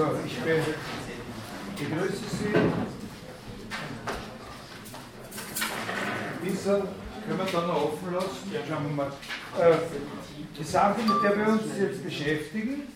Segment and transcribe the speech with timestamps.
[0.00, 0.38] Also, ich
[1.76, 2.54] begrüße Sie.
[6.42, 8.50] Dieser können wir dann noch offen lassen.
[8.50, 8.60] Ja.
[8.66, 9.12] Schauen wir mal.
[9.58, 9.76] Äh,
[10.58, 12.88] die Sache, mit der wir uns jetzt beschäftigen,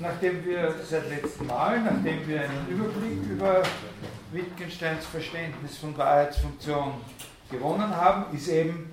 [0.00, 3.62] nachdem wir seit letztem Mal, nachdem wir einen Überblick über
[4.32, 6.92] Wittgensteins Verständnis von Wahrheitsfunktion
[7.50, 8.90] gewonnen haben, ist eben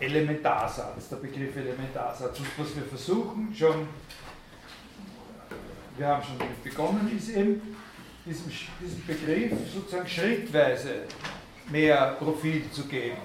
[0.00, 2.36] Elementarsatz, der Begriff Elementarsatz.
[2.40, 3.86] Und was wir versuchen schon,
[6.02, 7.76] wir haben schon damit begonnen, ist eben
[8.26, 11.02] diesem, diesem Begriff sozusagen schrittweise
[11.70, 13.18] mehr Profil zu geben.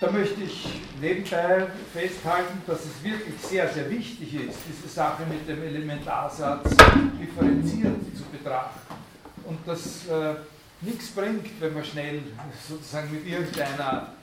[0.00, 0.66] Da möchte ich
[0.98, 6.70] nebenbei festhalten, dass es wirklich sehr, sehr wichtig ist, diese Sache mit dem Elementarsatz
[7.20, 8.80] differenziert zu betrachten.
[9.44, 10.36] Und das äh,
[10.80, 12.22] nichts bringt, wenn man schnell
[12.66, 14.14] sozusagen mit irgendeiner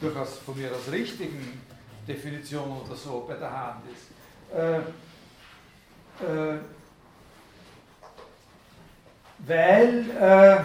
[0.00, 1.60] durchaus von mir aus richtigen
[2.06, 4.56] Definition oder so bei der Hand ist.
[4.56, 4.80] Äh,
[6.22, 6.58] äh,
[9.46, 10.60] weil äh,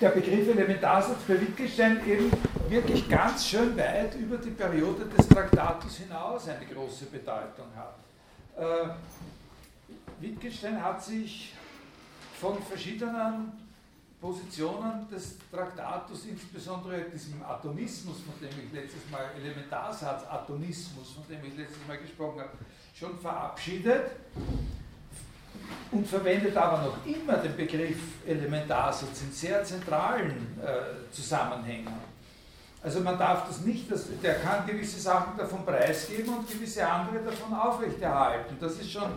[0.00, 2.30] der Begriff Elementarsatz bei Wittgenstein eben
[2.68, 7.96] wirklich ganz schön weit über die Periode des Traktatus hinaus eine große Bedeutung hat.
[8.56, 8.90] Äh,
[10.20, 11.54] Wittgenstein hat sich
[12.40, 13.52] von verschiedenen
[14.20, 21.44] Positionen des Traktatus, insbesondere diesem Atomismus, von dem ich letztes Mal, Elementarsatz, Atomismus, von dem
[21.44, 22.50] ich letztes Mal gesprochen habe,
[22.98, 24.10] schon verabschiedet
[25.92, 31.92] und verwendet aber noch immer den Begriff Elementarsatz in sehr zentralen äh, Zusammenhängen.
[32.82, 37.18] Also man darf das nicht, das, der kann gewisse Sachen davon preisgeben und gewisse andere
[37.24, 38.56] davon aufrechterhalten.
[38.60, 39.10] Das ist schon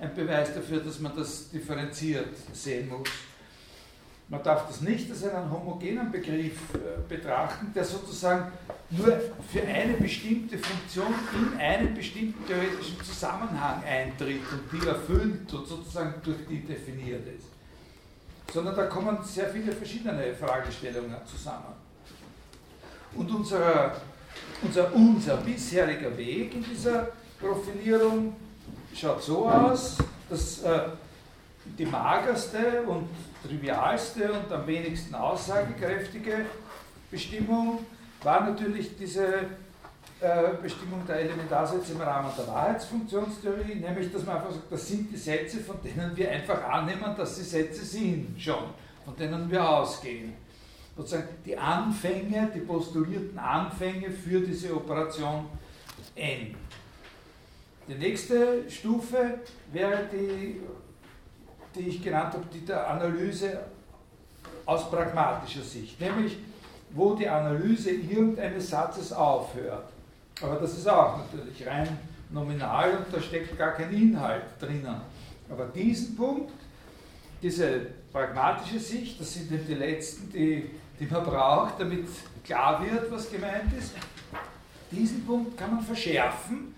[0.00, 3.08] ein Beweis dafür, dass man das differenziert sehen muss.
[4.30, 8.52] Man darf das nicht als einen homogenen Begriff äh, betrachten, der sozusagen
[8.90, 9.18] nur
[9.50, 16.14] für eine bestimmte Funktion in einen bestimmten theoretischen Zusammenhang eintritt und die erfüllt und sozusagen
[16.22, 17.46] durch die definiert ist.
[18.52, 21.74] Sondern da kommen sehr viele verschiedene Fragestellungen zusammen.
[23.14, 23.96] Und unser,
[24.62, 27.08] unser, unser bisheriger Weg in dieser
[27.40, 28.36] Profilierung
[28.94, 29.96] schaut so aus,
[30.28, 30.80] dass äh,
[31.78, 33.08] die magerste und
[33.46, 36.46] trivialste und am wenigsten aussagekräftige
[37.10, 37.80] Bestimmung
[38.22, 39.26] war natürlich diese
[40.20, 45.12] äh, Bestimmung der Elementarsätze im Rahmen der Wahrheitsfunktionstheorie, nämlich dass man einfach sagt, das sind
[45.12, 48.64] die Sätze, von denen wir einfach annehmen, dass sie Sätze sind schon,
[49.04, 50.34] von denen wir ausgehen.
[50.96, 55.44] Sozusagen die Anfänge, die postulierten Anfänge für diese Operation
[56.16, 56.56] N.
[57.86, 59.38] Die nächste Stufe
[59.72, 60.60] wäre die
[61.78, 63.60] die ich genannt habe, die der Analyse
[64.66, 66.36] aus pragmatischer Sicht, nämlich
[66.90, 69.88] wo die Analyse irgendeines Satzes aufhört.
[70.42, 71.98] Aber das ist auch natürlich rein
[72.30, 75.00] nominal und da steckt gar kein Inhalt drinnen.
[75.50, 76.52] Aber diesen Punkt,
[77.42, 82.06] diese pragmatische Sicht, das sind die letzten, die, die man braucht, damit
[82.44, 83.94] klar wird, was gemeint ist.
[84.90, 86.74] Diesen Punkt kann man verschärfen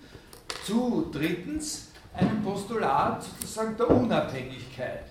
[0.64, 5.04] zu drittens einem Postulat sozusagen der Unabhängigkeit.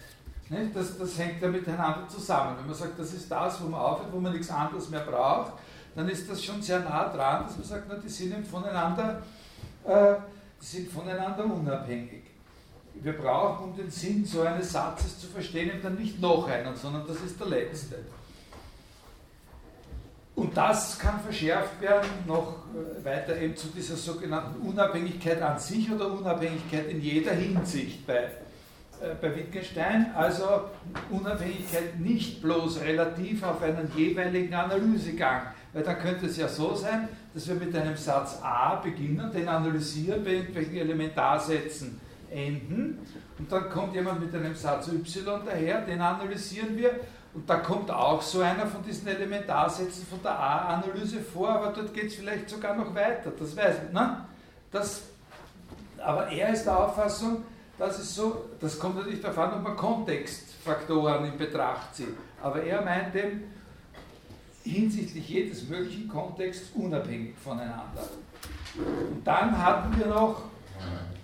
[0.74, 2.58] Das, das hängt ja miteinander zusammen.
[2.58, 5.54] Wenn man sagt, das ist das, wo man aufhört, wo man nichts anderes mehr braucht,
[5.96, 9.22] dann ist das schon sehr nah dran, dass man sagt, na, die sind voneinander,
[9.86, 10.16] äh,
[10.60, 12.24] die sind voneinander unabhängig.
[12.96, 17.06] Wir brauchen, um den Sinn so eines Satzes zu verstehen, dann nicht noch einen, sondern
[17.08, 17.98] das ist der letzte.
[20.40, 25.92] Und das kann verschärft werden noch äh, weiter eben zu dieser sogenannten Unabhängigkeit an sich
[25.92, 30.14] oder Unabhängigkeit in jeder Hinsicht bei, äh, bei Wittgenstein.
[30.16, 30.46] Also
[31.10, 35.42] Unabhängigkeit nicht bloß relativ auf einen jeweiligen Analysegang.
[35.74, 39.50] Weil dann könnte es ja so sein, dass wir mit einem Satz A beginnen, den
[39.50, 42.00] analysieren, bei irgendwelchen Elementarsätzen
[42.32, 43.00] enden.
[43.38, 46.92] Und dann kommt jemand mit einem Satz Y daher, den analysieren wir
[47.40, 51.94] und da kommt auch so einer von diesen Elementarsätzen von der A-Analyse vor, aber dort
[51.94, 53.94] geht es vielleicht sogar noch weiter, das weiß ich.
[53.94, 54.26] Ne?
[54.70, 55.04] Das,
[55.98, 57.44] aber er ist der Auffassung,
[57.78, 62.10] dass es so, das kommt natürlich darauf an, ob man Kontextfaktoren in Betracht zieht.
[62.42, 63.46] Aber er meint eben,
[64.66, 68.06] hinsichtlich jedes möglichen Kontexts unabhängig voneinander.
[68.76, 70.42] Und dann hatten wir noch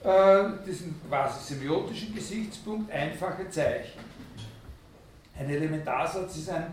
[0.02, 4.05] äh, diesen quasi semiotischen Gesichtspunkt einfache Zeichen.
[5.38, 6.68] Ein Elementarsatz ist ein,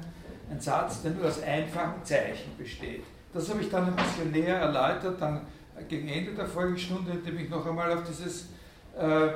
[0.51, 3.05] ein Satz, der nur aus einfachen Zeichen besteht.
[3.35, 5.43] Das habe ich dann ein bisschen näher erläutert, dann
[5.89, 8.49] gegen Ende der Folgestunde, indem ich noch einmal auf dieses,
[8.97, 9.29] äh,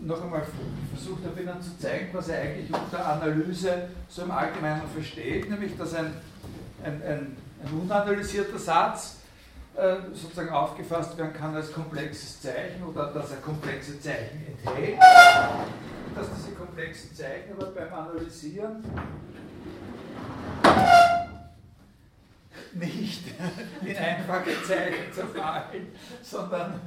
[0.00, 0.42] noch einmal
[0.94, 5.76] versucht habe, Ihnen zu zeigen, was er eigentlich unter Analyse so im Allgemeinen versteht, nämlich
[5.76, 6.12] dass ein,
[6.84, 9.16] ein, ein, ein unanalysierter Satz
[9.74, 14.98] äh, sozusagen aufgefasst werden kann als komplexes Zeichen oder dass er komplexe Zeichen enthält,
[16.14, 18.84] dass diese komplexen Zeichen aber beim Analysieren
[22.74, 23.24] nicht
[23.84, 25.88] in einfache Zeichen zerfallen,
[26.22, 26.80] sondern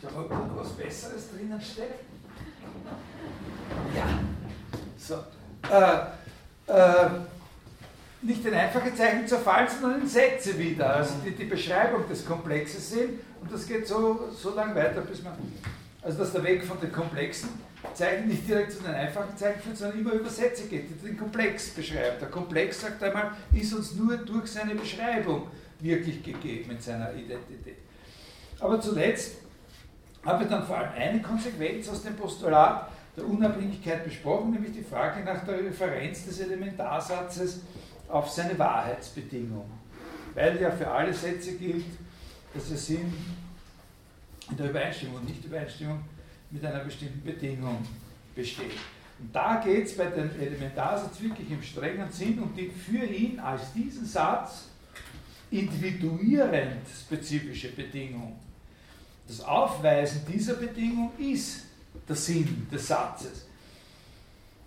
[0.00, 2.04] schau mal, ob was Besseres drinnen steckt.
[3.94, 4.18] Ja,
[4.96, 5.24] so.
[5.70, 7.10] Äh, äh,
[8.22, 12.90] nicht in einfache Zeichen zerfallen, sondern in Sätze wieder, also die die Beschreibung des Komplexes
[12.90, 13.20] sind.
[13.40, 15.32] Und das geht so, so lange weiter, bis man,
[16.02, 17.48] also dass der Weg von den komplexen
[17.94, 21.16] Zeichen nicht direkt zu den einfachen Zeichen führt, sondern immer über Sätze geht, die den
[21.16, 22.20] Komplex beschreibt.
[22.20, 25.48] Der Komplex, sagt einmal, ist uns nur durch seine Beschreibung
[25.78, 27.78] wirklich gegeben in seiner Identität.
[28.58, 29.36] Aber zuletzt
[30.24, 34.82] haben wir dann vor allem eine Konsequenz aus dem Postulat der Unabhängigkeit besprochen, nämlich die
[34.82, 37.60] Frage nach der Referenz des Elementarsatzes
[38.08, 39.70] auf seine Wahrheitsbedingung.
[40.34, 41.86] Weil ja für alle Sätze gilt,
[42.54, 43.12] dass sie sind
[44.50, 46.00] in der Übereinstimmung und Nicht-Übereinstimmung
[46.50, 47.86] mit einer bestimmten Bedingung
[48.34, 48.72] besteht.
[49.18, 53.38] Und da geht es bei dem Elementarsatz wirklich im strengen Sinn um die für ihn
[53.38, 54.68] als diesen Satz
[55.50, 58.38] individuierend spezifische Bedingung.
[59.26, 61.66] Das Aufweisen dieser Bedingung ist
[62.08, 63.46] der Sinn des Satzes.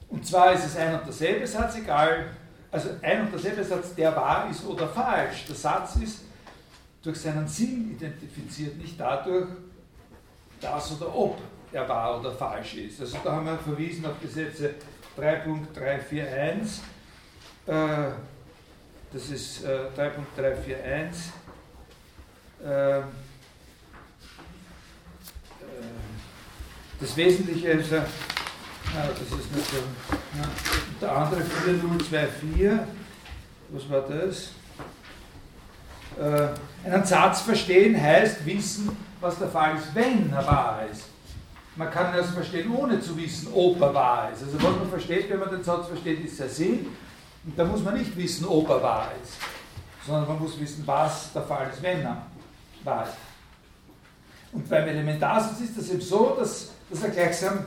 [0.10, 2.28] Und zwar ist es ein und derselbe Satz, egal
[2.74, 5.46] also ein und derselbe Satz, der wahr ist oder falsch.
[5.48, 6.22] Der Satz ist
[7.04, 9.50] durch seinen Sinn identifiziert, nicht dadurch,
[10.60, 11.40] dass oder ob
[11.74, 13.02] er wahr oder falsch ist.
[13.02, 14.76] Also da haben wir verwiesen auf Gesetze
[15.18, 16.80] 3.341.
[17.66, 18.12] Äh,
[19.12, 20.12] das ist äh, 3.341.
[22.64, 23.04] Äh, äh,
[27.00, 28.06] das Wesentliche ist, ja,
[29.10, 29.78] das ist nicht so.
[31.02, 32.70] Der andere 4024,
[33.70, 34.50] was war das?
[36.86, 41.13] Einen Satz verstehen heißt wissen, was der Fall ist, wenn er wahr ist.
[41.76, 44.44] Man kann also verstehen, ohne zu wissen, ob er wahr ist.
[44.44, 46.88] Also was man versteht, wenn man den Satz versteht, ist der Sinn.
[47.46, 49.34] Und da muss man nicht wissen, ob er wahr ist,
[50.06, 52.26] sondern man muss wissen, was der Fall ist, wenn er
[52.84, 53.16] wahr ist.
[54.54, 57.66] Und beim Elementarsatz ist das eben so, dass, dass er gleichsam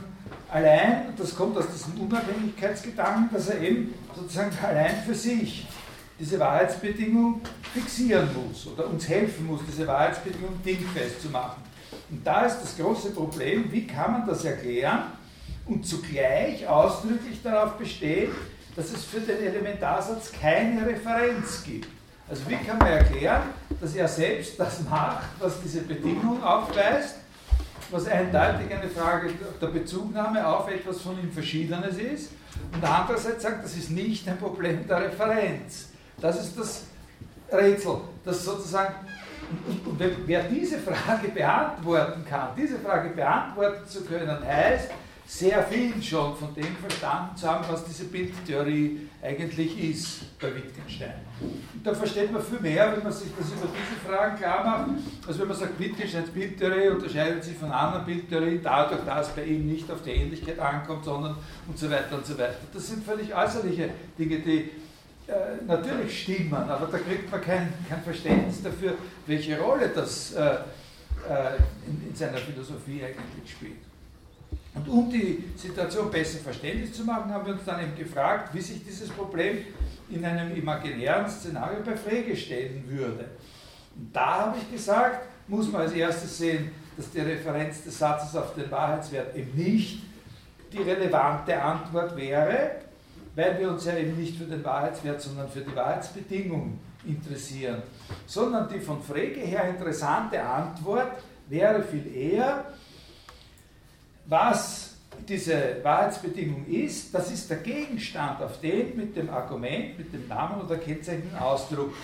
[0.51, 5.67] allein, das kommt aus diesem Unabhängigkeitsgedanken, dass er eben sozusagen allein für sich
[6.19, 7.41] diese Wahrheitsbedingung
[7.75, 11.63] fixieren muss oder uns helfen muss, diese Wahrheitsbedingung dingfest zu machen.
[12.11, 15.13] Und da ist das große Problem, wie kann man das erklären
[15.67, 18.31] und zugleich ausdrücklich darauf bestehen,
[18.77, 21.89] dass es für den Elementarsatz keine Referenz gibt.
[22.29, 23.43] Also wie kann man erklären,
[23.81, 27.17] dass er selbst das macht, was diese Bedingung aufweist,
[27.91, 29.31] was eindeutig eine Frage
[29.61, 32.31] der Bezugnahme auf etwas von ihm Verschiedenes ist.
[32.75, 35.91] Und andererseits sagt, das ist nicht ein Problem der Referenz.
[36.21, 36.85] Das ist das
[37.53, 38.95] Rätsel, das sozusagen,
[39.51, 44.91] und, und, und wer diese Frage beantworten kann, diese Frage beantworten zu können, heißt,
[45.29, 51.15] sehr viel schon von dem verstanden zu haben, was diese Bildtheorie eigentlich ist bei Wittgenstein.
[51.41, 54.91] Und da versteht man viel mehr, wenn man sich das über diese Fragen klar macht,
[55.27, 59.67] als wenn man sagt, Wittgensteins Bildtheorie unterscheidet sich von anderen Bildtheorien dadurch, dass bei ihm
[59.67, 62.59] nicht auf die Ähnlichkeit ankommt, sondern und so weiter und so weiter.
[62.73, 64.71] Das sind völlig äußerliche Dinge, die
[65.29, 68.95] äh, natürlich stimmen, aber da kriegt man kein, kein Verständnis dafür,
[69.27, 71.57] welche Rolle das äh, äh,
[71.87, 73.79] in, in seiner Philosophie eigentlich spielt.
[74.75, 78.61] Und um die Situation besser verständlich zu machen, haben wir uns dann eben gefragt, wie
[78.61, 79.59] sich dieses Problem
[80.11, 83.25] in einem imaginären Szenario bei Frege stellen würde.
[83.97, 88.37] Und da habe ich gesagt, muss man als erstes sehen, dass die Referenz des Satzes
[88.37, 90.03] auf den Wahrheitswert eben nicht
[90.73, 92.77] die relevante Antwort wäre,
[93.37, 97.83] weil wir uns ja eben nicht für den Wahrheitswert, sondern für die Wahrheitsbedingung interessieren,
[98.27, 101.13] sondern die von Frege her interessante Antwort
[101.49, 102.65] wäre viel eher,
[104.25, 104.95] was
[105.29, 110.63] diese Wahrheitsbedingung ist, das ist der Gegenstand, auf den mit dem Argument, mit dem Namen
[110.63, 111.95] oder kennzeichnenden Ausdruck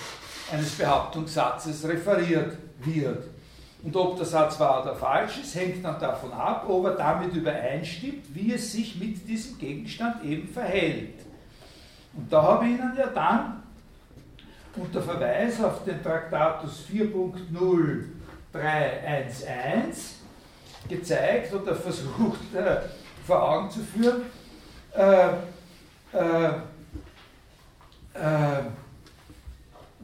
[0.53, 3.32] eines Behauptungssatzes referiert wird.
[3.83, 7.35] Und ob der Satz wahr oder falsch ist, hängt dann davon ab, ob er damit
[7.35, 11.15] übereinstimmt, wie es sich mit diesem Gegenstand eben verhält.
[12.15, 13.63] Und da habe ich Ihnen ja dann
[14.77, 18.07] unter Verweis auf den Traktatus 4.0311
[20.89, 22.77] gezeigt oder versucht äh,
[23.27, 24.23] vor Augen zu führen,
[24.95, 25.29] äh,
[26.13, 26.47] äh,
[28.15, 28.63] äh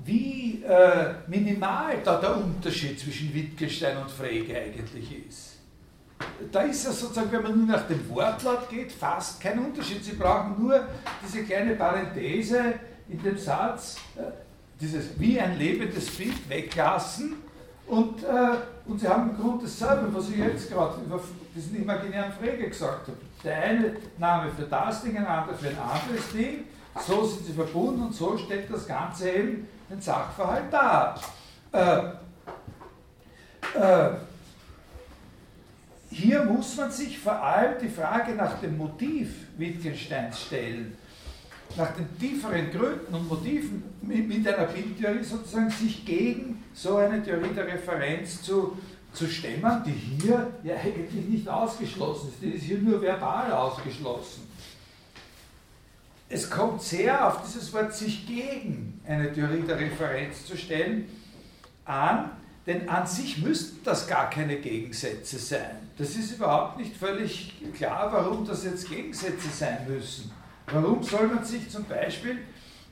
[0.09, 5.59] wie äh, minimal da der Unterschied zwischen Wittgenstein und Frege eigentlich ist.
[6.51, 10.03] Da ist ja sozusagen, wenn man nur nach dem Wortlaut geht, fast kein Unterschied.
[10.03, 10.85] Sie brauchen nur
[11.25, 12.75] diese kleine Parenthese
[13.09, 14.23] in dem Satz, äh,
[14.81, 17.37] dieses wie ein lebendes Bild weglassen
[17.87, 21.21] und, äh, und sie haben im Grunde dasselbe, was ich jetzt gerade über
[21.55, 23.19] diesen imaginären Frege gesagt habe.
[23.45, 26.65] Der eine Name für das Ding, ein anderer für ein anderes Ding.
[27.07, 31.21] So sind sie verbunden und so stellt das Ganze eben den Sachverhalt dar.
[31.73, 31.99] Äh,
[33.79, 34.11] äh,
[36.11, 39.29] hier muss man sich vor allem die Frage nach dem Motiv
[39.59, 40.97] Wittgensteins stellen,
[41.77, 47.55] nach den tieferen Gründen und Motiven mit einer Bildtheorie sozusagen sich gegen so eine Theorie
[47.55, 48.79] der Referenz zu,
[49.13, 54.48] zu stemmen, die hier ja eigentlich nicht ausgeschlossen ist, die ist hier nur verbal ausgeschlossen.
[56.31, 61.09] Es kommt sehr auf dieses Wort sich gegen eine Theorie der Referenz zu stellen
[61.87, 62.31] an,
[62.67, 65.89] denn an sich müssten das gar keine Gegensätze sein.
[65.97, 70.31] Das ist überhaupt nicht völlig klar, warum das jetzt Gegensätze sein müssen.
[70.67, 72.39] Warum soll man sich zum Beispiel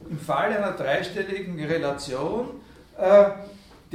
[0.09, 2.61] im Fall einer dreistelligen Relation
[2.97, 3.31] äh,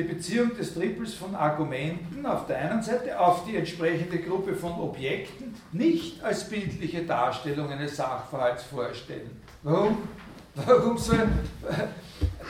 [0.02, 4.74] die Beziehung des Triples von Argumenten auf der einen Seite auf die entsprechende Gruppe von
[4.74, 9.30] Objekten nicht als bildliche Darstellung eines Sachverhalts vorstellen.
[9.62, 9.98] Warum?
[10.56, 11.32] Warum so ein,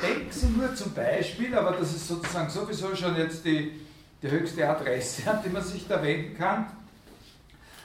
[0.02, 3.80] denken Sie nur zum Beispiel, aber das ist sozusagen sowieso schon jetzt die,
[4.24, 6.66] die höchste Adresse, an die man sich da wenden kann,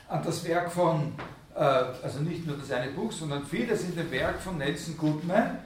[0.08, 1.12] an das Werk von,
[1.54, 5.58] äh, also nicht nur das eine Buch, sondern vieles in dem Werk von Nelson Goodman,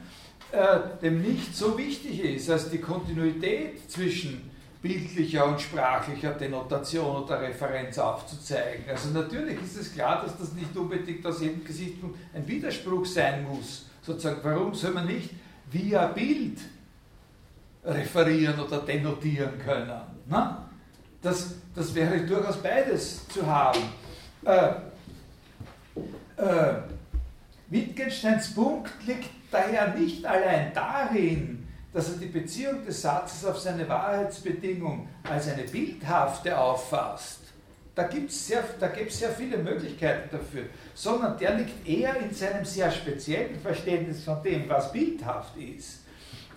[0.53, 4.51] äh, dem nicht so wichtig ist, als die Kontinuität zwischen
[4.83, 8.85] bildlicher und sprachlicher Denotation oder Referenz aufzuzeigen.
[8.89, 13.45] Also natürlich ist es klar, dass das nicht unbedingt aus jedem Gesichtspunkt ein Widerspruch sein
[13.45, 13.87] muss.
[14.03, 15.31] Sozusagen, warum soll man nicht
[15.71, 16.59] via Bild
[17.85, 20.01] referieren oder denotieren können?
[20.29, 20.69] Na?
[21.21, 23.81] Das, das wäre durchaus beides zu haben.
[24.45, 24.71] Äh,
[26.37, 26.75] äh,
[27.69, 33.89] Wittgensteins Punkt liegt daher nicht allein darin, dass er die Beziehung des Satzes auf seine
[33.89, 37.41] Wahrheitsbedingung als eine bildhafte auffasst.
[37.95, 38.63] Da gibt es sehr,
[39.09, 40.65] sehr viele Möglichkeiten dafür,
[40.95, 46.05] sondern der liegt eher in seinem sehr speziellen Verständnis von dem, was bildhaft ist.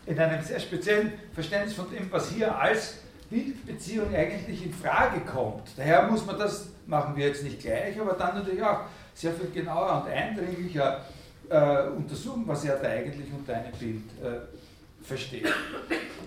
[0.05, 5.69] In einem sehr speziellen Verständnis von dem, was hier als Bildbeziehung eigentlich in Frage kommt.
[5.75, 8.81] Daher muss man das, machen wir jetzt nicht gleich, aber dann natürlich auch
[9.15, 11.03] sehr viel genauer und eindringlicher
[11.53, 15.48] äh, untersuchen, was er da eigentlich unter einem Bild äh, versteht.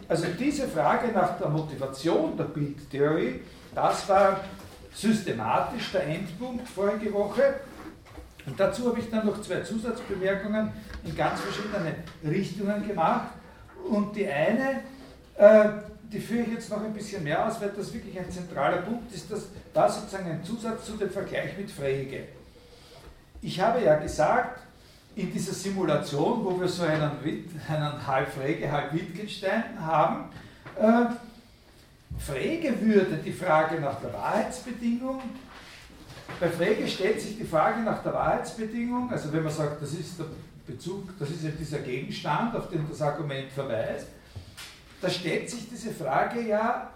[0.08, 3.40] Also diese Frage nach der Motivation der Bildtheorie,
[3.74, 4.40] das war
[4.94, 7.54] systematisch der Endpunkt vorige Woche.
[8.46, 10.70] Und dazu habe ich dann noch zwei Zusatzbemerkungen
[11.04, 13.32] in ganz verschiedene Richtungen gemacht.
[13.90, 14.82] Und die eine,
[15.36, 15.68] äh,
[16.04, 19.12] die führe ich jetzt noch ein bisschen mehr aus, weil das wirklich ein zentraler Punkt
[19.12, 22.28] ist, dass da sozusagen ein Zusatz zu dem Vergleich mit Frege.
[23.42, 24.60] Ich habe ja gesagt,
[25.16, 27.10] in dieser Simulation, wo wir so einen,
[27.68, 30.26] einen halb Frege, halb Wittgenstein haben,
[30.78, 31.06] äh,
[32.18, 35.22] Frege würde die Frage nach der Wahrheitsbedingung,
[36.38, 40.18] bei Frege stellt sich die Frage nach der Wahrheitsbedingung, also wenn man sagt, das ist
[40.18, 40.26] der
[40.66, 44.08] Bezug, das ist ja dieser Gegenstand, auf den das Argument verweist,
[45.00, 46.90] da stellt sich diese Frage ja,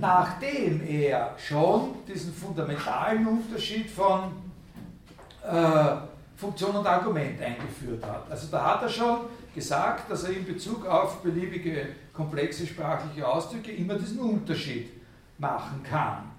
[0.00, 4.32] nachdem er schon diesen fundamentalen Unterschied von
[5.42, 5.96] äh,
[6.44, 8.30] Funktion und Argument eingeführt hat.
[8.30, 9.20] Also da hat er schon
[9.54, 14.90] gesagt, dass er in Bezug auf beliebige komplexe sprachliche Ausdrücke immer diesen Unterschied
[15.38, 16.30] machen kann.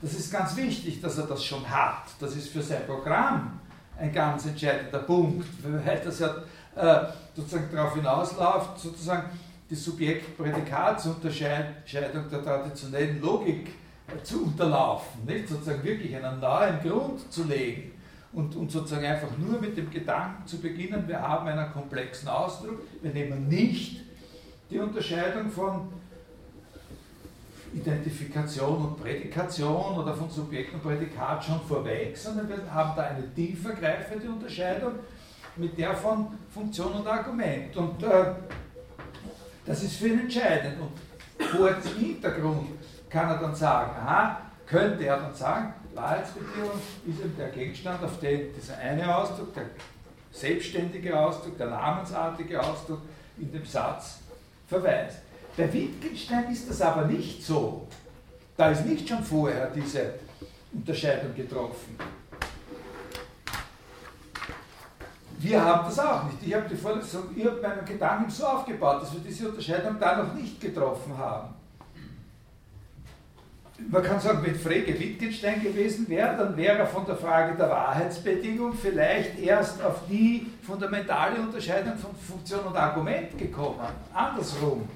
[0.00, 2.04] Das ist ganz wichtig, dass er das schon hat.
[2.18, 3.60] Das ist für sein Programm
[3.98, 6.36] ein ganz entscheidender Punkt, weil das ja
[6.74, 9.28] äh, sozusagen darauf hinausläuft, sozusagen
[9.68, 13.74] die Subjekt-Prädikatsunterscheidung der traditionellen Logik
[14.08, 15.48] äh, zu unterlaufen, nicht?
[15.48, 17.99] sozusagen wirklich einen neuen Grund zu legen
[18.32, 22.80] und, und sozusagen einfach nur mit dem Gedanken zu beginnen, wir haben einen komplexen Ausdruck,
[23.02, 24.02] wir nehmen nicht
[24.70, 25.88] die Unterscheidung von
[27.72, 33.32] Identifikation und Prädikation oder von Subjekt und Prädikat schon vorweg, sondern wir haben da eine
[33.34, 34.92] tiefergreifende Unterscheidung
[35.56, 37.76] mit der von Funktion und Argument.
[37.76, 38.34] Und äh,
[39.66, 40.76] das ist für ihn entscheidend.
[40.80, 42.68] Und vor dem Hintergrund
[43.08, 46.70] kann er dann sagen, aha, könnte er dann sagen, Wahrheitsbeziehung
[47.06, 49.64] ist eben der Gegenstand, auf den dieser eine Ausdruck, der
[50.32, 53.00] selbstständige Ausdruck, der namensartige Ausdruck
[53.38, 54.18] in dem Satz
[54.68, 55.18] verweist.
[55.56, 57.86] Bei Wittgenstein ist das aber nicht so.
[58.56, 60.14] Da ist nicht schon vorher diese
[60.72, 61.98] Unterscheidung getroffen.
[65.38, 66.36] Wir haben das auch nicht.
[66.42, 70.22] Ich habe die Vorlesung, ich habe meinen Gedanken so aufgebaut, dass wir diese Unterscheidung da
[70.22, 71.54] noch nicht getroffen haben.
[73.88, 77.70] Man kann sagen, wenn Frege Wittgenstein gewesen wäre, dann wäre er von der Frage der
[77.70, 83.80] Wahrheitsbedingung vielleicht erst auf die fundamentale Unterscheidung von Funktion und Argument gekommen.
[84.12, 84.88] Andersrum.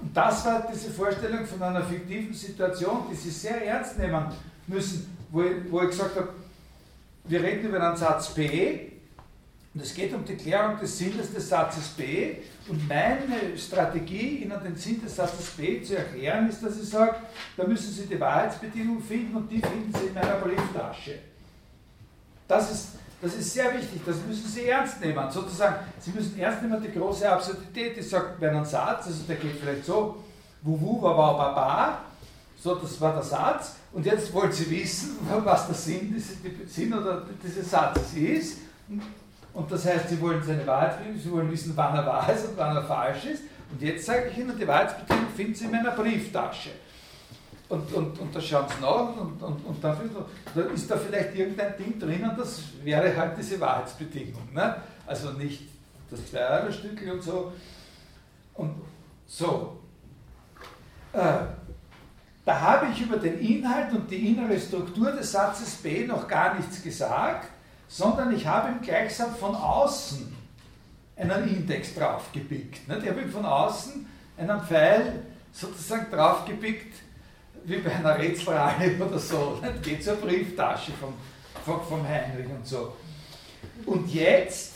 [0.00, 4.26] Und das war diese Vorstellung von einer fiktiven Situation, die Sie sehr ernst nehmen
[4.66, 6.28] müssen, wo ich, wo ich gesagt habe,
[7.24, 8.92] wir reden über einen Satz P
[9.74, 12.36] und es geht um die Klärung des Sinnes des Satzes B
[12.68, 17.16] und meine Strategie, Ihnen den Sinn des Satzes B zu erklären, ist, dass ich sage,
[17.56, 21.18] da müssen Sie die Wahrheitsbedingung finden und die finden Sie in meiner Brieftasche.
[22.46, 22.88] Das ist,
[23.20, 25.30] das ist sehr wichtig, das müssen Sie ernst nehmen.
[25.30, 27.96] Sozusagen, Sie müssen ernst nehmen die große Absurdität.
[27.98, 30.22] Ich sage bei einem Satz, also der geht vielleicht so,
[30.62, 31.98] wuwu, wa, wa, ba,
[32.60, 33.76] so, das war der Satz.
[33.92, 38.58] Und jetzt wollen Sie wissen, was der Sinn, dieses, Sinn oder dieses Satzes ist.
[38.88, 39.02] Und
[39.70, 42.56] das heißt, Sie wollen seine Wahrheit finden, Sie wollen wissen, wann er wahr ist und
[42.56, 43.42] wann er falsch ist.
[43.70, 46.70] Und jetzt sage ich Ihnen, die Wahrheitsbedingung finden Sie in meiner Brieftasche.
[47.68, 50.10] Und, und, und da schauen Sie nach und, und, und dann
[50.54, 54.54] da ist da vielleicht irgendein Ding drinnen, das wäre halt diese Wahrheitsbedingung.
[54.54, 54.76] Ne?
[55.06, 55.68] Also nicht
[56.10, 57.52] das 2-Euro-Stückel und so.
[58.54, 58.74] Und
[59.26, 59.80] so.
[61.12, 61.18] Äh,
[62.44, 66.54] da habe ich über den Inhalt und die innere Struktur des Satzes B noch gar
[66.54, 67.50] nichts gesagt
[67.88, 70.36] sondern ich habe ihm gleichsam von außen
[71.16, 72.80] einen Index draufgepickt.
[72.86, 76.94] Ich habe ihm von außen einen Pfeil sozusagen draufgepickt,
[77.64, 79.58] wie bei einer Rätselreihe oder so.
[79.60, 81.14] Das geht zur Brieftasche vom,
[81.64, 82.94] vom, vom Heinrich und so.
[83.84, 84.74] Und jetzt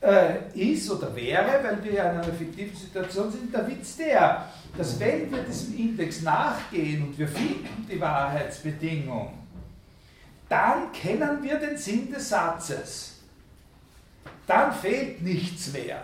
[0.00, 4.48] äh, ist oder wäre, weil wir ja in einer fiktiven Situation sind, der Witz der,
[4.76, 9.32] dass wenn wir diesem Index nachgehen und wir finden die Wahrheitsbedingung,
[10.48, 13.20] dann kennen wir den Sinn des Satzes.
[14.46, 16.02] Dann fehlt nichts mehr.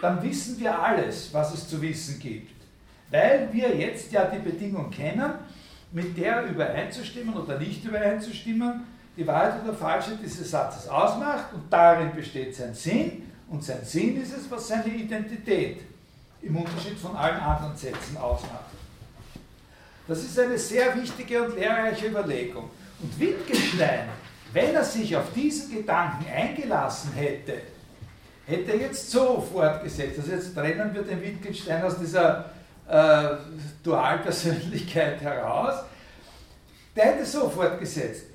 [0.00, 2.52] Dann wissen wir alles, was es zu wissen gibt.
[3.10, 5.32] Weil wir jetzt ja die Bedingung kennen,
[5.92, 8.84] mit der übereinzustimmen oder nicht übereinzustimmen,
[9.16, 14.20] die Wahrheit oder Falsche dieses Satzes ausmacht und darin besteht sein Sinn und sein Sinn
[14.22, 15.82] ist es, was seine Identität
[16.40, 18.70] im Unterschied von allen anderen Sätzen ausmacht.
[20.08, 22.70] Das ist eine sehr wichtige und lehrreiche Überlegung.
[23.02, 24.08] Und Wittgenstein,
[24.52, 27.62] wenn er sich auf diesen Gedanken eingelassen hätte,
[28.46, 30.18] hätte er jetzt so fortgesetzt.
[30.20, 32.50] Also jetzt trennen wir den Wittgenstein aus dieser
[32.88, 33.36] äh,
[33.82, 35.84] Dualpersönlichkeit heraus.
[36.94, 38.26] Der hätte so fortgesetzt.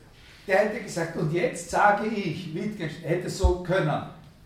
[0.47, 4.03] Der hätte gesagt, und jetzt sage ich, Wittgenstein, hätte so können,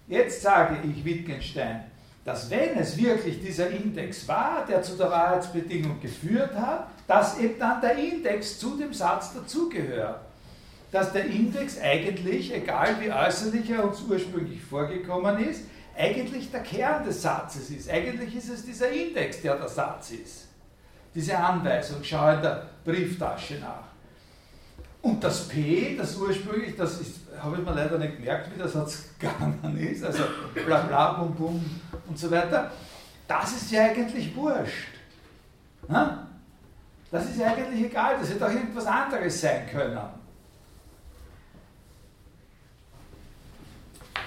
[0.07, 1.83] jetzt sage ich Wittgenstein,
[2.25, 7.59] dass wenn es wirklich dieser Index war, der zu der Wahrheitsbedingung geführt hat, dass eben
[7.59, 10.21] dann der Index zu dem Satz dazugehört.
[10.93, 15.63] Dass der Index eigentlich, egal wie äußerlich er uns ursprünglich vorgekommen ist,
[15.97, 17.89] eigentlich der Kern des Satzes ist.
[17.89, 20.47] Eigentlich ist es dieser Index, der der Satz ist.
[21.13, 23.89] Diese Anweisung, schau in der Brieftasche nach.
[25.01, 28.69] Und das P, das ursprünglich, das ist, habe ich mir leider nicht gemerkt, wie der
[28.69, 30.23] Satz gegangen ist, also
[30.65, 32.71] bla bla, bum bum und so weiter,
[33.27, 34.93] das ist ja eigentlich wurscht.
[35.89, 36.30] Hm?
[37.11, 39.99] Das ist eigentlich egal, das hätte auch irgendwas anderes sein können.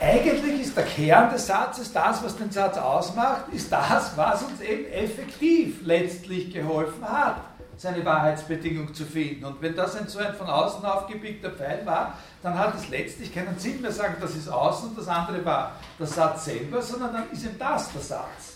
[0.00, 4.60] Eigentlich ist der Kern des Satzes, das, was den Satz ausmacht, ist das, was uns
[4.60, 7.40] eben effektiv letztlich geholfen hat,
[7.78, 9.46] seine Wahrheitsbedingung zu finden.
[9.46, 13.32] Und wenn das ein so ein von außen aufgepickter Pfeil war, dann hat es letztlich
[13.32, 17.14] keinen Sinn mehr sagen, das ist außen und das andere war der Satz selber, sondern
[17.14, 18.53] dann ist eben das der Satz.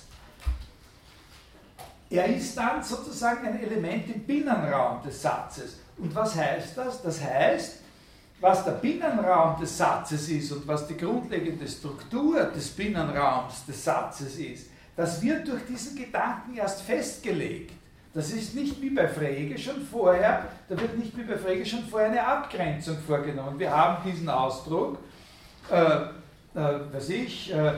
[2.11, 5.79] Er ist dann sozusagen ein Element im Binnenraum des Satzes.
[5.99, 7.03] Und was heißt das?
[7.03, 7.81] Das heißt,
[8.41, 14.37] was der Binnenraum des Satzes ist und was die grundlegende Struktur des Binnenraums des Satzes
[14.39, 17.73] ist, das wird durch diesen Gedanken erst festgelegt.
[18.15, 21.85] Das ist nicht wie bei Frege schon vorher, da wird nicht wie bei Frege schon
[21.85, 23.59] vorher eine Abgrenzung vorgenommen.
[23.59, 24.99] Wir haben diesen Ausdruck,
[25.71, 25.77] äh,
[26.55, 27.73] äh, weiß ich, äh, äh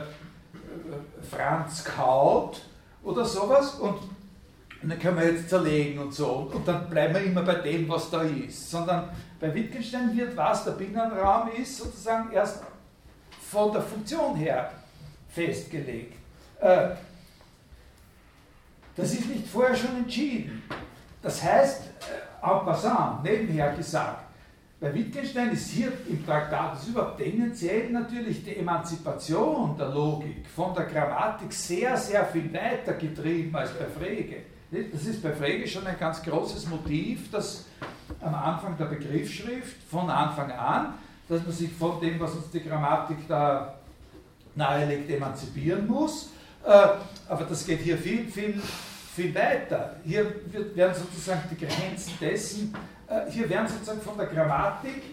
[1.29, 2.61] Franz Kaut
[3.03, 3.99] oder sowas und
[4.81, 6.49] und dann können wir jetzt zerlegen und so.
[6.51, 8.71] Und dann bleiben wir immer bei dem, was da ist.
[8.71, 12.63] Sondern bei Wittgenstein wird, was der Binnenraum ist, sozusagen erst
[13.39, 14.71] von der Funktion her
[15.29, 16.15] festgelegt.
[16.59, 16.89] Äh,
[18.95, 20.63] das ist nicht vorher schon entschieden.
[21.21, 24.25] Das heißt, äh, en passant, nebenher gesagt,
[24.79, 30.73] bei Wittgenstein ist hier im Traktat ist überhaupt tendenziell natürlich die Emanzipation der Logik von
[30.73, 34.37] der Grammatik sehr, sehr viel weiter getrieben als bei Frege.
[34.71, 37.65] Das ist bei Frege schon ein ganz großes Motiv, dass
[38.21, 40.93] am Anfang der Begriffsschrift, von Anfang an,
[41.27, 43.75] dass man sich von dem, was uns die Grammatik da
[44.55, 46.29] nahelegt, emanzipieren muss.
[46.63, 46.69] Äh,
[47.27, 48.61] aber das geht hier viel, viel,
[49.13, 49.97] viel weiter.
[50.05, 50.33] Hier
[50.73, 52.73] werden sozusagen die Grenzen dessen,
[53.07, 55.03] äh, hier werden sozusagen von der Grammatik,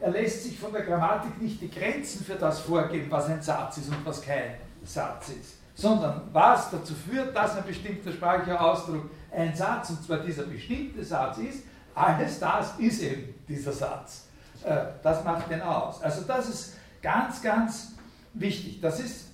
[0.00, 3.78] er lässt sich von der Grammatik nicht die Grenzen für das vorgeben, was ein Satz
[3.78, 9.08] ist und was kein Satz ist, sondern was dazu führt, dass ein bestimmter sprachlicher Ausdruck
[9.32, 11.62] ein Satz, und zwar dieser bestimmte Satz ist,
[11.94, 14.26] alles das ist eben dieser Satz.
[14.62, 16.02] Äh, das macht den aus.
[16.02, 17.92] Also das ist ganz, ganz
[18.34, 18.80] wichtig.
[18.82, 19.28] Das ist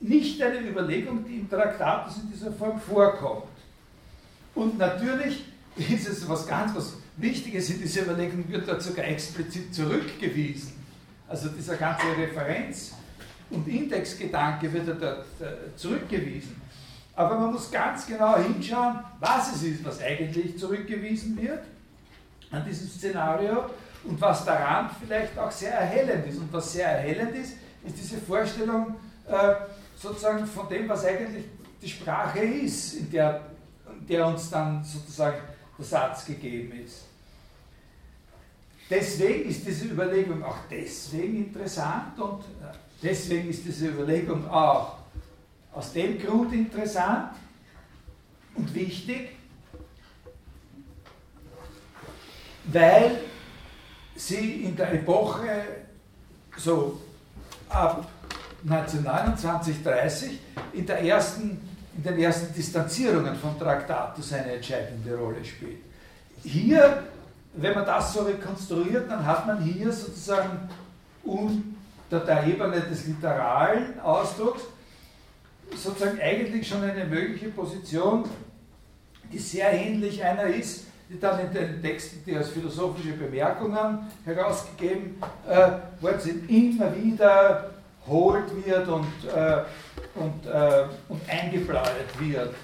[0.00, 3.44] nicht eine Überlegung, die im Traktatus in dieser Form vorkommt.
[4.56, 5.44] Und natürlich
[5.76, 10.72] ist es was ganz was Wichtiges in dieser Überlegung, wird dort sogar explizit zurückgewiesen.
[11.28, 12.94] Also dieser ganze Referenz-
[13.50, 16.60] und Indexgedanke wird dort äh, zurückgewiesen.
[17.14, 21.64] Aber man muss ganz genau hinschauen, was es ist, was eigentlich zurückgewiesen wird
[22.50, 23.64] an diesem Szenario
[24.04, 26.38] und was daran vielleicht auch sehr erhellend ist.
[26.38, 28.94] Und was sehr erhellend ist, ist diese Vorstellung,
[29.26, 29.54] äh,
[29.96, 31.44] sozusagen von dem, was eigentlich
[31.82, 33.40] die Sprache ist, in der,
[34.00, 35.38] in der uns dann sozusagen
[35.76, 37.04] der Satz gegeben ist.
[38.90, 44.96] Deswegen ist diese Überlegung auch deswegen interessant und äh, deswegen ist diese Überlegung auch
[45.72, 47.32] aus dem Grund interessant
[48.54, 49.30] und wichtig,
[52.64, 53.20] weil
[54.16, 55.64] sie in der Epoche
[56.56, 57.00] so
[57.68, 58.08] ab
[58.64, 60.38] 1929, 30
[60.72, 61.60] in, der ersten,
[61.96, 65.78] in den ersten Distanzierungen vom Traktatus eine entscheidende Rolle spielt.
[66.42, 67.04] Hier,
[67.54, 70.68] wenn man das so rekonstruiert, dann hat man hier sozusagen
[71.22, 71.77] unter
[72.10, 74.62] der Ebene des literalen Ausdrucks
[75.76, 78.24] sozusagen eigentlich schon eine mögliche Position,
[79.30, 85.16] die sehr ähnlich einer ist, die dann in den Texten, die als philosophische Bemerkungen herausgegeben
[85.48, 87.70] äh, worden sind, immer wieder
[88.06, 89.62] holt wird und, äh,
[90.14, 92.54] und, äh, und eingebläut wird.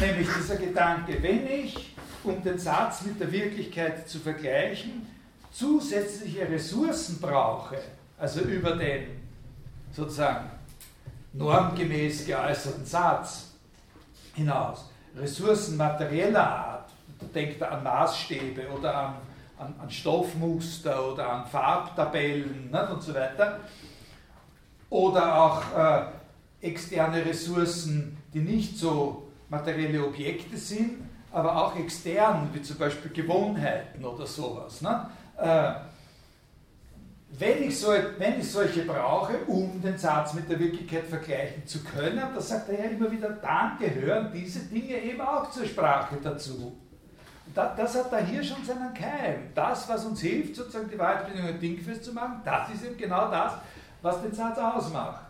[0.00, 1.94] Nämlich dieser Gedanke, wenn ich,
[2.24, 5.06] um den Satz mit der Wirklichkeit zu vergleichen,
[5.52, 7.78] zusätzliche Ressourcen brauche,
[8.18, 9.22] also über den
[9.92, 10.50] sozusagen
[11.32, 13.52] normgemäß geäußerten Satz
[14.34, 16.90] hinaus, Ressourcen materieller Art,
[17.34, 19.14] denkt an Maßstäbe oder an
[19.62, 23.60] an, an Stoffmuster oder an Farbtabellen nicht, und so weiter.
[24.90, 32.60] Oder auch äh, externe Ressourcen, die nicht so materielle Objekte sind, aber auch extern, wie
[32.60, 34.82] zum Beispiel Gewohnheiten oder sowas.
[34.82, 35.06] Ne?
[35.38, 35.72] Äh,
[37.38, 41.82] wenn ich, so, wenn ich solche brauche, um den Satz mit der Wirklichkeit vergleichen zu
[41.82, 46.16] können, das sagt er ja immer wieder, dann gehören diese Dinge eben auch zur Sprache
[46.22, 46.76] dazu
[47.54, 49.50] das hat da hier schon seinen Keim.
[49.54, 53.54] Das, was uns hilft, sozusagen die Wahrheitsbedingungen dingfest zu machen, das ist eben genau das,
[54.00, 55.26] was den Satz ausmacht.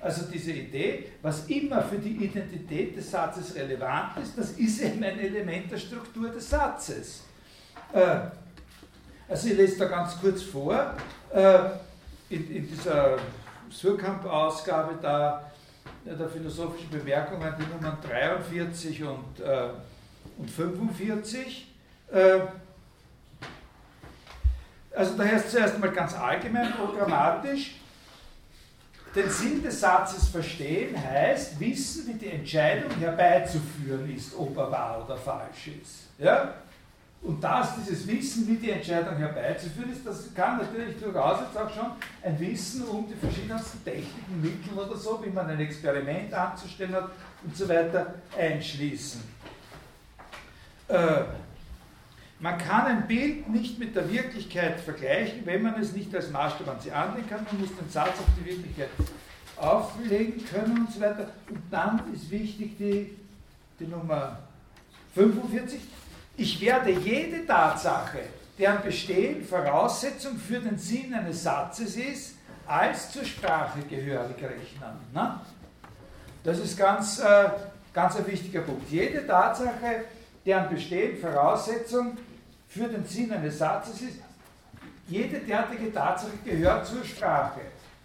[0.00, 5.02] Also diese Idee, was immer für die Identität des Satzes relevant ist, das ist eben
[5.02, 7.24] ein Element der Struktur des Satzes.
[7.92, 8.18] Äh,
[9.28, 10.94] also ich lese da ganz kurz vor,
[11.32, 11.58] äh,
[12.30, 13.16] in, in dieser
[13.70, 15.44] Surkamp-Ausgabe da,
[16.04, 19.68] der philosophischen Bemerkungen, die Nummern 43 und äh,
[20.38, 21.66] und 45.
[22.10, 22.40] Äh,
[24.94, 27.76] also da heißt es zuerst mal ganz allgemein programmatisch,
[29.14, 35.04] den Sinn des Satzes verstehen heißt wissen, wie die Entscheidung herbeizuführen ist, ob er wahr
[35.04, 36.08] oder falsch ist.
[36.18, 36.54] Ja?
[37.20, 41.68] Und das, dieses Wissen, wie die Entscheidung herbeizuführen ist, das kann natürlich durchaus jetzt auch
[41.68, 41.90] schon
[42.22, 47.10] ein Wissen um die verschiedensten Techniken, Mittel oder so, wie man ein Experiment anzustellen hat
[47.44, 49.20] und so weiter, einschließen.
[50.88, 51.22] Äh,
[52.40, 56.68] man kann ein Bild nicht mit der Wirklichkeit vergleichen, wenn man es nicht als Maßstab
[56.68, 57.44] an sie anlegen kann.
[57.50, 58.90] Man muss den Satz auf die Wirklichkeit
[59.56, 61.30] auflegen können und so weiter.
[61.50, 63.16] Und dann ist wichtig die,
[63.80, 64.38] die Nummer
[65.14, 65.80] 45.
[66.40, 68.20] Ich werde jede Tatsache,
[68.56, 75.00] deren Bestehen Voraussetzung für den Sinn eines Satzes ist, als zur Sprache gehörig rechnen.
[75.12, 75.40] Na?
[76.44, 77.48] Das ist ganz, äh,
[77.92, 78.88] ganz ein wichtiger Punkt.
[78.88, 80.04] Jede Tatsache,
[80.46, 82.16] deren Bestehen Voraussetzung
[82.68, 84.18] für den Sinn eines Satzes ist.
[85.08, 87.62] Jede derartige Tatsache gehört zur Sprache.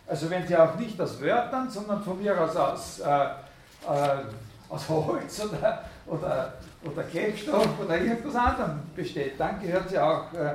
[0.08, 4.24] Also wenn sie auch nicht aus Wörtern, sondern von mir aus aus, äh, äh,
[4.69, 10.54] aus Holz oder, oder, oder Klebstoff oder irgendwas anderem besteht, dann gehört sie auch äh,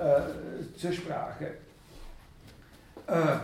[0.00, 1.46] äh zur Sprache.
[3.06, 3.36] Äh,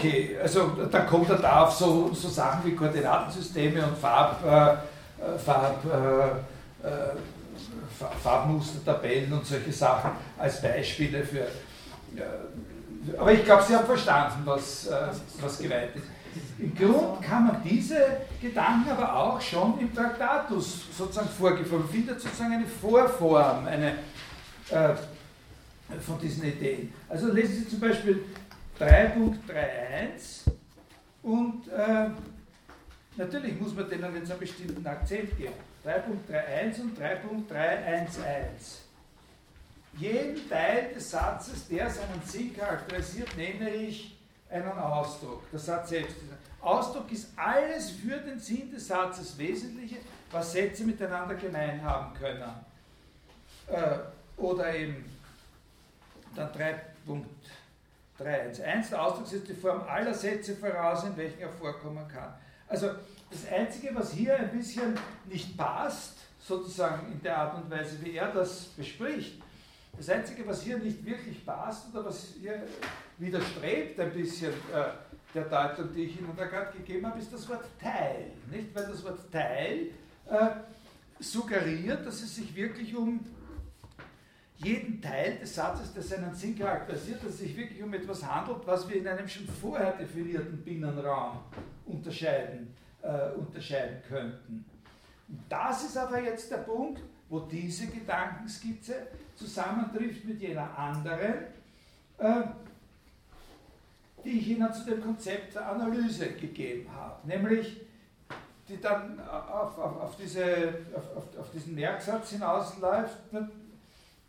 [0.00, 4.72] okay, also da kommt er da auf so, so Sachen wie Koordinatensysteme und Farb, äh,
[5.22, 7.12] äh Farb äh, äh,
[8.22, 11.46] Farbmustertabellen und solche Sachen als Beispiele für.
[13.18, 15.08] Aber ich glaube, Sie haben verstanden, was, äh,
[15.40, 16.04] was gemeint ist.
[16.58, 21.86] Im Grund kann man diese Gedanken aber auch schon im Traktatus sozusagen vorgefunden.
[21.86, 23.92] Man findet sozusagen eine Vorform eine,
[24.70, 24.94] äh,
[26.00, 26.92] von diesen Ideen.
[27.08, 28.24] Also lesen Sie zum Beispiel
[28.78, 30.52] 3.31
[31.22, 32.10] und äh,
[33.16, 35.54] natürlich muss man denen jetzt einen bestimmten Akzent geben.
[35.84, 38.89] 3.31 und 3.311.
[39.96, 44.16] Jeden Teil des Satzes, der seinen Sinn charakterisiert, nenne ich
[44.48, 45.42] einen Ausdruck.
[45.50, 46.16] Der Satz selbst.
[46.60, 49.96] Ausdruck ist alles für den Sinn des Satzes Wesentliche,
[50.30, 52.54] was Sätze miteinander gemein haben können.
[53.66, 53.98] Äh,
[54.36, 55.04] oder eben
[56.34, 58.90] dann 3.311.
[58.90, 62.34] Der Ausdruck setzt die Form aller Sätze voraus, in welchen er vorkommen kann.
[62.68, 62.90] Also
[63.30, 68.16] das Einzige, was hier ein bisschen nicht passt, sozusagen in der Art und Weise, wie
[68.16, 69.40] er das bespricht,
[70.00, 72.62] das Einzige, was hier nicht wirklich passt oder was hier
[73.18, 74.84] widerstrebt ein bisschen äh,
[75.34, 78.30] der Deutung, die ich Ihnen da gerade gegeben habe, ist das Wort Teil.
[78.50, 78.74] Nicht?
[78.74, 79.88] Weil das Wort Teil
[80.26, 80.48] äh,
[81.18, 83.20] suggeriert, dass es sich wirklich um
[84.56, 88.66] jeden Teil des Satzes, der seinen Sinn charakterisiert, dass es sich wirklich um etwas handelt,
[88.66, 91.40] was wir in einem schon vorher definierten Binnenraum
[91.84, 94.64] unterscheiden, äh, unterscheiden könnten.
[95.28, 101.34] Und das ist aber jetzt der Punkt, wo diese Gedankenskizze zusammentrifft mit jener anderen,
[102.18, 102.42] äh,
[104.22, 107.80] die ich Ihnen zu dem Konzept der Analyse gegeben habe, nämlich
[108.68, 113.16] die dann auf, auf, auf, diese, auf, auf diesen Merksatz hinausläuft,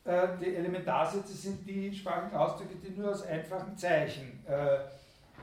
[0.03, 4.75] äh, die Elementarsätze sind die sprachlichen Ausdrücke, die nur aus einfachen Zeichen, äh,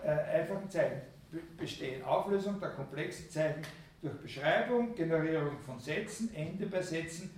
[0.04, 1.02] äh, einfachen Zeichen
[1.56, 2.02] bestehen.
[2.04, 3.62] Auflösung der komplexen Zeichen
[4.00, 7.30] durch Beschreibung, Generierung von Sätzen, Ende bei Sätzen,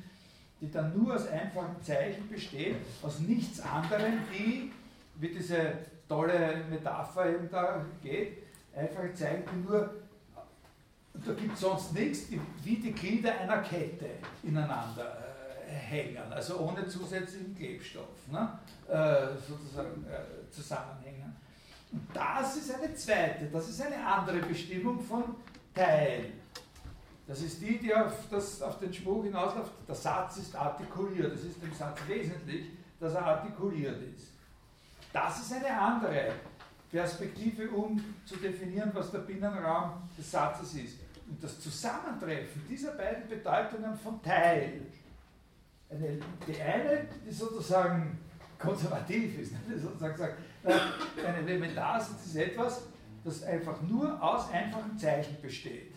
[0.60, 4.70] die dann nur aus einfachen Zeichen bestehen, aus nichts anderem, die,
[5.16, 5.72] wie diese
[6.08, 8.38] tolle Metapher eben da geht,
[8.74, 9.94] einfache Zeichen, die nur,
[11.14, 14.10] da gibt es sonst nichts, die, wie die Glieder einer Kette
[14.42, 15.16] ineinander
[15.66, 18.58] äh, hängen, also ohne zusätzlichen Klebstoff, ne?
[18.88, 21.34] äh, sozusagen äh, zusammenhängen.
[21.92, 25.36] Und das ist eine zweite, das ist eine andere Bestimmung von
[25.74, 26.32] Teil.
[27.30, 31.32] Das ist die, die auf, das, auf den Spruch hinausläuft, der Satz ist artikuliert.
[31.32, 34.32] Das ist dem Satz wesentlich, dass er artikuliert ist.
[35.12, 36.32] Das ist eine andere
[36.90, 40.96] Perspektive, um zu definieren, was der Binnenraum des Satzes ist.
[41.28, 44.82] Und das Zusammentreffen dieser beiden Bedeutungen von Teil,
[45.88, 48.18] eine, die eine, die sozusagen
[48.58, 52.82] konservativ ist, die sozusagen sagt, ein Elementarsatz ist etwas,
[53.22, 55.89] das einfach nur aus einfachen Zeichen besteht.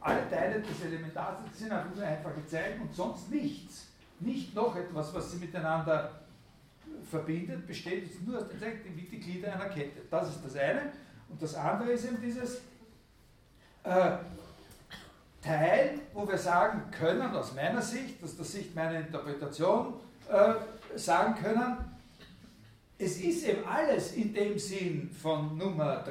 [0.00, 3.88] Alle Teile des Elementarsatzes sind einfach nur einfache Zeichen und sonst nichts.
[4.20, 6.22] Nicht noch etwas, was sie miteinander
[7.10, 10.02] verbindet, besteht jetzt nur aus den Zeichen wie die Glieder einer Kette.
[10.10, 10.92] Das ist das eine.
[11.28, 12.56] Und das andere ist eben dieses
[13.84, 14.18] äh,
[15.42, 19.94] Teil, wo wir sagen können, aus meiner Sicht, aus der Sicht meiner Interpretation,
[20.28, 21.76] äh, sagen können,
[22.98, 26.04] es ist eben alles in dem Sinn von Nummer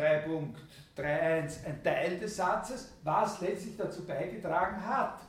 [0.98, 5.20] 3.31 ein Teil des Satzes, was letztlich dazu beigetragen hat,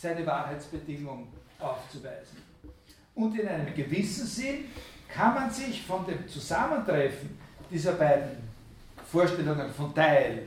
[0.00, 2.38] seine Wahrheitsbedingung aufzuweisen.
[3.14, 4.64] Und in einem gewissen Sinn
[5.08, 7.38] kann man sich von dem Zusammentreffen
[7.70, 8.36] dieser beiden
[9.10, 10.42] Vorstellungen von Teil,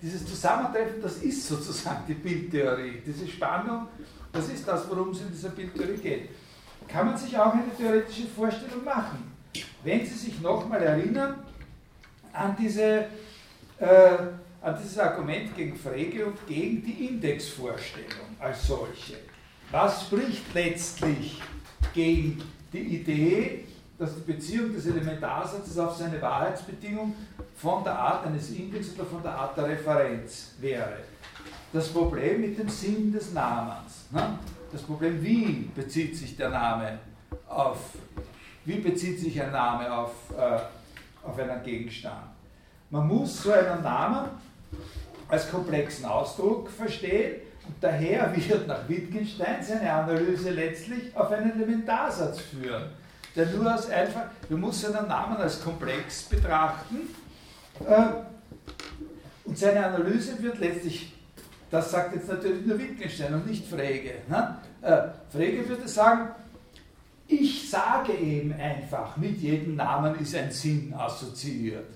[0.00, 3.88] dieses Zusammentreffen, das ist sozusagen die Bildtheorie, diese Spannung,
[4.32, 6.28] das ist das, worum es in dieser Bildtheorie geht.
[6.88, 9.32] Kann man sich auch eine theoretische Vorstellung machen.
[9.82, 11.42] Wenn Sie sich nochmal erinnern
[12.32, 13.06] an, diese,
[13.78, 19.16] an dieses Argument gegen Frege und gegen die Indexvorstellung als solche.
[19.70, 21.40] Was spricht letztlich
[21.92, 23.64] gegen die Idee,
[23.98, 27.14] dass die Beziehung des Elementarsatzes auf seine Wahrheitsbedingung
[27.56, 30.98] von der Art eines Index oder von der Art der Referenz wäre?
[31.72, 34.06] Das Problem mit dem Sinn des Namens.
[34.10, 34.38] Ne?
[34.72, 36.98] Das Problem, wie bezieht sich der Name
[37.48, 37.78] auf
[38.66, 40.58] wie bezieht sich ein Name auf, äh,
[41.22, 42.35] auf einen Gegenstand?
[42.90, 44.28] Man muss so einen Namen
[45.28, 52.38] als komplexen Ausdruck verstehen und daher wird nach Wittgenstein seine Analyse letztlich auf einen Elementarsatz
[52.40, 52.90] führen,
[53.34, 57.08] der nur aus einfach, du musst seinen Namen als komplex betrachten
[57.84, 58.04] äh,
[59.44, 61.12] und seine Analyse wird letztlich,
[61.70, 64.14] das sagt jetzt natürlich nur Wittgenstein und nicht Frege.
[64.28, 64.58] Ne?
[64.82, 66.28] Äh, Frege würde sagen,
[67.26, 71.95] ich sage eben einfach, mit jedem Namen ist ein Sinn assoziiert.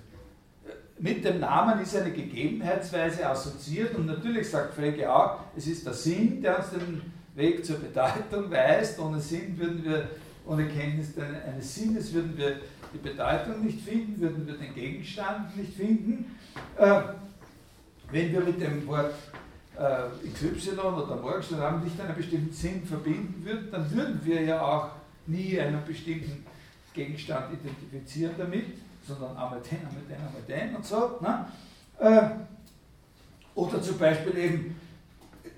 [1.01, 5.93] Mit dem Namen ist eine Gegebenheitsweise assoziiert und natürlich sagt Frege auch, es ist der
[5.93, 7.01] Sinn, der uns den
[7.33, 8.99] Weg zur Bedeutung weist.
[8.99, 10.09] Ohne Sinn würden wir,
[10.45, 12.57] ohne Kenntnis eines Sinnes würden wir
[12.93, 16.35] die Bedeutung nicht finden, würden wir den Gegenstand nicht finden.
[16.77, 17.01] Äh,
[18.11, 19.15] wenn wir mit dem Wort
[19.79, 24.91] äh, XY oder Morgenstern nicht einen bestimmten Sinn verbinden würden, dann würden wir ja auch
[25.25, 26.45] nie einen bestimmten
[26.93, 28.65] Gegenstand identifizieren damit,
[29.07, 31.19] sondern einmal den, einmal den, einmal den und so.
[31.21, 31.45] Ne?
[31.99, 32.29] Äh,
[33.55, 34.81] oder zum Beispiel eben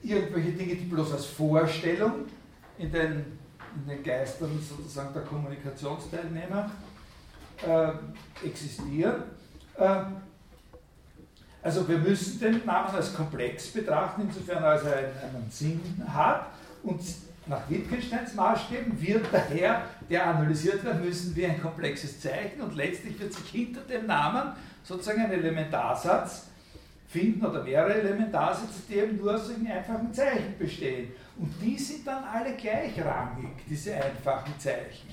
[0.02, 2.26] irgendwelche Dinge, die bloß als Vorstellung
[2.78, 3.40] in den,
[3.76, 6.72] in den Geistern sozusagen der Kommunikationsteilnehmer
[7.66, 9.24] äh, existieren.
[9.78, 10.04] Äh,
[11.62, 16.48] also wir müssen den Namen als komplex betrachten, insofern als er einen, einen Sinn hat.
[16.84, 17.02] Und
[17.48, 23.20] nach Wittgensteins Maßstäben wird daher, der analysiert werden müssen, wie ein komplexes Zeichen und letztlich
[23.20, 24.54] wird sich hinter dem Namen
[24.84, 26.48] sozusagen ein Elementarsatz
[27.08, 31.12] finden oder mehrere Elementarsätze, die eben nur aus solchen einfachen Zeichen bestehen.
[31.38, 35.10] Und die sind dann alle gleichrangig, diese einfachen Zeichen.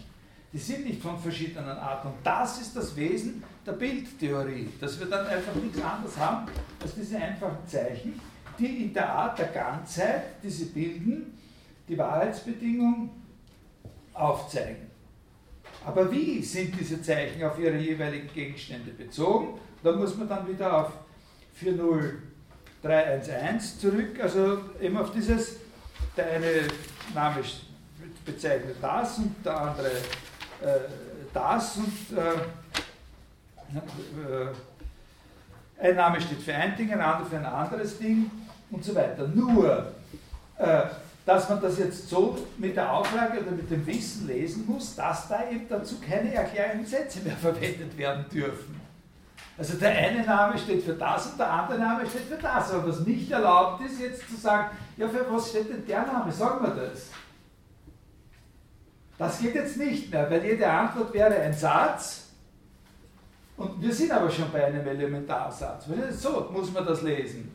[0.52, 2.08] Die sind nicht von verschiedenen Arten.
[2.08, 6.46] Und das ist das Wesen der Bildtheorie, dass wir dann einfach nichts anderes haben
[6.82, 8.20] als diese einfachen Zeichen,
[8.58, 11.38] die in der Art der Ganzheit, die sie bilden,
[11.90, 13.10] die Wahrheitsbedingung
[14.14, 14.88] aufzeigen.
[15.84, 19.58] Aber wie sind diese Zeichen auf ihre jeweiligen Gegenstände bezogen?
[19.82, 20.92] Da muss man dann wieder auf
[21.58, 25.56] 40311 zurück, also eben auf dieses,
[26.16, 26.62] der eine
[27.14, 27.42] Name
[28.24, 30.78] bezeichnet das und der andere äh,
[31.32, 32.34] das und äh,
[33.76, 34.48] äh,
[35.88, 38.30] ein Name steht für ein Ding, ein anderer für ein anderes Ding
[38.70, 39.26] und so weiter.
[39.28, 39.92] Nur,
[40.58, 40.82] äh,
[41.26, 45.28] dass man das jetzt so mit der Auflage oder mit dem Wissen lesen muss, dass
[45.28, 48.80] da eben dazu keine erklärenden Sätze mehr verwendet werden dürfen.
[49.58, 52.72] Also der eine Name steht für das und der andere Name steht für das.
[52.72, 56.32] Aber was nicht erlaubt ist, jetzt zu sagen, ja, für was steht denn der Name?
[56.32, 57.08] Sagen wir das.
[59.18, 62.28] Das geht jetzt nicht mehr, weil jede Antwort wäre ein Satz.
[63.58, 65.84] Und wir sind aber schon bei einem Elementarsatz.
[66.12, 67.54] So muss man das lesen.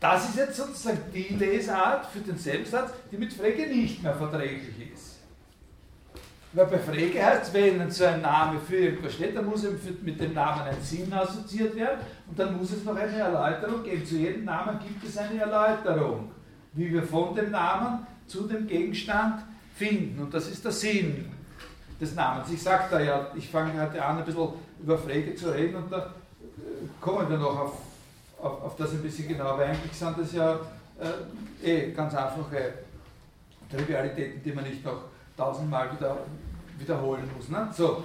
[0.00, 4.92] Das ist jetzt sozusagen die Lesart für denselben Satz, die mit Frege nicht mehr verträglich
[4.94, 5.18] ist.
[6.52, 9.66] Weil bei Frege heißt es, wenn so ein Name für irgendwas steht, dann muss
[10.02, 14.06] mit dem Namen ein Sinn assoziiert werden und dann muss es noch eine Erläuterung geben.
[14.06, 16.30] Zu jedem Namen gibt es eine Erläuterung,
[16.72, 19.42] wie wir von dem Namen zu dem Gegenstand
[19.74, 20.20] finden.
[20.22, 21.26] Und das ist der Sinn
[22.00, 22.50] des Namens.
[22.50, 24.48] Ich sage da ja, ich fange heute an, ein bisschen
[24.82, 26.02] über Frege zu reden und da äh,
[27.00, 27.72] kommen wir noch auf,
[28.40, 29.58] auf, auf das ein bisschen genauer.
[29.58, 30.58] Eigentlich sind das ja
[31.62, 32.74] äh, eh ganz einfache
[33.70, 35.02] Trivialitäten, die man nicht noch
[35.36, 36.18] tausendmal wieder,
[36.78, 37.48] wiederholen muss.
[37.48, 37.68] Ne?
[37.76, 38.04] So,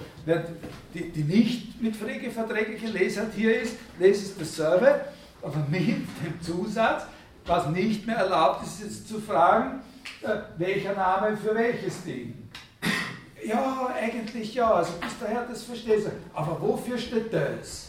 [0.92, 5.06] die, die nicht mit Frege verträgliche Lesart hier ist, lese es dasselbe,
[5.42, 7.04] aber mit dem Zusatz,
[7.46, 9.80] was nicht mehr erlaubt ist, jetzt zu fragen,
[10.22, 12.48] äh, welcher Name für welches Ding.
[13.44, 16.10] Ja, eigentlich ja, also bis daher das verstehst du.
[16.32, 17.83] Aber wofür steht das?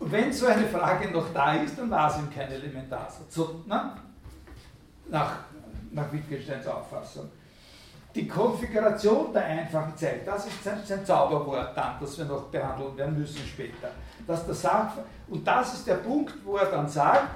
[0.00, 3.32] Und wenn so eine Frage noch da ist, dann war es ihm kein Elementarsatz.
[3.32, 3.92] So, ne?
[5.08, 5.36] nach,
[5.92, 7.30] nach Wittgensteins Auffassung
[8.14, 12.96] die Konfiguration der einfachen Zeit, das ist sein, sein, Zauberwort dann, das wir noch behandeln
[12.96, 13.90] werden müssen später.
[14.26, 14.92] Dass der Sach
[15.28, 17.28] und das ist der Punkt, wo er dann sagt,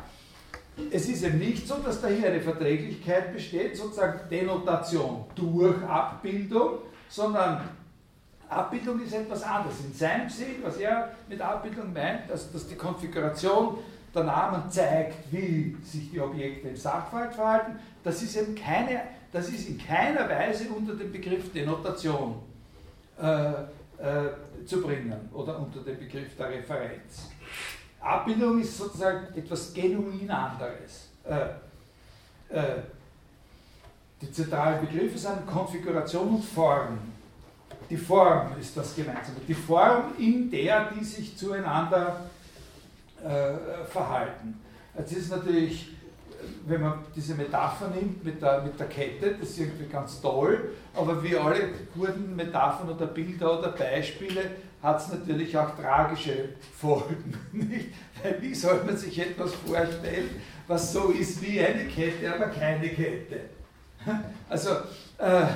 [0.90, 6.78] es ist eben nicht so, dass da hier eine Verträglichkeit besteht, sozusagen Denotation durch Abbildung,
[7.08, 7.60] sondern
[8.54, 9.80] Abbildung ist etwas anderes.
[9.80, 13.78] In seinem Sinn, was er mit Abbildung meint, also dass die Konfiguration
[14.14, 19.02] der Namen zeigt, wie sich die Objekte im Sachverhalt verhalten, das ist eben keine
[19.34, 22.40] das ist in keiner Weise unter den Begriff Denotation
[23.20, 27.30] äh, äh, zu bringen oder unter den Begriff der Referenz.
[28.00, 31.10] Abbildung ist sozusagen etwas genuin anderes.
[31.24, 32.82] Äh, äh
[34.22, 36.96] die zentralen Begriffe sind Konfiguration und Form.
[37.90, 39.38] Die Form ist das Gemeinsame.
[39.46, 42.30] Die Form, in der die sich zueinander
[43.22, 44.60] äh, verhalten.
[44.96, 45.94] Jetzt ist natürlich
[46.66, 50.70] wenn man diese Metapher nimmt mit der, mit der Kette, das ist irgendwie ganz toll,
[50.94, 54.50] aber wie alle guten Metaphern oder Bilder oder Beispiele
[54.82, 57.34] hat es natürlich auch tragische Folgen.
[57.52, 57.88] Nicht?
[58.22, 60.30] Weil wie soll man sich etwas vorstellen,
[60.66, 63.40] was so ist wie eine Kette, aber keine Kette?
[64.50, 64.70] Also,
[65.16, 65.46] äh,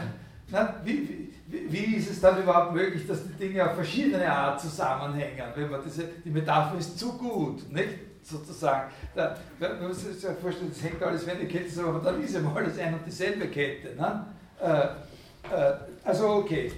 [0.48, 4.60] na, wie, wie, wie, ist es dann überhaupt möglich, dass die Dinge auf verschiedene Art
[4.60, 5.44] zusammenhängen?
[5.54, 8.08] Wenn man diese, die Metapher ist zu gut, nicht?
[8.28, 8.90] sozusagen.
[9.14, 12.34] Da, man muss sich ja vorstellen, das hängt alles wie eine Kette aber dann ist
[12.34, 13.94] ja alles ein und dieselbe Kette.
[13.96, 14.26] Ne?
[14.60, 15.74] Äh, äh,
[16.04, 16.72] also okay,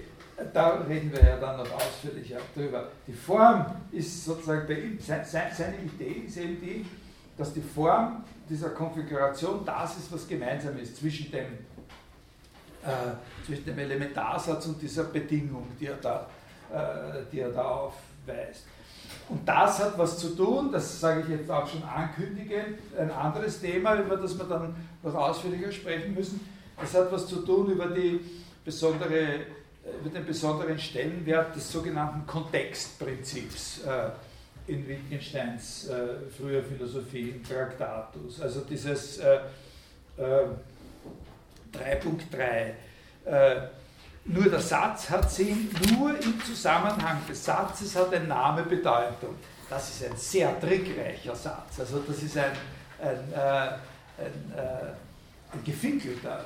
[0.52, 2.88] da reden wir ja dann noch ausführlicher drüber.
[3.06, 6.86] Die Form ist sozusagen bei ihm, seine Idee ist eben die,
[7.36, 11.46] dass die Form dieser Konfiguration das ist, was gemeinsam ist zwischen dem,
[12.84, 16.26] äh, zwischen dem Elementarsatz und dieser Bedingung, die er da,
[16.72, 18.66] äh, die er da aufweist.
[19.28, 23.60] Und das hat was zu tun, das sage ich jetzt auch schon ankündigend, ein anderes
[23.60, 26.40] Thema, über das wir dann noch ausführlicher sprechen müssen.
[26.80, 27.88] Das hat was zu tun über,
[28.64, 29.40] besondere,
[30.00, 38.40] über den besonderen Stellenwert des sogenannten Kontextprinzips äh, in Wittgensteins äh, früher Philosophie im Traktatus.
[38.40, 39.40] Also dieses äh,
[41.72, 42.72] 3.3.
[44.24, 49.34] Nur der Satz hat Sinn, nur im Zusammenhang des Satzes hat ein Name Bedeutung.
[49.68, 51.80] Das ist ein sehr trickreicher Satz.
[51.80, 52.52] Also das ist ein,
[53.00, 56.44] ein, äh, ein, äh, ein gefinkelter,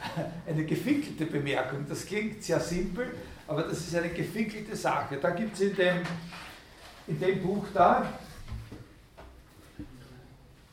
[0.46, 1.84] eine gefinkelte Bemerkung.
[1.88, 3.14] Das klingt sehr simpel,
[3.46, 5.18] aber das ist eine gefinkelte Sache.
[5.20, 6.02] Da gibt es in dem,
[7.06, 8.06] in dem Buch da,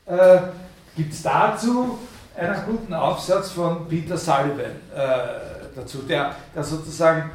[0.06, 0.40] äh,
[0.96, 1.98] gibt es dazu
[2.40, 4.72] einen guten Aufsatz von Peter Sullivan.
[4.94, 7.30] Äh, dazu, der, der sozusagen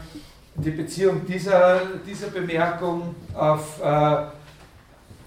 [0.56, 4.18] die Beziehung dieser, dieser Bemerkung auf, äh,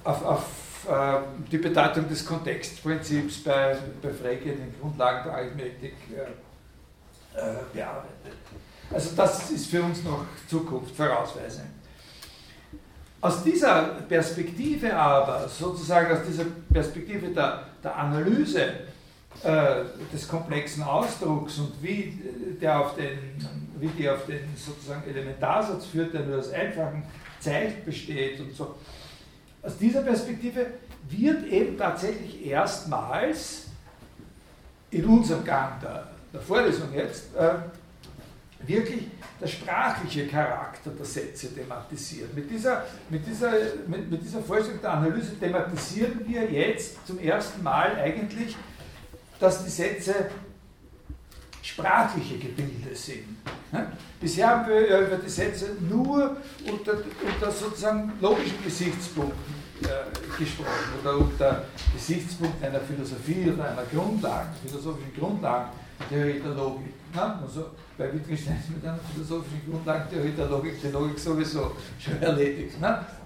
[0.05, 0.45] auf, auf
[0.89, 1.19] äh,
[1.51, 8.09] die Bedeutung des Kontextprinzips bei, bei Frege in den Grundlagen der Arithmetik äh, äh, bearbeitet.
[8.91, 11.67] Also das ist für uns noch Zukunft vorausweisend.
[13.21, 18.88] Aus dieser Perspektive aber, sozusagen aus dieser Perspektive der, der Analyse
[19.45, 22.19] des komplexen Ausdrucks und wie,
[22.61, 23.19] der auf den,
[23.79, 27.05] wie die auf den sozusagen Elementarsatz führt, der nur aus einfachen
[27.39, 28.75] Zeichen besteht und so.
[29.63, 30.67] Aus dieser Perspektive
[31.09, 33.67] wird eben tatsächlich erstmals
[34.91, 37.55] in unserem Gang der, der Vorlesung jetzt äh,
[38.67, 39.05] wirklich
[39.41, 42.35] der sprachliche Charakter der Sätze thematisiert.
[42.35, 43.53] Mit dieser, mit, dieser,
[43.87, 48.57] mit, mit dieser Vorstellung der Analyse thematisieren wir jetzt zum ersten Mal eigentlich
[49.39, 50.15] dass die Sätze
[51.63, 53.37] sprachliche Gebilde sind.
[54.21, 56.37] Bisher haben wir über die Sätze nur
[56.71, 60.69] unter, unter sozusagen logischen Gesichtspunkten äh, gesprochen
[61.01, 61.65] oder unter
[61.95, 66.95] Gesichtspunkten einer Philosophie oder einer Grundlage, philosophischen Grundlagentheorie der Logik.
[67.15, 72.75] Also bei Wittgenstein mit einer philosophischen Grundlagentheorie der Logik die Logik sowieso schon erledigt.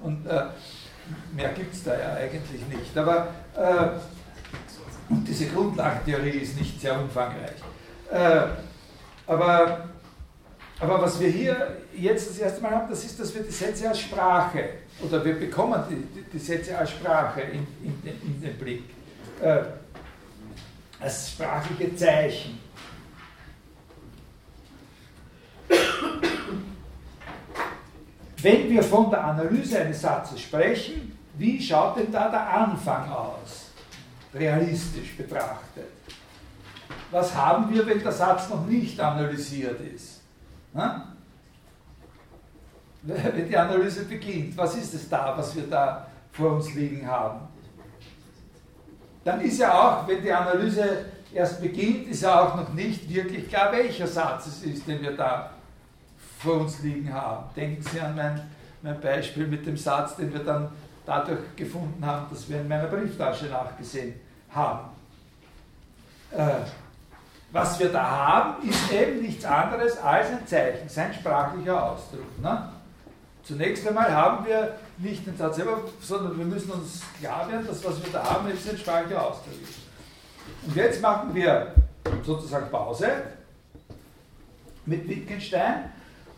[0.03, 0.45] Und äh,
[1.35, 2.97] mehr gibt es da ja eigentlich nicht.
[2.97, 3.99] Aber äh,
[5.13, 7.51] und diese Grundlagentheorie ist nicht sehr umfangreich.
[8.11, 8.47] Äh,
[9.27, 9.89] aber,
[10.81, 13.89] aber was wir hier jetzt das erste Mal haben, das ist, dass wir die Sätze
[13.89, 14.65] als Sprache,
[15.03, 18.85] oder wir bekommen die, die, Sätze als Sprache in, in, den, in den Blick,
[19.43, 19.59] äh,
[20.99, 22.59] als sprachliche Zeichen.
[28.39, 33.62] Wenn wir von der Analyse eines Satzes sprechen, wie schaut denn da der Anfang aus?
[34.35, 35.89] Realistisch betrachtet.
[37.11, 40.21] Was haben wir, wenn der Satz noch nicht analysiert ist?
[40.73, 41.09] Na?
[43.03, 47.41] Wenn die Analyse beginnt, was ist es da, was wir da vor uns liegen haben?
[49.25, 53.49] Dann ist ja auch, wenn die Analyse erst beginnt, ist ja auch noch nicht wirklich
[53.49, 55.51] klar, welcher Satz es ist, den wir da
[56.39, 57.45] vor uns liegen haben.
[57.55, 58.41] Denken Sie an mein,
[58.83, 60.71] mein Beispiel mit dem Satz, den wir dann
[61.07, 64.15] dadurch gefunden haben, dass wir in meiner Brieftasche nachgesehen
[64.51, 64.91] haben.
[66.31, 66.63] Äh,
[67.51, 72.39] was wir da haben, ist eben nichts anderes als ein Zeichen, sein sprachlicher Ausdruck.
[72.41, 72.71] Ne?
[73.43, 77.85] Zunächst einmal haben wir nicht den Satz selber, sondern wir müssen uns klar werden, dass
[77.85, 79.55] was wir da haben, ist ein sprachlicher Ausdruck.
[80.67, 81.75] Und jetzt machen wir
[82.25, 83.09] sozusagen Pause
[84.87, 85.93] mit Wittgenstein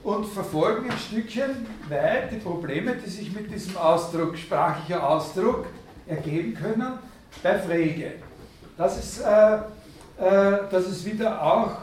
[0.05, 5.67] und verfolgen ein Stückchen weit die Probleme, die sich mit diesem Ausdruck, sprachlicher Ausdruck,
[6.07, 6.99] ergeben können
[7.43, 8.13] bei Frege.
[8.77, 11.77] Das ist, äh, äh, das ist wieder auch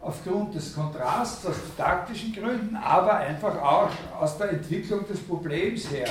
[0.00, 3.90] aufgrund des Kontrasts aus taktischen Gründen, aber einfach auch
[4.20, 6.08] aus der Entwicklung des Problems her,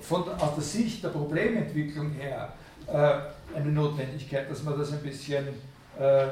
[0.00, 2.52] von, aus der Sicht der Problementwicklung her,
[2.88, 5.46] äh, eine Notwendigkeit, dass man das ein bisschen
[6.00, 6.28] äh, äh,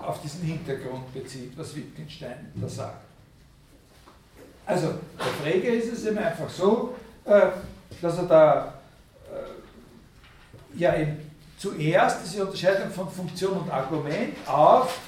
[0.00, 3.03] auf diesen Hintergrund bezieht, was Wittgenstein da sagt.
[4.66, 6.94] Also, bei Frege ist es eben einfach so,
[7.24, 7.40] äh,
[8.00, 8.74] dass er da
[10.76, 14.98] ja eben zuerst diese Unterscheidung von Funktion und Argument auf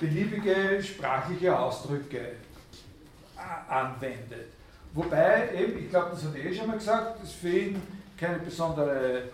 [0.00, 4.48] beliebige sprachliche Ausdrücke äh, anwendet.
[4.92, 7.82] Wobei eben, ich glaube, das hat er eh schon mal gesagt, dass für ihn
[8.18, 9.24] keine besondere,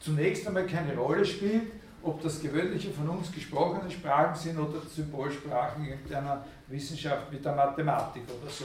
[0.00, 1.70] zunächst einmal keine Rolle spielt,
[2.02, 8.22] ob das gewöhnliche von uns gesprochene Sprachen sind oder Symbolsprachen irgendeiner Wissenschaft wie der Mathematik
[8.40, 8.64] oder so.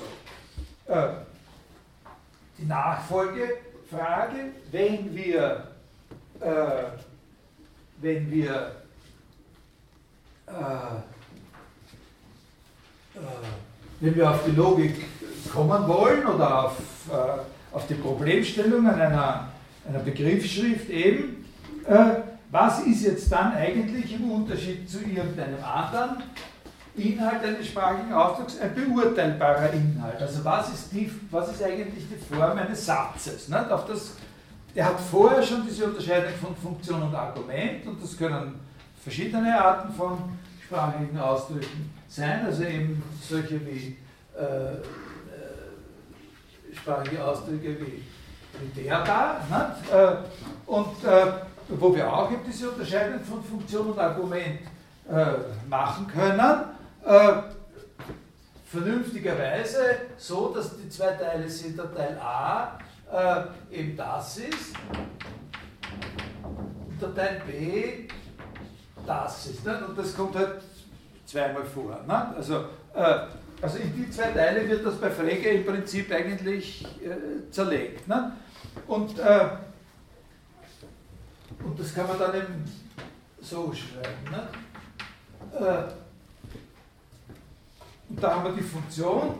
[0.91, 1.25] Äh,
[2.57, 5.67] die Nachfolgefrage, wenn wir
[6.39, 6.83] äh,
[8.01, 8.71] wenn wir
[10.47, 10.51] äh,
[13.15, 13.19] äh,
[13.99, 15.05] wenn wir auf die Logik
[15.51, 16.77] kommen wollen oder auf,
[17.09, 19.49] äh, auf die Problemstellung einer,
[19.87, 21.45] einer Begriffsschrift eben,
[21.87, 26.23] äh, was ist jetzt dann eigentlich im Unterschied zu irgendeinem anderen
[26.95, 30.21] Inhalt eines sprachlichen Ausdrucks ein beurteilbarer Inhalt?
[30.21, 33.49] Also was ist, die, was ist eigentlich die Form eines Satzes?
[33.49, 33.71] Nicht?
[33.71, 34.13] Auf das,
[34.73, 38.59] er hat vorher schon diese Unterscheidung von Funktion und Argument und das können
[39.01, 40.17] verschiedene Arten von
[40.65, 43.97] sprachlichen Ausdrücken sein, also eben solche wie
[44.37, 44.85] äh, äh,
[46.75, 48.03] sprachliche Ausdrücke wie,
[48.59, 49.41] wie der da.
[49.49, 49.93] Nicht?
[49.93, 50.15] Äh,
[50.65, 51.33] und äh,
[51.67, 54.59] wo wir auch eben diese Unterscheidung von Funktion und Argument
[55.09, 55.25] äh,
[55.67, 56.63] machen können,
[57.03, 57.41] äh,
[58.65, 59.79] vernünftigerweise
[60.17, 62.79] so, dass die zwei Teile sind, der Teil A
[63.71, 64.75] eben das ist
[66.95, 68.07] und der Teil B
[69.05, 69.65] das ist.
[69.65, 69.81] Nicht?
[69.81, 70.61] Und das kommt halt
[71.25, 71.99] zweimal vor.
[72.05, 72.37] Nicht?
[72.37, 72.55] Also,
[72.93, 73.19] äh,
[73.61, 78.07] also in die zwei Teile wird das bei Frege im Prinzip eigentlich äh, zerlegt.
[78.07, 78.21] Nicht?
[78.87, 79.47] Und, äh,
[81.65, 82.65] und das kann man dann eben
[83.41, 84.23] so schreiben.
[84.29, 85.61] Nicht?
[85.61, 85.83] Äh,
[88.09, 89.39] und da haben wir die Funktion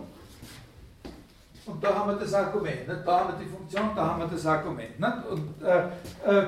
[1.66, 2.88] und da haben wir das Argument.
[2.88, 3.02] Nicht?
[3.06, 5.00] Da haben wir die Funktion, da haben wir das Argument.
[5.00, 5.26] Nicht?
[5.30, 5.86] Und, äh,
[6.26, 6.48] äh,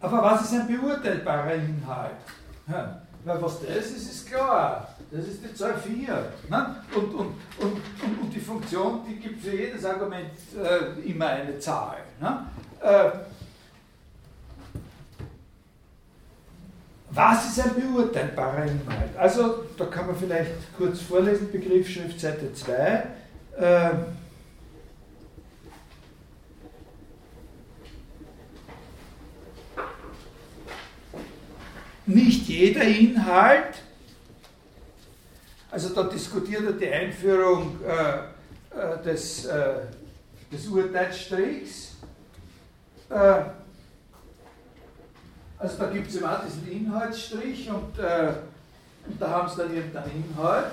[0.00, 2.12] aber was ist ein beurteilbarer Inhalt?
[2.66, 4.88] Ja, weil was das ist, ist klar.
[5.10, 6.32] Das ist die Zahl 4.
[6.48, 6.76] Ne?
[6.94, 11.58] Und, und, und, und, und die Funktion, die gibt für jedes Argument äh, immer eine
[11.58, 11.98] Zahl.
[12.20, 12.46] Ne?
[12.80, 13.10] Äh,
[17.12, 19.16] was ist ein beurteilbarer Inhalt?
[19.16, 23.06] Also, da kann man vielleicht kurz vorlesen, Begriffsschrift Seite 2.
[23.58, 23.90] Äh,
[32.06, 33.82] nicht jeder Inhalt,
[35.70, 39.74] also da diskutiert er die Einführung äh, äh, des, äh,
[40.50, 41.96] des Urteilsstrichs.
[43.08, 43.42] Äh,
[45.60, 48.32] also da gibt es immer diesen Inhaltsstrich und, äh,
[49.06, 50.72] und da haben sie dann irgendeinen Inhalt.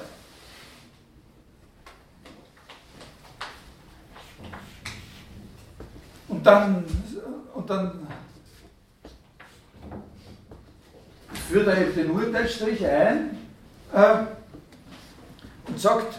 [6.29, 6.85] Und dann,
[7.53, 8.07] und dann
[11.49, 13.37] führt er eben den Urteilsstrich ein
[13.93, 14.23] äh,
[15.67, 16.17] und sagt,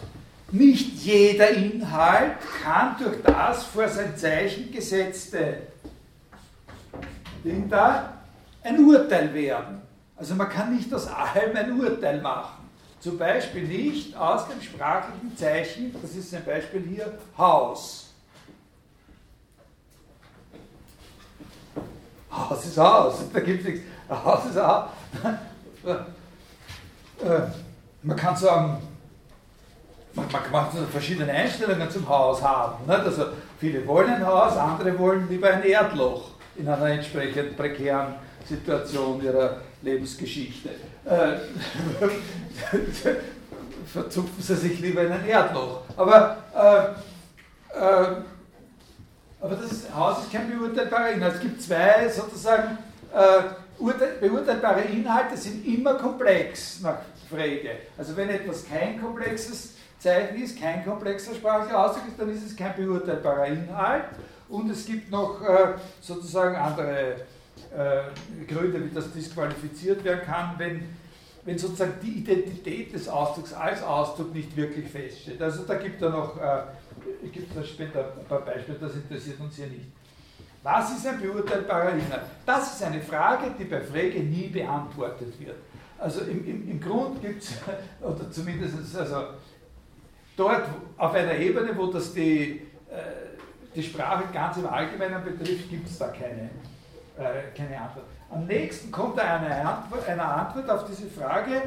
[0.51, 5.59] nicht jeder Inhalt kann durch das vor sein Zeichen gesetzte
[7.43, 8.18] Ding da
[8.63, 9.83] ein Urteil werden.
[10.17, 12.69] Also man kann nicht aus allem ein Urteil machen.
[13.01, 18.11] Zum Beispiel nicht aus dem sprachlichen Zeichen, das ist ein Beispiel hier, Haus.
[22.31, 23.83] Haus ist Haus, da gibt es nichts.
[24.11, 24.89] Haus ist Haus.
[27.21, 27.41] Äh,
[28.05, 28.81] man kann sagen,
[30.15, 32.89] man, kann verschiedene Einstellungen zum Haus haben.
[32.89, 33.27] Also
[33.59, 38.15] viele wollen ein Haus, andere wollen lieber ein Erdloch in einer entsprechend prekären
[38.49, 40.71] Situation ihrer Lebensgeschichte.
[41.05, 41.37] Äh,
[43.87, 45.83] verzupfen sie sich lieber in ein Erdloch.
[45.97, 48.17] Aber, äh, äh,
[49.41, 51.35] aber das Haus ist kein beurteilbarer Inhalt.
[51.37, 52.79] Es gibt zwei sozusagen
[53.15, 53.43] äh,
[54.21, 56.99] beurteilbare Inhalte sind immer komplex nach
[57.31, 57.71] Frege.
[57.97, 62.57] Also wenn etwas kein komplexes Zeichen ist, kein komplexer sprachlicher Ausdruck ist, dann ist es
[62.57, 64.05] kein beurteilbarer Inhalt.
[64.49, 67.17] Und es gibt noch äh, sozusagen andere
[67.77, 70.83] äh, Gründe, wie das disqualifiziert werden kann, wenn,
[71.45, 75.41] wenn sozusagen die Identität des Ausdrucks als Ausdruck nicht wirklich feststeht.
[75.41, 79.57] Also da gibt es noch, äh, gibt es später ein paar Beispiele, das interessiert uns
[79.57, 79.87] hier nicht.
[80.63, 82.23] Was ist ein beurteilbarer Inhalt?
[82.45, 85.57] Das ist eine Frage, die bei Frege nie beantwortet wird.
[85.99, 87.55] Also im, im, im Grund gibt es,
[88.01, 89.25] oder zumindest also
[90.37, 90.65] dort
[90.97, 93.29] auf einer Ebene, wo das die, äh,
[93.75, 96.51] die Sprache ganz im Allgemeinen betrifft, gibt es da keine,
[97.19, 98.07] äh, keine Antwort.
[98.31, 101.63] Am nächsten kommt eine Antwort, eine Antwort auf diese Frage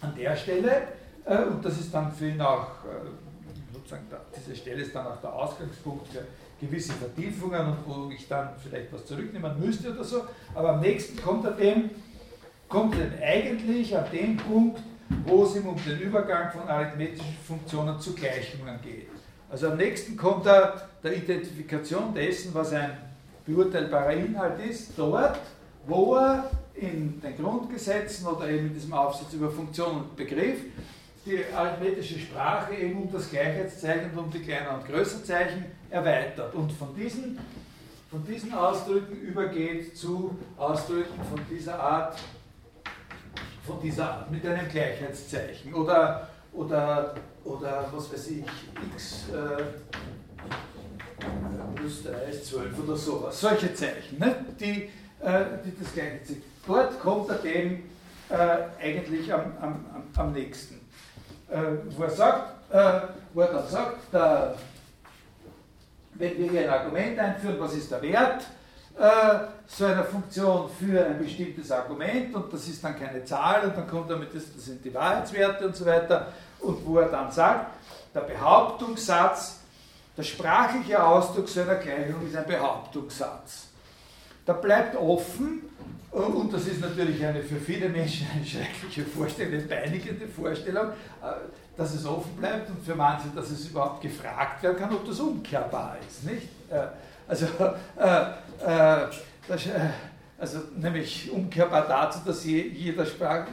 [0.00, 0.88] an der Stelle,
[1.24, 4.06] äh, und das ist dann für ihn auch, äh, sozusagen,
[4.36, 6.24] diese Stelle ist dann auch der Ausgangspunkt für
[6.60, 10.24] gewisse Vertiefungen und wo ich dann vielleicht was zurücknehmen müsste oder so.
[10.54, 11.90] Aber am nächsten kommt er dem,
[12.68, 14.80] kommt er eigentlich an dem Punkt,
[15.26, 19.08] wo es ihm um den Übergang von arithmetischen Funktionen zu Gleichungen geht.
[19.50, 22.96] Also am nächsten kommt er der Identifikation dessen, was ein
[23.46, 25.38] beurteilbarer Inhalt ist, dort,
[25.86, 30.58] wo er in den Grundgesetzen oder eben in diesem Aufsatz über Funktion und Begriff
[31.24, 36.54] die arithmetische Sprache eben um das Gleichheitszeichen und um die kleiner und größer Zeichen erweitert.
[36.54, 37.38] Und von diesen,
[38.10, 42.18] von diesen Ausdrücken übergeht zu Ausdrücken von dieser Art,
[43.66, 47.14] von dieser Art mit einem Gleichheitszeichen oder, oder,
[47.44, 48.44] oder was weiß ich,
[48.92, 49.62] x äh,
[51.84, 53.40] plus 3 ist 12 oder sowas.
[53.40, 54.36] Solche Zeichen, ne?
[54.58, 56.42] die, äh, die das gleiche Zeichen.
[56.66, 57.82] Dort kommt er dem
[58.30, 58.36] äh,
[58.82, 59.84] eigentlich am, am,
[60.16, 60.76] am nächsten.
[61.50, 61.60] Äh,
[61.96, 63.00] wo, er sagt, äh,
[63.34, 64.54] wo er dann sagt, der,
[66.14, 68.46] wenn wir hier ein Argument einführen, was ist der Wert
[68.98, 73.76] äh, so einer Funktion für ein bestimmtes Argument und das ist dann keine Zahl und
[73.76, 76.28] dann kommt damit, das, das sind die Wahrheitswerte und so weiter
[76.60, 77.72] und wo er dann sagt,
[78.14, 79.63] der Behauptungssatz,
[80.16, 83.68] der sprachliche Ausdruck so einer Gleichung ist ein Behauptungssatz.
[84.46, 85.62] Da bleibt offen,
[86.12, 91.26] und das ist natürlich eine für viele Menschen eine schreckliche Vorstellung, eine peinigende Vorstellung, äh,
[91.76, 95.18] dass es offen bleibt und für manche, dass es überhaupt gefragt werden kann, ob das
[95.18, 96.24] umkehrbar ist.
[96.24, 96.46] Nicht?
[96.70, 96.86] Äh,
[97.26, 97.46] also,
[97.96, 98.26] äh,
[100.38, 103.46] also nämlich umkehrbar dazu, dass jeder, Sprach,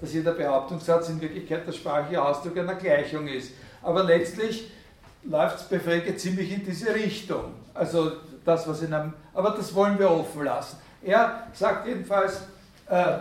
[0.00, 3.52] dass jeder Behauptungssatz in Wirklichkeit der sprachliche Ausdruck einer Gleichung ist.
[3.82, 4.70] Aber letztlich
[5.28, 7.54] läuft es bei Frege ziemlich in diese Richtung.
[7.74, 8.12] Also
[8.44, 10.78] das, was in einem, aber das wollen wir offen lassen.
[11.02, 12.42] Er sagt jedenfalls,
[12.88, 13.18] äh,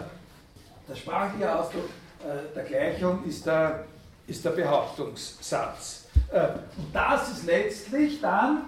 [0.88, 1.90] der sprachliche Ausdruck
[2.24, 3.86] äh, der Gleichung ist der,
[4.28, 6.06] ist der Behauptungssatz.
[6.32, 6.48] Äh,
[6.78, 8.62] und das ist letztlich dann,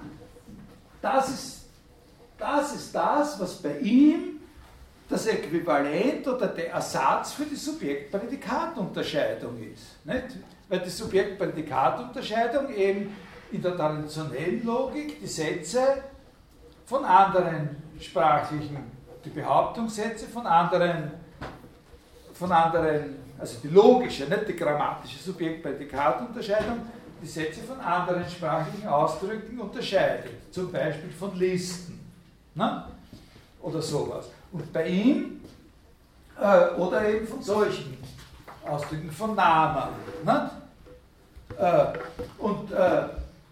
[1.01, 1.61] das ist,
[2.37, 4.37] das ist das, was bei ihm
[5.09, 10.05] das Äquivalent oder der Ersatz für die Subjekt-Prädikat-Unterscheidung ist.
[10.05, 10.37] Nicht?
[10.67, 13.15] Weil die Subjekt-Prädikat-Unterscheidung eben
[13.51, 16.03] in der traditionellen Logik die Sätze
[16.85, 21.11] von anderen sprachlichen die Behauptungssätze von anderen,
[22.33, 26.79] von anderen, also die logische, nicht die grammatische Subjekt-Prädikat-Unterscheidung,
[27.21, 30.31] die Sätze von anderen sprachlichen Ausdrücken unterscheidet.
[30.51, 31.99] Zum Beispiel von Listen
[32.55, 32.85] ne?
[33.61, 34.29] oder sowas.
[34.51, 35.41] Und bei ihm,
[36.39, 37.97] äh, oder eben von solchen
[38.65, 39.93] Ausdrücken, von Namen.
[40.23, 40.51] Ne?
[41.57, 41.85] Äh,
[42.37, 43.03] und, äh,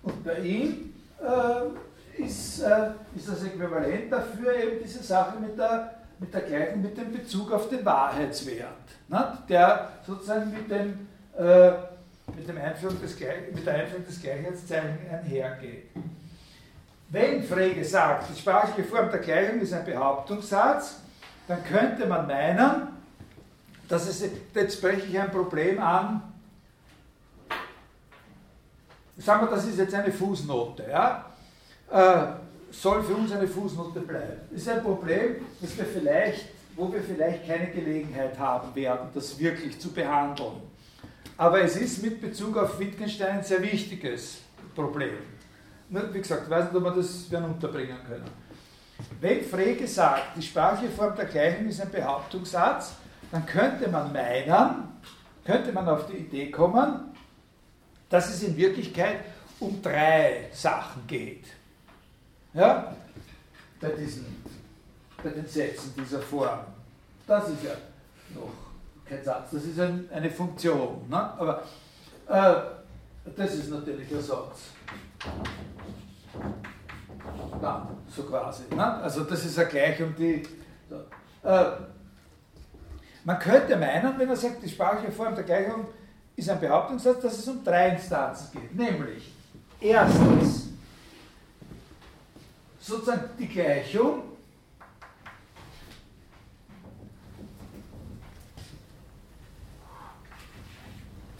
[0.05, 5.95] und bei ihm äh, ist, äh, ist das Äquivalent dafür eben diese Sache mit der,
[6.19, 8.69] mit der gleichen, mit dem Bezug auf den Wahrheitswert,
[9.07, 9.37] ne?
[9.49, 11.71] der sozusagen mit, dem, äh,
[12.35, 13.19] mit, dem Einführung des,
[13.53, 14.71] mit der Einführung des Gleichheitszeichens
[15.11, 15.89] einhergeht.
[17.09, 20.99] Wenn Frege sagt, die sprachliche Form der Gleichung ist ein Behauptungssatz,
[21.47, 22.87] dann könnte man meinen,
[23.87, 26.21] dass es, jetzt spreche ich ein Problem an,
[29.17, 31.25] sagen wir, das ist jetzt eine Fußnote, ja?
[31.91, 32.27] äh,
[32.71, 34.41] soll für uns eine Fußnote bleiben.
[34.51, 39.79] Ist ein Problem, das wir vielleicht, wo wir vielleicht keine Gelegenheit haben werden, das wirklich
[39.79, 40.61] zu behandeln.
[41.37, 44.39] Aber es ist mit Bezug auf Wittgenstein ein sehr wichtiges
[44.73, 45.17] Problem.
[45.89, 48.29] Wie gesagt, ich weiß nicht, ob wir das werden unterbringen können.
[49.19, 52.93] Wenn Frege sagt, die sprachliche Form der Gleichung ist ein Behauptungssatz,
[53.31, 54.99] dann könnte man meinen,
[55.43, 57.14] könnte man auf die Idee kommen,
[58.09, 59.21] dass es in Wirklichkeit
[59.59, 61.45] um drei Sachen geht.
[62.53, 62.95] Ja?
[63.79, 64.43] Bei, diesen,
[65.23, 66.59] bei den Sätzen dieser Form.
[67.27, 67.71] Das ist ja
[68.33, 68.51] noch
[69.07, 71.07] kein Satz, das ist ein, eine Funktion.
[71.09, 71.17] Ne?
[71.17, 71.63] Aber
[72.27, 74.59] äh, das ist natürlich ein Satz.
[77.61, 78.63] Dann, so quasi.
[78.73, 78.85] Ne?
[78.95, 80.43] Also das ist eine Gleichung, die.
[80.89, 81.47] So.
[81.47, 81.71] Äh,
[83.23, 85.87] man könnte meinen, wenn man sagt, die sprachliche Form der Gleichung
[86.35, 88.75] ist ein Behauptungssatz, dass es um drei Instanzen geht.
[88.75, 89.31] Nämlich,
[89.79, 90.69] erstens,
[92.79, 94.23] sozusagen die Gleichung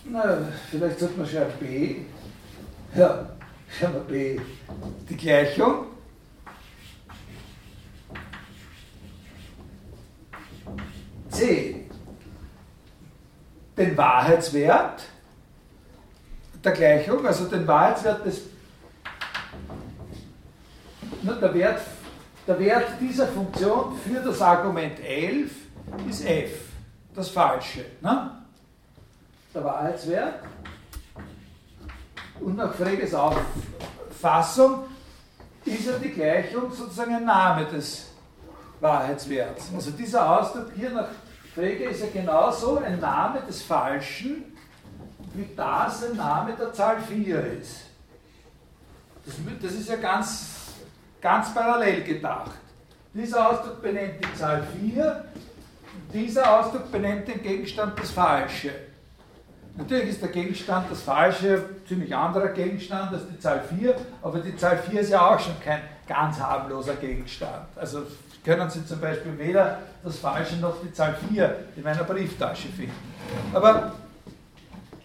[0.08, 0.38] Na,
[0.70, 1.96] vielleicht sollte man schreiben B.
[2.96, 3.28] Ja,
[3.68, 4.40] schreiben wir B.
[5.10, 5.88] Die Gleichung.
[11.32, 11.85] C.
[13.78, 15.04] Den Wahrheitswert
[16.64, 18.42] der Gleichung, also den Wahrheitswert des
[21.24, 21.82] der Wert,
[22.48, 25.52] der Wert dieser Funktion für das Argument 11
[26.08, 26.52] ist f,
[27.16, 27.86] das Falsche.
[28.02, 28.32] Ne?
[29.54, 30.44] Der Wahrheitswert.
[32.40, 34.84] Und nach Freges Auffassung
[35.64, 38.08] ist ja die Gleichung sozusagen ein Name des
[38.80, 39.70] Wahrheitswerts.
[39.74, 41.08] Also dieser Ausdruck hier nach
[41.56, 44.44] Frege ist ja genauso ein Name des Falschen,
[45.34, 47.86] wie das ein Name der Zahl 4 ist.
[49.26, 50.56] Das, das ist ja ganz
[51.26, 52.52] ganz parallel gedacht.
[53.12, 55.26] Dieser Ausdruck benennt die Zahl 4,
[56.14, 58.72] dieser Ausdruck benennt den Gegenstand das Falsche.
[59.76, 64.56] Natürlich ist der Gegenstand das Falsche ziemlich anderer Gegenstand als die Zahl 4, aber die
[64.56, 67.70] Zahl 4 ist ja auch schon kein ganz harmloser Gegenstand.
[67.76, 68.04] Also
[68.46, 72.94] können Sie zum Beispiel weder das Falsche noch die Zahl 4 in meiner Brieftasche finden.
[73.52, 73.94] Aber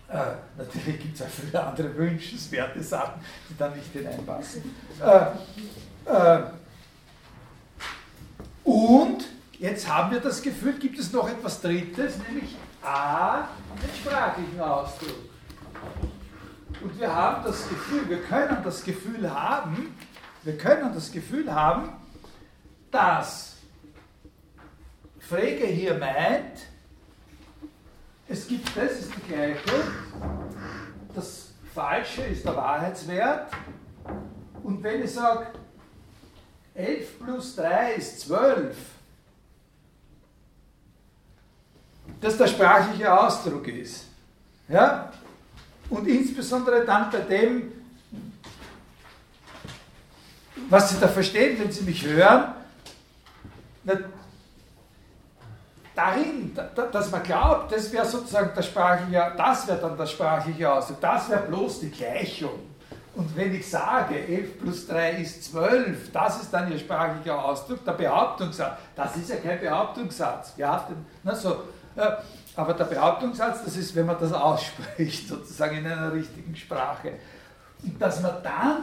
[0.08, 0.18] äh,
[0.58, 4.62] natürlich gibt es auch viele andere wünschenswerte Sachen, die da nicht hineinpassen.
[5.02, 6.42] Äh, äh,
[8.62, 9.24] und
[9.58, 13.48] jetzt haben wir das Gefühl, gibt es noch etwas Drittes, nämlich A,
[13.82, 15.30] den sprachlichen Ausdruck.
[16.82, 19.94] Und wir haben das Gefühl, wir können das Gefühl haben,
[20.42, 21.99] wir können das Gefühl haben,
[22.90, 23.56] dass
[25.18, 26.58] Frege hier meint,
[28.28, 29.82] es gibt, das ist die Gleichung,
[31.14, 33.52] das Falsche ist der Wahrheitswert
[34.62, 35.46] und wenn ich sage,
[36.74, 38.76] 11 plus 3 ist 12,
[42.20, 44.06] dass der sprachliche Ausdruck ist.
[44.68, 45.12] Ja?
[45.88, 47.72] Und insbesondere dann bei dem,
[50.68, 52.54] was Sie da verstehen, wenn Sie mich hören,
[55.94, 56.56] darin,
[56.92, 61.28] dass man glaubt, das wäre sozusagen der sprachliche, das wäre dann der sprachliche Ausdruck, das
[61.28, 62.70] wäre bloß die Gleichung.
[63.14, 67.84] Und wenn ich sage, 11 plus 3 ist 12, das ist dann Ihr sprachlicher Ausdruck,
[67.84, 68.78] der Behauptungssatz.
[68.94, 70.54] Das ist ja kein Behauptungssatz.
[70.56, 70.86] Ja,
[71.24, 71.64] na so,
[71.96, 72.12] äh,
[72.54, 77.14] aber der Behauptungssatz, das ist, wenn man das ausspricht, sozusagen in einer richtigen Sprache.
[77.82, 78.82] Und dass man dann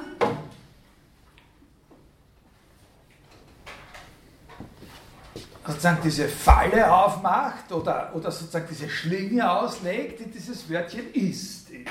[5.67, 11.69] sozusagen diese Falle aufmacht oder, oder sozusagen diese Schlinge auslegt, die dieses Wörtchen ist.
[11.69, 11.87] ist.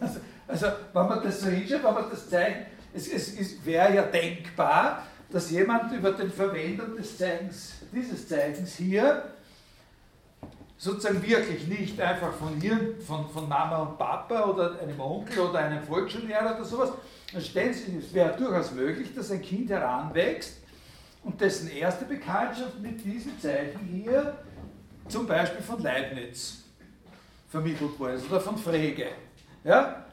[0.00, 3.94] Also, also, wenn man das so hinschaut, wenn man das zeigt, es, es, es wäre
[3.94, 9.24] ja denkbar, dass jemand über den Verwendung des Zeichens, dieses Zeichens hier
[10.78, 15.60] sozusagen wirklich nicht einfach von hier, von, von Mama und Papa oder einem Onkel oder
[15.60, 16.92] einem Volksschullehrer oder sowas,
[17.32, 20.65] dann stellen Sie, es wäre durchaus möglich, dass ein Kind heranwächst
[21.26, 24.38] und dessen erste Bekanntschaft mit diesem Zeichen hier
[25.08, 26.62] zum Beispiel von Leibniz
[27.48, 29.08] vermittelt worden ist oder von Frege.
[29.64, 30.06] Ja?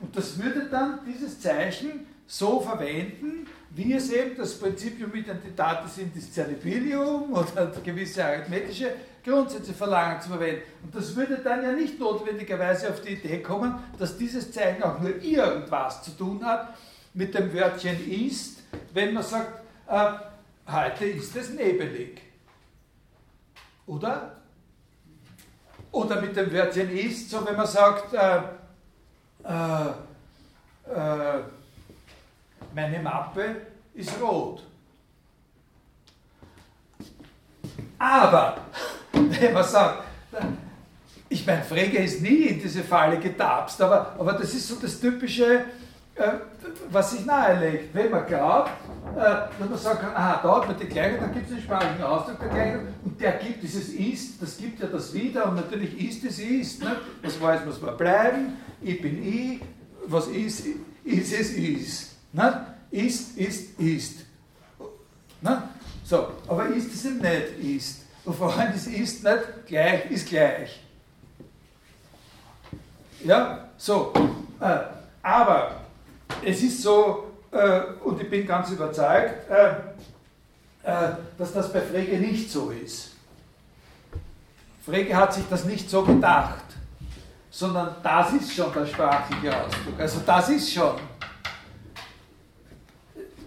[0.00, 7.30] Und das würde dann dieses Zeichen so verwenden, wie es eben das Prinzipium Identitatis Indiscernibilium
[7.34, 8.90] oder gewisse arithmetische
[9.22, 10.62] Grundsätze verlangen zu verwenden.
[10.82, 14.98] Und das würde dann ja nicht notwendigerweise auf die Idee kommen, dass dieses Zeichen auch
[14.98, 16.74] nur irgendwas zu tun hat
[17.12, 18.60] mit dem Wörtchen ist,
[18.94, 19.61] wenn man sagt,
[19.92, 20.12] äh,
[20.72, 22.20] heute ist es nebelig.
[23.86, 24.36] Oder?
[25.90, 28.38] Oder mit dem Wörtchen ist, so wenn man sagt, äh,
[29.44, 29.88] äh,
[30.90, 31.42] äh,
[32.74, 33.56] meine Mappe
[33.94, 34.62] ist rot.
[37.98, 38.56] Aber,
[39.12, 40.04] wenn man sagt,
[41.28, 44.98] ich meine, Frege ist nie in diese Falle getapst, aber, aber das ist so das
[44.98, 45.66] typische,
[46.14, 46.32] äh,
[46.90, 47.94] was sich nahelegt.
[47.94, 48.70] Wenn man glaubt,
[49.16, 52.02] äh, dass man sagen kann, aha, hat man die Gleichung, dann gibt es den sprachlichen
[52.02, 55.98] Ausdruck der Gleichung und der gibt dieses Ist, das gibt ja das wieder und natürlich
[55.98, 56.82] ist es Ist.
[56.82, 56.96] Ne?
[57.22, 59.60] Das weiß muss man bleiben, ich bin ich,
[60.06, 60.66] was ist,
[61.04, 62.16] ist es ist.
[62.32, 62.66] Ne?
[62.90, 64.26] Ist, ist, ist.
[65.40, 65.62] Ne?
[66.04, 68.02] So, aber ist es eben nicht ist.
[68.24, 70.80] Und vor allem ist ist nicht gleich, ist gleich.
[73.24, 74.12] Ja, so.
[74.60, 74.78] Äh,
[75.22, 75.81] aber
[76.44, 79.70] es ist so, äh, und ich bin ganz überzeugt, äh,
[80.84, 83.12] äh, dass das bei Frege nicht so ist.
[84.84, 86.64] Frege hat sich das nicht so gedacht,
[87.50, 89.98] sondern das ist schon der sprachliche Ausdruck.
[89.98, 90.96] Also das ist schon.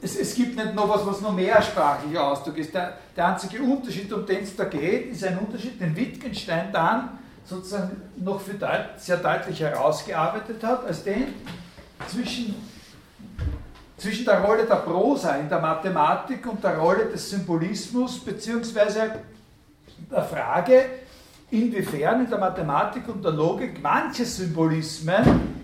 [0.02, 2.74] Es, es gibt nicht noch was, was mehr sprachlicher Ausdruck ist.
[2.74, 7.18] Der, der einzige Unterschied, um den es da geht, ist ein Unterschied, den Wittgenstein dann
[7.44, 11.34] sozusagen noch für deut sehr deutlich herausgearbeitet hat, als den
[12.08, 12.56] zwischen
[13.98, 19.20] zwischen der Rolle der Prosa in der Mathematik und der Rolle des Symbolismus, beziehungsweise
[20.12, 20.86] der Frage,
[21.52, 25.64] inwiefern in der Mathematik und der Logik manche Symbolismen,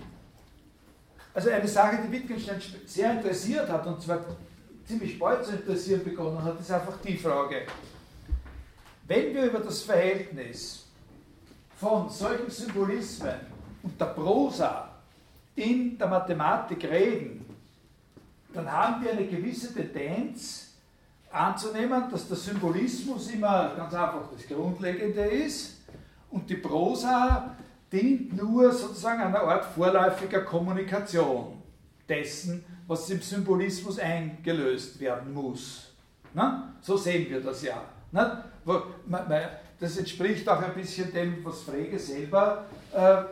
[1.34, 4.20] also eine Sache, die Wittgenstein sehr interessiert hat, und zwar
[4.86, 7.64] ziemlich bald zu interessieren begonnen hat, ist einfach die Frage,
[9.08, 10.88] wenn wir über das Verhältnis
[11.78, 13.36] von solchen Symbolismen
[13.84, 14.90] und der Prosa
[15.56, 17.41] in der Mathematik reden,
[18.54, 20.72] dann haben wir eine gewisse Tendenz
[21.32, 25.78] anzunehmen, dass der Symbolismus immer ganz einfach das Grundlegende ist
[26.30, 27.56] und die Prosa
[27.92, 31.62] dient nur sozusagen einer Art vorläufiger Kommunikation
[32.08, 35.94] dessen, was im Symbolismus eingelöst werden muss.
[36.34, 36.74] Na?
[36.82, 37.82] So sehen wir das ja.
[38.12, 38.46] Na?
[39.80, 43.24] Das entspricht auch ein bisschen dem, was Frege selber äh,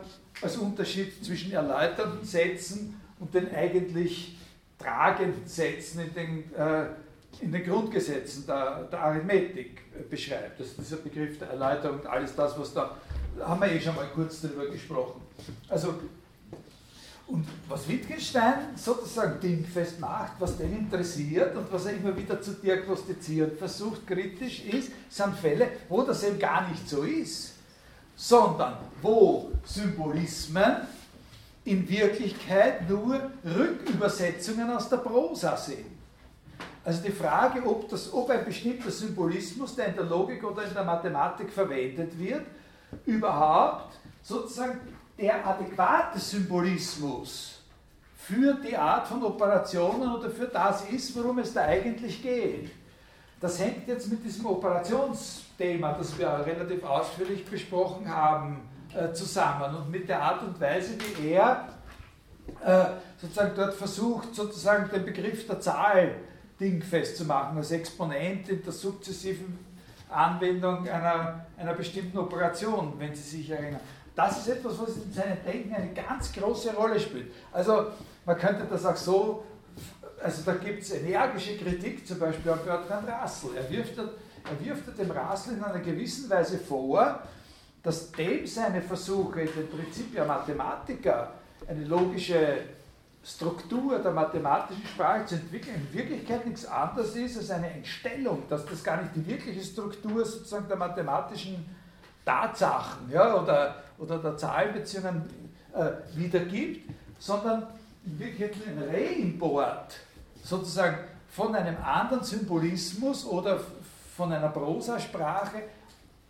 [0.42, 4.36] als Unterschied zwischen erläuternden Sätzen und den eigentlich
[4.82, 6.86] tragenden Sätzen in den, äh,
[7.40, 10.60] in den Grundgesetzen der, der Arithmetik beschreibt.
[10.60, 12.96] Das ist dieser Begriff der Erläuterung alles das, was da
[13.40, 15.20] haben wir eh schon mal kurz darüber gesprochen.
[15.68, 15.94] Also
[17.26, 22.54] und was Wittgenstein sozusagen dingfest macht, was den interessiert und was er immer wieder zu
[22.54, 27.54] diagnostizieren versucht, kritisch ist, sind Fälle, wo das eben gar nicht so ist,
[28.16, 30.78] sondern wo Symbolismen
[31.64, 35.86] in Wirklichkeit nur Rückübersetzungen aus der Prosa sind.
[36.84, 40.72] Also die Frage, ob, das, ob ein bestimmter Symbolismus, der in der Logik oder in
[40.72, 42.46] der Mathematik verwendet wird,
[43.04, 44.80] überhaupt sozusagen
[45.18, 47.60] der adäquate Symbolismus
[48.16, 52.70] für die Art von Operationen oder für das ist, worum es da eigentlich geht.
[53.40, 58.60] Das hängt jetzt mit diesem Operationsthema, das wir relativ ausführlich besprochen haben,
[58.94, 61.68] äh, zusammen und mit der Art und Weise, wie er
[62.64, 62.84] äh,
[63.20, 66.16] sozusagen dort versucht, sozusagen den Begriff der Zahl
[66.58, 69.58] dingfest zu machen, als Exponent in der sukzessiven
[70.08, 73.80] Anwendung einer, einer bestimmten Operation, wenn Sie sich erinnern.
[74.14, 77.32] Das ist etwas, was in seinem Denken eine ganz große Rolle spielt.
[77.52, 77.86] Also
[78.26, 79.44] man könnte das auch so,
[80.22, 83.50] also da gibt es energische Kritik zum Beispiel an Bertrand Russell.
[83.56, 87.22] Er wirft, er wirft dem Russell in einer gewissen Weise vor,
[87.82, 91.32] dass dem seine Versuche, den Prinzipien Mathematiker
[91.66, 92.58] eine logische
[93.24, 98.64] Struktur der mathematischen Sprache zu entwickeln, in Wirklichkeit nichts anderes ist als eine Entstellung, dass
[98.64, 101.64] das gar nicht die wirkliche Struktur sozusagen der mathematischen
[102.24, 105.22] Tatsachen ja, oder, oder der Zahlenbeziehungen
[105.74, 107.66] äh, wiedergibt, sondern
[108.04, 109.96] wirklich ein Reimport
[110.42, 113.60] sozusagen von einem anderen Symbolismus oder
[114.16, 115.62] von einer Prosasprache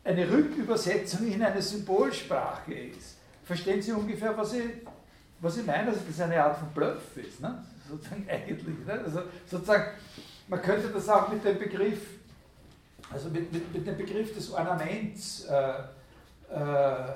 [0.05, 3.19] eine Rückübersetzung in eine Symbolsprache ist.
[3.45, 4.65] Verstehen Sie ungefähr, was ich,
[5.41, 5.89] was ich meine?
[5.89, 7.65] Also, dass das eine Art von Bluff ist, ne?
[7.89, 8.87] sozusagen eigentlich.
[8.87, 8.93] Ne?
[9.05, 9.85] Also, sozusagen,
[10.49, 11.99] man könnte das auch mit dem Begriff
[13.13, 15.55] also mit, mit, mit dem Begriff des Ornaments äh,
[16.55, 17.13] äh,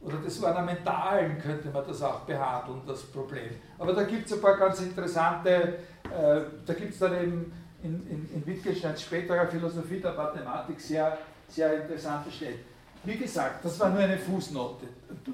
[0.00, 3.50] oder des Ornamentalen könnte man das auch behandeln, das Problem.
[3.78, 7.52] Aber da gibt es ein paar ganz interessante, äh, da gibt es dann eben
[7.82, 11.18] in, in, in Wittgensteins späterer Philosophie der Mathematik sehr,
[11.52, 12.58] sehr interessante Stellen.
[13.04, 14.86] Wie gesagt, das war nur eine Fußnote.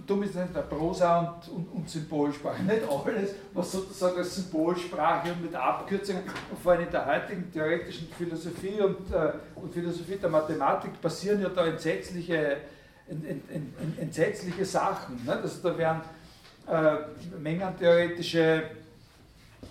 [0.07, 2.63] Dumm ist nicht der Prosa und, und, und, Symbolsprache.
[2.63, 7.53] Nicht alles, was sozusagen als Symbolsprache und mit Abkürzungen, und vor allem in der heutigen
[7.53, 12.57] theoretischen Philosophie und, äh, und Philosophie der Mathematik passieren ja da entsetzliche,
[14.01, 15.23] entsetzliche Sachen.
[15.27, 15.39] Ne?
[15.43, 16.01] Das, da werden
[16.67, 18.63] äh, mengentheoretische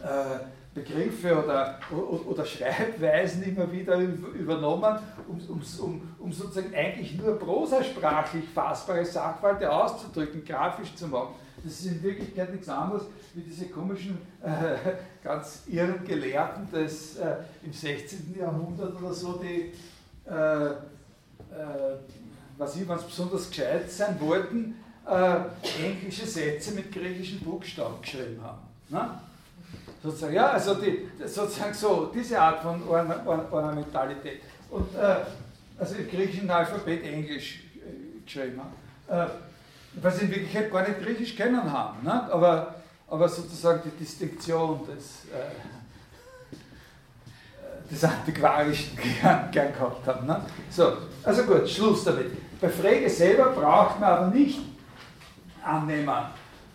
[0.03, 0.39] äh,
[0.77, 1.79] Begriffe oder,
[2.27, 9.71] oder Schreibweisen immer wieder übernommen, um, um, um, um sozusagen eigentlich nur prosasprachlich fassbare Sachverhalte
[9.71, 11.35] auszudrücken, grafisch zu machen.
[11.63, 13.03] Das ist in Wirklichkeit nichts anderes
[13.33, 14.75] wie diese komischen, äh,
[15.23, 18.35] ganz irren Gelehrten des äh, im 16.
[18.39, 19.71] Jahrhundert oder so, die,
[20.29, 20.73] äh, äh
[22.59, 24.75] was ich, besonders gescheit sein wollten,
[25.07, 25.39] äh,
[25.83, 28.61] englische Sätze mit griechischen Buchstaben geschrieben haben.
[28.89, 29.09] Ne?
[30.07, 34.41] Sozusagen, ja, also die, sozusagen so, diese Art von Orna, Ornamentalität.
[34.69, 35.17] Und äh,
[35.77, 39.27] also im griechischen Alphabet Englisch äh, geschrieben haben.
[39.27, 39.29] Äh,
[40.01, 42.31] weil sie in Wirklichkeit gar nicht Griechisch kennen haben, ne?
[42.31, 42.75] aber,
[43.09, 45.51] aber sozusagen die Distinktion des, äh
[47.91, 50.25] des Antiquarischen gern, gern gehabt haben.
[50.25, 50.41] Ne?
[50.69, 50.93] So,
[51.23, 52.31] also gut, Schluss damit.
[52.61, 54.59] Bei Frege selber braucht man aber nicht
[55.63, 56.09] annehmen,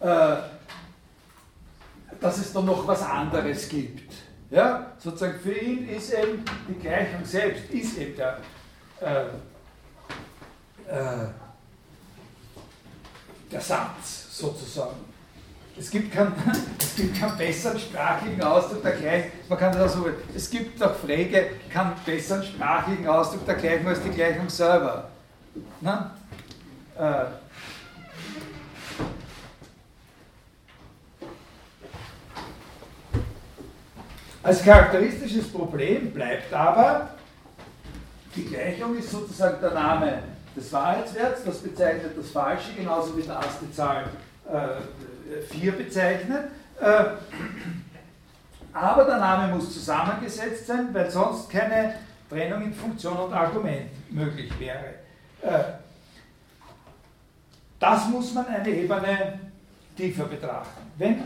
[0.01, 0.37] äh,
[2.23, 4.13] dass es da noch was anderes gibt.
[4.51, 8.39] Ja, sozusagen für ihn ist eben die Gleichung selbst, ist eben der,
[9.01, 9.23] äh,
[10.89, 11.27] äh,
[13.51, 15.13] der Satz sozusagen.
[15.77, 16.35] Es gibt, keinen,
[16.79, 20.79] es gibt keinen besseren sprachlichen Ausdruck der Gleichung, man kann das auch so, es gibt
[20.79, 25.09] nach Frege keinen besseren sprachlichen Ausdruck der Gleichung als die Gleichung selber.
[25.81, 26.15] Na?
[26.99, 27.25] Äh,
[34.43, 37.11] Als charakteristisches Problem bleibt aber,
[38.35, 40.19] die Gleichung ist sozusagen der Name
[40.57, 44.05] des Wahrheitswerts, das bezeichnet das Falsche, genauso wie der erste Zahl
[44.51, 46.45] äh, 4 bezeichnet.
[46.81, 47.05] Äh,
[48.73, 51.95] aber der Name muss zusammengesetzt sein, weil sonst keine
[52.29, 54.95] Trennung in Funktion und Argument möglich wäre.
[55.43, 55.65] Äh,
[57.79, 59.39] das muss man eine Ebene
[59.97, 60.81] tiefer betrachten.
[60.99, 61.23] Wenn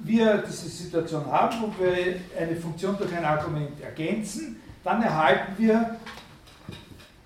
[0.00, 5.96] wir diese Situation haben, wo wir eine Funktion durch ein Argument ergänzen, dann erhalten wir,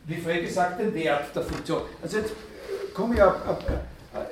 [0.07, 1.83] wie vorher gesagt, den Wert der Funktion.
[2.03, 2.33] Also jetzt
[2.95, 3.59] komme ich auf, auf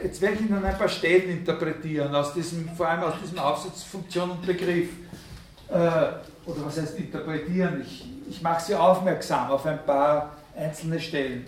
[0.03, 3.83] jetzt werde ich Ihnen ein paar Stellen interpretieren, aus diesem, vor allem aus diesem Aufsatz
[3.83, 4.89] Funktion und Begriff.
[5.69, 5.73] äh,
[6.47, 11.47] oder was heißt interpretieren, ich, ich mache Sie aufmerksam auf ein paar einzelne Stellen.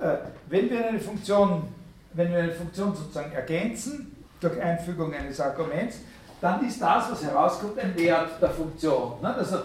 [0.00, 0.16] Äh,
[0.48, 1.68] wenn wir eine Funktion,
[2.14, 5.98] wenn wir eine Funktion sozusagen ergänzen, durch Einfügung eines Arguments,
[6.40, 9.14] dann ist das, was herauskommt, ein Wert der Funktion.
[9.22, 9.34] Ne?
[9.34, 9.58] Also,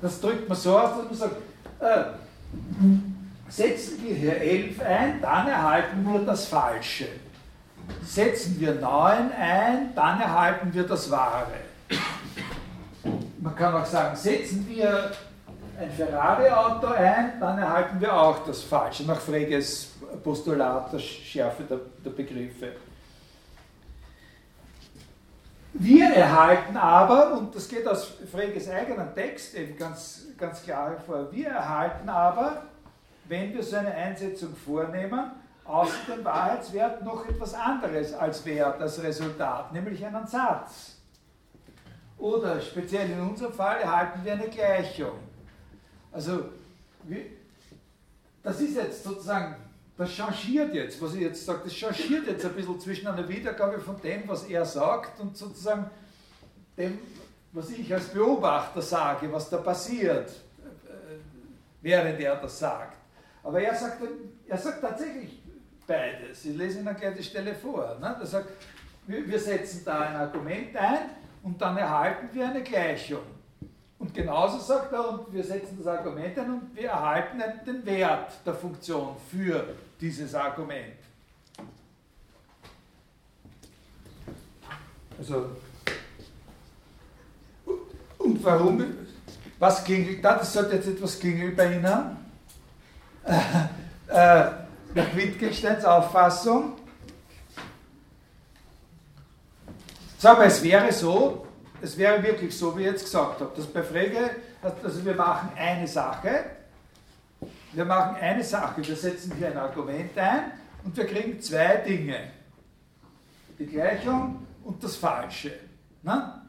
[0.00, 1.36] das drückt man so aus, dass man sagt,
[1.80, 2.04] äh,
[3.48, 7.06] setzen wir hier 11 ein, dann erhalten wir das Falsche.
[8.04, 11.52] Setzen wir 9 ein, dann erhalten wir das Wahre.
[13.38, 15.10] Man kann auch sagen, setzen wir
[15.78, 19.90] ein Ferrari-Auto ein, dann erhalten wir auch das Falsche, nach Freges
[20.22, 22.72] Postulat der Schärfe der, der Begriffe.
[25.76, 31.32] Wir erhalten aber, und das geht aus Freges eigenen Text eben ganz, ganz klar hervor,
[31.32, 32.62] wir erhalten aber,
[33.26, 35.32] wenn wir so eine Einsetzung vornehmen,
[35.64, 40.98] außer dem Wahrheitswert noch etwas anderes als Wert, als Resultat, nämlich einen Satz.
[42.18, 45.18] Oder speziell in unserem Fall erhalten wir eine Gleichung.
[46.12, 46.50] Also,
[48.44, 49.56] das ist jetzt sozusagen,
[49.96, 53.78] das changiert jetzt, was ich jetzt sage, das changiert jetzt ein bisschen zwischen einer Wiedergabe
[53.78, 55.88] von dem, was er sagt, und sozusagen
[56.76, 56.98] dem,
[57.52, 61.14] was ich als Beobachter sage, was da passiert, äh,
[61.80, 62.96] während er das sagt.
[63.42, 64.02] Aber er sagt,
[64.48, 65.40] er sagt tatsächlich
[65.86, 66.44] beides.
[66.44, 67.96] Ich lese Ihnen gleich die Stelle vor.
[68.00, 68.16] Ne?
[68.18, 68.48] Er sagt,
[69.06, 71.10] wir setzen da ein Argument ein
[71.42, 73.22] und dann erhalten wir eine Gleichung.
[73.98, 78.32] Und genauso sagt er, und wir setzen das Argument ein und wir erhalten den Wert
[78.44, 80.94] der Funktion für dieses Argument.
[85.18, 85.50] Also,
[88.18, 88.84] und warum?
[89.58, 90.38] Was klingelt da?
[90.38, 92.16] Das sollte jetzt etwas klingeln bei Ihnen.
[93.24, 93.38] Äh,
[94.08, 94.50] äh,
[94.94, 96.76] nach Wittgensteins Auffassung.
[100.18, 101.46] So, aber es wäre so,
[101.80, 104.30] es wäre wirklich so, wie ich jetzt gesagt habe, dass bei Frege,
[104.62, 106.44] also wir machen eine Sache,
[107.72, 110.52] wir machen eine Sache, wir setzen hier ein Argument ein
[110.84, 112.30] und wir kriegen zwei Dinge.
[113.58, 115.52] Die Gleichung und das Falsche.
[116.02, 116.46] Na?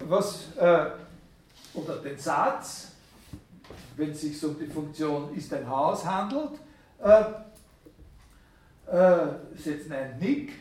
[0.00, 0.86] Was, äh,
[1.74, 2.88] oder den Satz,
[3.96, 6.58] wenn es sich um die Funktion ist ein Haus handelt,
[7.02, 7.22] äh,
[8.90, 10.52] äh, setzen ein Nick,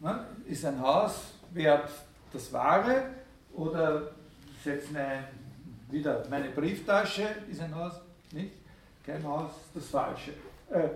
[0.00, 0.26] na?
[0.46, 1.14] ist ein Haus
[1.52, 1.90] wert
[2.34, 3.04] das Wahre
[3.54, 4.10] oder
[4.62, 5.24] setzen ein,
[5.90, 7.94] wieder meine Brieftasche, ist ein Haus,
[8.32, 8.52] nicht?
[9.06, 10.32] Kein Haus, das Falsche.
[10.70, 10.88] Äh,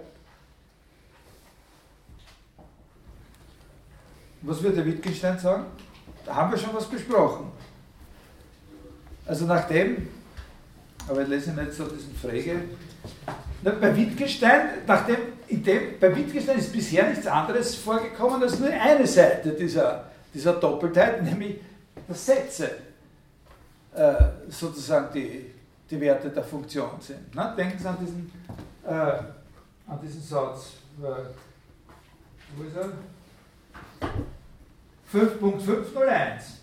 [4.42, 5.66] was würde Wittgenstein sagen?
[6.24, 7.52] Da haben wir schon was besprochen.
[9.26, 10.08] Also nachdem,
[11.06, 12.62] aber ich lese nicht so diesen Frage,
[13.62, 15.16] bei Wittgenstein, nachdem,
[15.48, 20.08] in dem, bei Wittgenstein ist bisher nichts anderes vorgekommen als nur eine Seite dieser
[20.38, 21.60] dieser Doppeltheit, nämlich
[22.06, 22.70] dass Sätze
[23.94, 24.14] äh,
[24.48, 25.50] sozusagen die,
[25.90, 27.34] die Werte der Funktion sind.
[27.34, 27.54] Ne?
[27.56, 28.32] Denken Sie an diesen,
[28.86, 30.74] äh, an diesen Satz.
[31.02, 31.06] Äh,
[32.56, 32.88] wo ist er?
[35.12, 36.58] 5.501.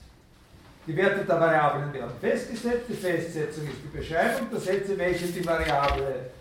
[0.87, 2.85] Die Werte der Variablen werden festgesetzt.
[2.87, 6.31] Die Festsetzung ist die Beschreibung der Sätze, welche die Variable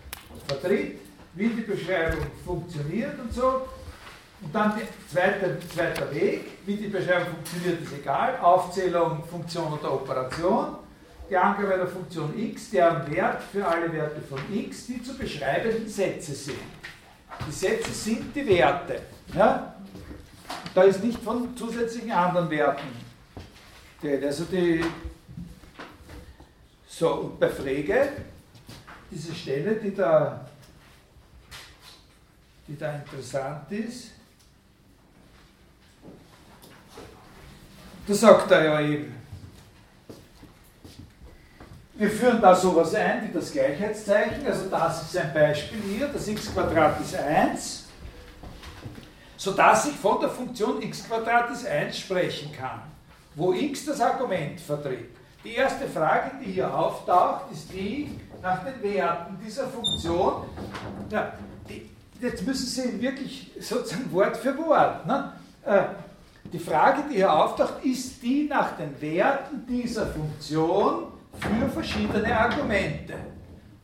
[0.47, 0.99] vertritt,
[1.33, 3.67] wie die Beschreibung funktioniert und so.
[4.45, 8.37] Und dann der zweite, zweiter Weg, wie die Beschreibung funktioniert, ist egal.
[8.39, 10.75] Aufzählung, Funktion oder Operation.
[11.27, 15.89] Die Angabe der Funktion x, deren Wert für alle Werte von x, die zu beschreibenden
[15.89, 16.59] Sätze sind.
[17.47, 19.01] Die Sätze sind die Werte.
[19.33, 19.73] Ja?
[20.75, 22.87] Da ist nicht von zusätzlichen anderen Werten.
[24.23, 24.85] Also die,
[26.87, 28.09] so, und bei Frege,
[29.09, 30.47] diese Stelle, die da,
[32.67, 34.11] die da interessant ist,
[38.07, 39.15] Da sagt er ja eben,
[41.95, 46.27] wir führen da sowas ein wie das Gleichheitszeichen, also das ist ein Beispiel hier, das
[46.27, 46.49] x
[47.01, 47.85] ist 1,
[49.37, 51.05] sodass ich von der Funktion x
[51.51, 52.81] ist 1 sprechen kann,
[53.33, 55.09] wo x das Argument vertritt.
[55.43, 60.43] Die erste Frage, die hier auftaucht, ist die nach den Werten dieser Funktion.
[61.09, 61.33] Ja,
[61.67, 61.89] die,
[62.19, 65.05] jetzt müssen Sie wirklich sozusagen Wort für Wort.
[65.07, 65.31] Ne?
[66.51, 73.13] Die Frage, die hier auftaucht, ist die nach den Werten dieser Funktion für verschiedene Argumente.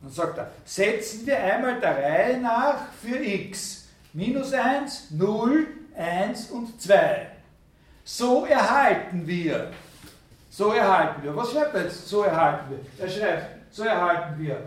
[0.00, 3.88] Dann sagt er, setzen wir einmal der Reihe nach für x.
[4.14, 7.28] Minus 1, 0, 1 und 2.
[8.04, 9.70] So erhalten wir.
[10.50, 11.36] So erhalten wir.
[11.36, 12.08] Was schreibt er jetzt?
[12.08, 13.04] So erhalten wir.
[13.04, 14.58] Er schreibt, so erhalten wir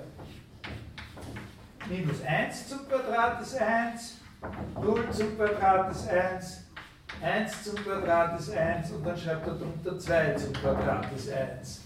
[1.90, 4.18] minus 1 zum Quadrat ist 1,
[4.82, 6.65] 0 zum Quadrat ist 1,
[7.26, 11.82] 1 zum Quadrat ist 1 und dann schreibt er drunter 2 zum Quadrat ist 1.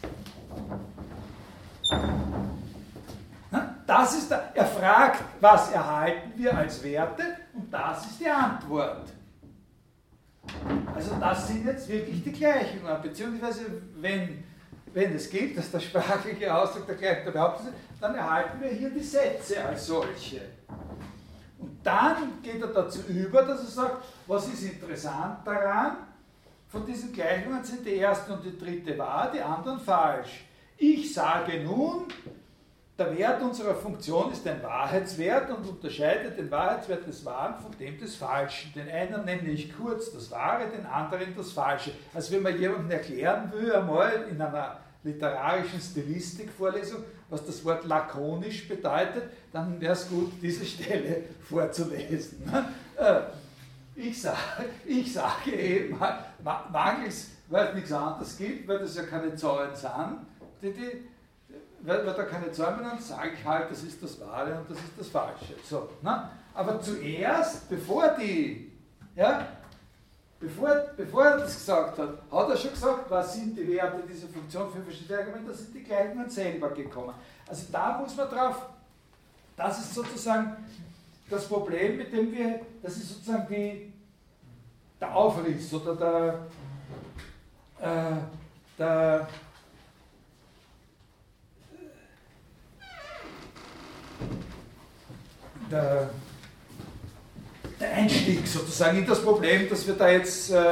[3.88, 7.24] Das ist der, er fragt, was erhalten wir als Werte
[7.54, 9.08] und das ist die Antwort.
[10.94, 13.62] Also das sind jetzt wirklich die Gleichungen, beziehungsweise
[13.96, 14.44] wenn,
[14.94, 18.90] wenn es gibt, dass der sprachliche Ausdruck der Gleichung behauptet ist, dann erhalten wir hier
[18.90, 20.42] die Sätze als solche.
[21.58, 25.98] Und dann geht er dazu über, dass er sagt, was ist interessant daran?
[26.68, 30.46] Von diesen Gleichungen sind die erste und die dritte wahr, die anderen falsch.
[30.78, 32.06] Ich sage nun,
[32.98, 37.98] der Wert unserer Funktion ist ein Wahrheitswert und unterscheidet den Wahrheitswert des Wahren von dem
[37.98, 38.72] des Falschen.
[38.74, 41.92] Den einen nenne ich kurz das Wahre, den anderen das Falsche.
[42.14, 48.68] Also wenn man jemandem erklären will, einmal in einer literarischen Stilistikvorlesung, was das Wort lakonisch
[48.68, 52.44] bedeutet, dann wäre es gut, diese Stelle vorzulesen.
[54.02, 54.38] Ich sage,
[54.86, 56.00] ich sage eben,
[56.72, 60.20] mangels, weil es nichts anderes gibt, weil das ja keine Zahlen sind,
[60.62, 61.08] die, die
[61.82, 64.78] weil, weil da keine Zahlen dann sage ich halt, das ist das Wahre und das
[64.78, 65.56] ist das Falsche.
[65.64, 66.30] So, ne?
[66.54, 68.72] Aber zuerst, bevor die,
[69.16, 69.48] ja,
[70.40, 74.30] bevor, bevor er das gesagt hat, hat er schon gesagt, was sind die Werte dieser
[74.30, 77.14] Funktion für verschiedene Argumente, da sind die Gleichungen selber gekommen.
[77.46, 78.66] Also da muss man drauf,
[79.58, 80.56] das ist sozusagen
[81.30, 83.89] das Problem, mit dem wir, das ist sozusagen die,
[85.00, 86.48] der Aufriss oder der,
[87.82, 88.18] äh,
[88.78, 89.28] der
[95.72, 96.10] der,
[97.80, 100.64] der Einstieg sozusagen in das Problem, das wir da jetzt, äh,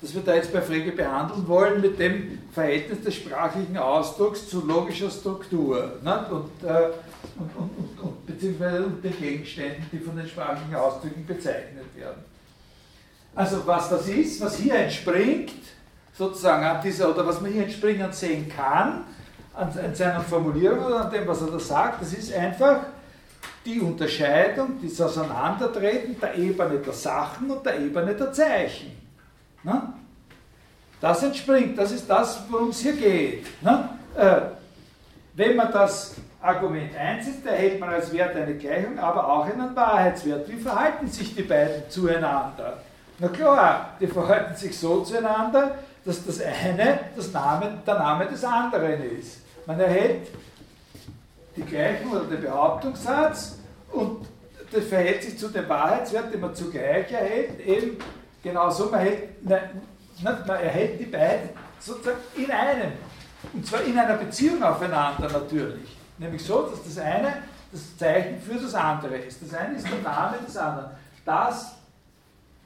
[0.00, 4.64] das wir da jetzt bei Frege behandeln wollen, mit dem Verhältnis des sprachlichen Ausdrucks zu
[4.66, 6.26] logischer Struktur ne?
[6.30, 6.50] und,
[7.38, 12.31] und, und, und, beziehungsweise den Gegenständen, die von den sprachlichen Ausdrücken bezeichnet werden.
[13.34, 15.52] Also was das ist, was hier entspringt,
[16.12, 19.04] sozusagen an dieser, oder was man hier entspringend sehen kann,
[19.54, 22.80] an, an seiner Formulierung oder an dem, was er da sagt, das ist einfach
[23.64, 28.92] die Unterscheidung, das Auseinandertreten der Ebene der Sachen und der Ebene der Zeichen.
[29.62, 29.82] Ne?
[31.00, 33.46] Das entspringt, das ist das, worum es hier geht.
[33.62, 33.88] Ne?
[34.16, 34.40] Äh,
[35.34, 40.48] wenn man das Argument einsetzt, erhält man als Wert eine Gleichung, aber auch einen Wahrheitswert.
[40.48, 42.78] Wie verhalten sich die beiden zueinander?
[43.18, 48.44] Na klar, die verhalten sich so zueinander, dass das eine das Name, der Name des
[48.44, 49.42] anderen ist.
[49.66, 50.28] Man erhält
[51.56, 53.58] die Gleichung oder den Behauptungssatz
[53.92, 54.26] und
[54.72, 57.98] das verhält sich zu dem Wahrheitswert, den man zugleich erhält, eben
[58.42, 59.60] genauso, man, erhält, ne,
[60.22, 62.92] man erhält die beiden sozusagen in einem.
[63.52, 65.96] Und zwar in einer Beziehung aufeinander natürlich.
[66.18, 67.34] Nämlich so, dass das eine
[67.70, 69.42] das Zeichen für das andere ist.
[69.42, 70.90] Das eine ist der Name des anderen.
[71.24, 71.72] Das,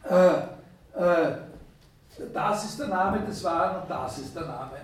[0.09, 0.57] äh,
[0.99, 1.37] äh,
[2.33, 4.77] das ist der Name des Wahren und das ist der Name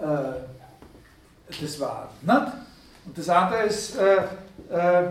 [0.00, 2.08] äh, des Wahren.
[2.22, 2.52] Nicht?
[3.06, 4.16] Und das andere ist, äh,
[4.70, 5.08] äh,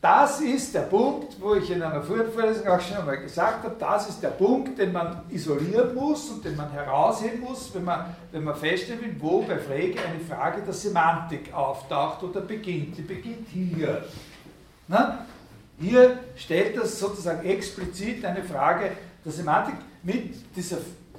[0.00, 4.08] das ist der Punkt, wo ich in einer Vorlesung auch schon einmal gesagt habe, das
[4.08, 8.44] ist der Punkt, den man isolieren muss und den man herausheben muss, wenn man, wenn
[8.44, 12.96] man feststellen will, wo bei Frege eine Frage der Semantik auftaucht oder beginnt.
[12.96, 14.04] Die beginnt hier.
[14.88, 15.26] Na?
[15.78, 18.92] Hier stellt das sozusagen explizit eine Frage
[19.24, 20.78] der Semantik mit dieser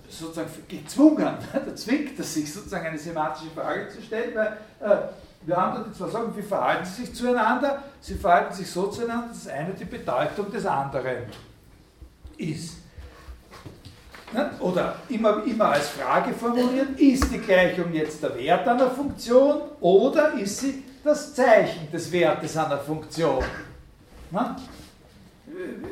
[0.10, 4.98] sozusagen gezwungen, da zwingt es sich sozusagen eine semantische Frage zu stellen, weil äh,
[5.46, 7.84] wir haben da die zwei Sachen, wie verhalten sie sich zueinander?
[8.02, 11.24] Sie verhalten sich so zueinander, dass das eine die Bedeutung des anderen
[12.38, 12.78] ist.
[14.60, 20.34] Oder immer, immer als Frage formuliert, ist die Gleichung jetzt der Wert einer Funktion oder
[20.34, 23.44] ist sie das Zeichen des Wertes einer Funktion?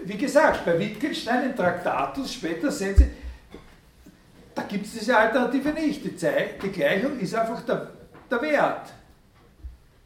[0.03, 3.07] Wie gesagt, bei Wittgenstein im Traktatus später sehen Sie,
[4.53, 6.03] da gibt es diese Alternative nicht.
[6.03, 7.89] Die, die Gleichung ist einfach der,
[8.29, 8.93] der Wert.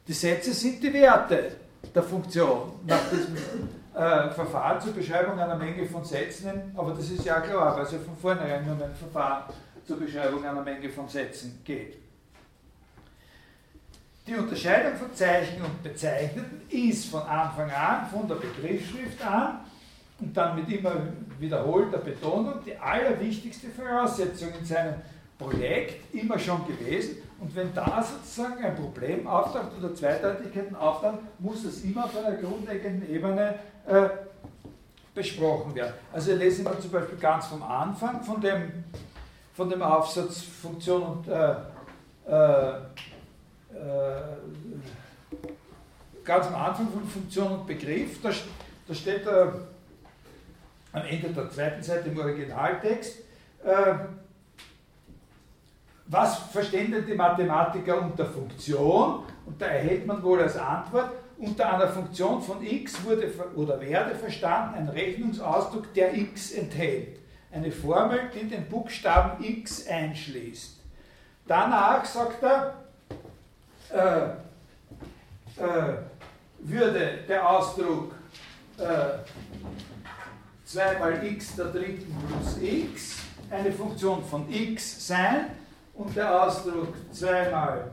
[0.06, 1.56] Die Sätze sind die Werte
[1.94, 3.36] der Funktion nach diesem
[3.94, 7.92] äh, Verfahren zur Beschreibung einer Menge von Sätzen, aber das ist ja klar, weil es
[7.92, 9.44] ja von vornherein nur um ein Verfahren
[9.84, 11.98] zur Beschreibung einer Menge von Sätzen geht.
[14.30, 19.58] Die Unterscheidung von Zeichen und Bezeichneten ist von Anfang an, von der Begriffsschrift an
[20.20, 20.92] und dann mit immer
[21.40, 24.94] wiederholter Betonung die allerwichtigste Voraussetzung in seinem
[25.36, 31.64] Projekt immer schon gewesen und wenn da sozusagen ein Problem auftaucht oder Zweideutigkeiten auftauchen, muss
[31.64, 33.56] das immer auf einer grundlegenden Ebene
[33.88, 34.10] äh,
[35.12, 35.94] besprochen werden.
[36.12, 38.84] Also lesen wir zum Beispiel ganz vom Anfang von dem,
[39.54, 41.50] von dem Aufsatz Funktion und äh,
[42.28, 42.74] äh
[46.24, 48.30] ganz am Anfang von Funktion und Begriff, da,
[48.86, 49.52] da steht da
[50.92, 53.18] am Ende der zweiten Seite im Originaltext,
[53.64, 53.94] äh,
[56.06, 59.22] was verstehen denn die Mathematiker unter Funktion?
[59.46, 64.16] Und da erhält man wohl als Antwort, unter einer Funktion von x wurde oder werde
[64.16, 67.20] verstanden ein Rechnungsausdruck, der x enthält.
[67.52, 70.80] Eine Formel, die den Buchstaben x einschließt.
[71.46, 72.74] Danach sagt er,
[73.92, 74.24] äh,
[75.60, 75.94] äh,
[76.60, 78.14] würde der Ausdruck
[78.78, 79.18] äh,
[80.64, 83.16] 2 mal x der dritten plus x
[83.50, 85.46] eine Funktion von x sein
[85.94, 87.90] und der Ausdruck 2 mal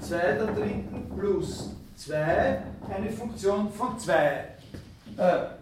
[0.00, 4.14] 2 der dritten plus 2 eine Funktion von 2.
[4.14, 4.44] Äh,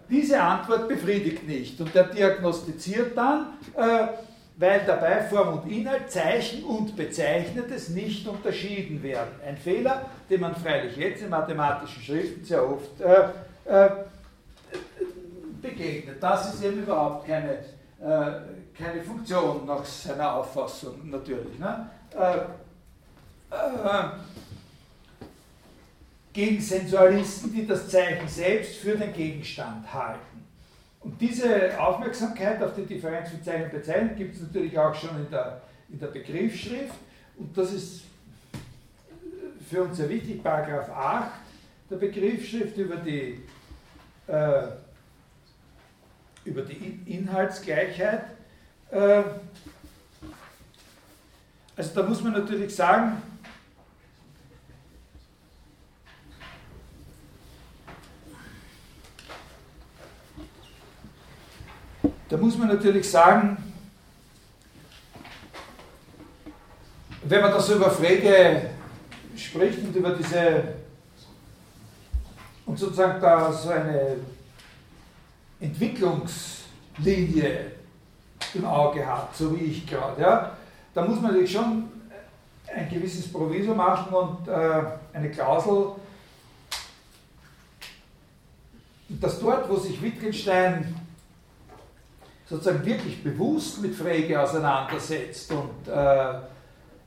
[0.09, 4.09] diese Antwort befriedigt nicht und der diagnostiziert dann, äh,
[4.57, 9.33] weil dabei Form und Inhalt, Zeichen und Bezeichnetes nicht unterschieden werden.
[9.47, 13.29] Ein Fehler, den man freilich jetzt in mathematischen Schriften sehr oft äh,
[13.65, 13.91] äh
[15.63, 16.21] begegnet.
[16.21, 17.53] Das ist eben überhaupt keine,
[18.01, 18.41] äh,
[18.77, 21.59] keine Funktion nach seiner Auffassung natürlich.
[21.59, 21.89] Ne?
[22.15, 22.39] Äh,
[23.55, 24.05] äh,
[26.33, 30.32] gegen Sensualisten, die das Zeichen selbst für den Gegenstand halten.
[31.03, 35.11] Und diese Aufmerksamkeit auf die Differenz von Zeichen und Bezeichnung gibt es natürlich auch schon
[35.17, 36.95] in der, in der Begriffsschrift.
[37.37, 38.03] Und das ist
[39.69, 41.31] für uns sehr wichtig, Paragraph 8
[41.93, 43.41] der Begriffsschrift über die,
[44.27, 44.63] äh,
[46.45, 48.25] über die Inhaltsgleichheit.
[48.91, 49.23] Äh,
[51.77, 53.23] also da muss man natürlich sagen,
[62.33, 63.59] Da muss man natürlich sagen,
[67.25, 68.71] wenn man da so über Frege
[69.37, 70.77] spricht und über diese
[72.65, 74.17] und sozusagen da so eine
[75.61, 77.73] Entwicklungslinie
[78.55, 80.57] im Auge hat, so wie ich gerade, ja,
[80.95, 81.85] da muss man natürlich schon
[82.75, 84.83] ein gewisses Provisor machen und äh,
[85.13, 85.97] eine Klausel,
[89.11, 90.95] dass dort, wo sich Wittgenstein
[92.49, 96.35] sozusagen wirklich bewusst mit Frege auseinandersetzt und, äh,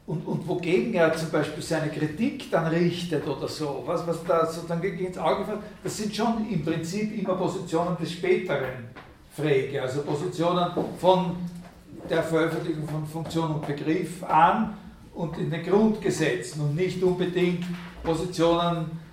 [0.07, 4.45] und, und wogegen er zum Beispiel seine Kritik dann richtet oder so, was, was da
[4.45, 8.89] sozusagen ins Auge fällt, das sind schon im Prinzip immer Positionen des späteren
[9.35, 11.35] Frege, also Positionen von
[12.09, 14.77] der Veröffentlichung von Funktion und Begriff an
[15.15, 17.65] und in den Grundgesetzen und nicht unbedingt
[18.03, 19.04] Positionen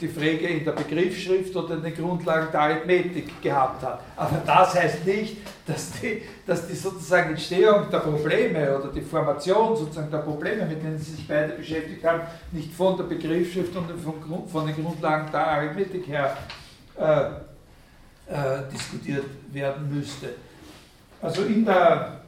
[0.00, 4.00] die Frege in der Begriffsschrift oder in den Grundlagen der Arithmetik gehabt hat.
[4.16, 9.76] Aber das heißt nicht, dass die, dass die sozusagen Entstehung der Probleme oder die Formation
[9.76, 13.88] sozusagen der Probleme, mit denen sie sich beide beschäftigt haben, nicht von der Begriffsschrift und
[14.00, 16.36] von, von den Grundlagen der Arithmetik her
[16.98, 17.26] äh,
[18.26, 20.30] äh, diskutiert werden müsste.
[21.20, 22.22] Also in der,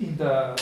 [0.00, 0.56] in der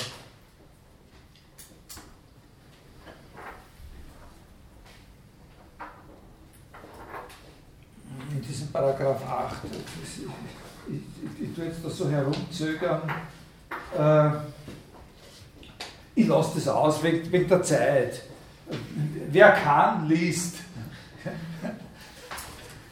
[8.39, 9.57] in diesem Paragraph 8.
[9.73, 13.03] Ich, ich, ich, tue jetzt das so herumzögern.
[13.99, 14.31] Äh,
[16.15, 18.23] ich lasse das aus wegen, wegen der Zeit.
[19.33, 20.59] Wer kann, liest.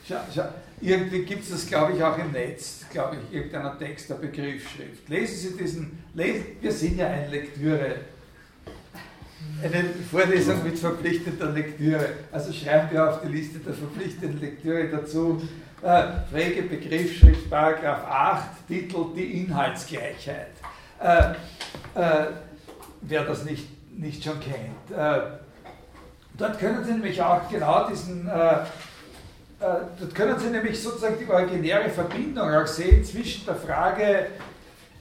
[0.09, 0.49] schau, schau.
[0.81, 5.09] Irgendwie gibt es das, glaube ich, auch im Netz, glaube ich, irgendeiner Text der Begriffsschrift.
[5.09, 7.95] Lesen Sie diesen, lesen, wir sind ja eine Lektüre
[9.63, 12.09] eine Vorlesung mit verpflichtender Lektüre.
[12.31, 15.41] Also schreiben wir auf die Liste der verpflichtenden Lektüre dazu.
[15.83, 20.53] Äh, Frage Begriffsschrift, Paragraph 8, Titel Die Inhaltsgleichheit.
[20.99, 21.33] Äh,
[21.95, 22.29] äh,
[23.03, 24.91] wer das nicht, nicht schon kennt.
[24.91, 25.21] Äh,
[26.39, 28.65] dort können Sie nämlich auch genau diesen, äh, äh,
[30.01, 34.29] dort können Sie nämlich sozusagen die originäre Verbindung auch sehen zwischen der Frage,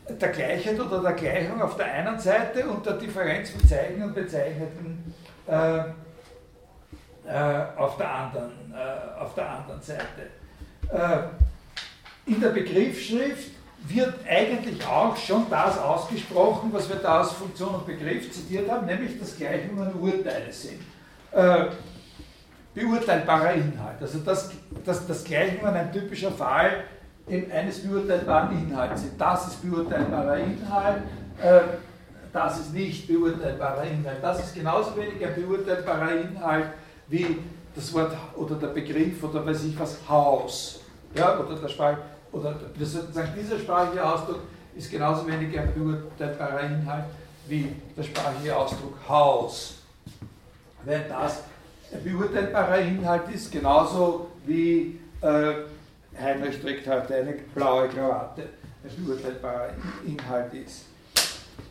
[0.09, 4.13] der Gleichheit oder der Gleichung auf der einen Seite und der Differenz von Zeichen und
[4.13, 5.15] Bezeichneten
[5.47, 5.95] auf,
[7.97, 8.71] der anderen,
[9.19, 10.29] auf der anderen Seite.
[10.91, 13.51] Äh, in der Begriffsschrift
[13.87, 18.85] wird eigentlich auch schon das ausgesprochen, was wir da aus Funktion und Begriff zitiert haben,
[18.85, 20.81] nämlich dass Gleichungen Urteile sind.
[21.31, 21.67] Äh,
[22.73, 24.01] beurteilbarer Inhalt.
[24.01, 24.51] Also dass,
[24.83, 26.83] dass, dass Gleichungen ein typischer Fall
[27.27, 29.19] eines beurteilbaren Inhalts sind.
[29.19, 31.03] Das ist beurteilbarer Inhalt,
[31.41, 31.61] äh,
[32.31, 34.17] das ist nicht beurteilbarer Inhalt.
[34.21, 36.67] Das ist genauso wenig ein beurteilbarer Inhalt
[37.07, 37.37] wie
[37.75, 40.79] das Wort oder der Begriff oder weiß ich was, Haus.
[41.13, 41.97] Ja, oder der Sprach,
[42.31, 44.39] oder wir sollten sagen, dieser sprachliche Ausdruck
[44.75, 47.05] ist genauso wenig ein beurteilbarer Inhalt
[47.47, 49.75] wie der sprachliche Ausdruck Haus.
[50.83, 51.43] Wenn das
[51.93, 55.53] ein beurteilbarer Inhalt ist, genauso wie äh,
[56.19, 58.43] Heinrich trägt heute eine blaue Krawatte,
[58.83, 59.69] ein urteilbarer
[60.05, 60.85] Inhalt ist.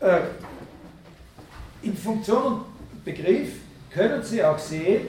[0.00, 0.20] Äh,
[1.82, 3.56] in Funktion und Begriff
[3.90, 5.06] können Sie auch sehen,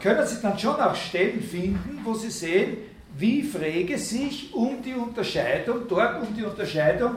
[0.00, 2.78] können Sie dann schon auch Stellen finden, wo Sie sehen,
[3.16, 7.16] wie Frege sich um die Unterscheidung, dort um die Unterscheidung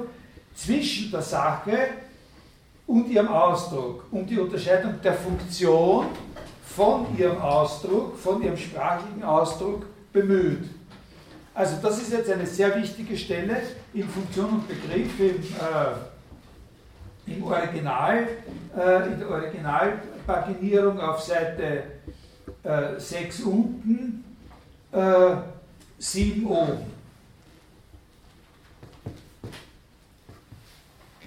[0.56, 1.78] zwischen der Sache
[2.88, 6.08] und ihrem Ausdruck, um die Unterscheidung der Funktion
[6.76, 10.70] von ihrem Ausdruck, von ihrem sprachlichen Ausdruck bemüht.
[11.54, 13.62] Also das ist jetzt eine sehr wichtige Stelle
[13.94, 18.28] in Funktion und Begriff im, äh, im Original,
[18.76, 21.84] äh, in der Originalpaginierung auf Seite
[22.64, 24.24] äh, 6 unten,
[24.92, 25.36] äh,
[26.00, 26.94] 7 oben.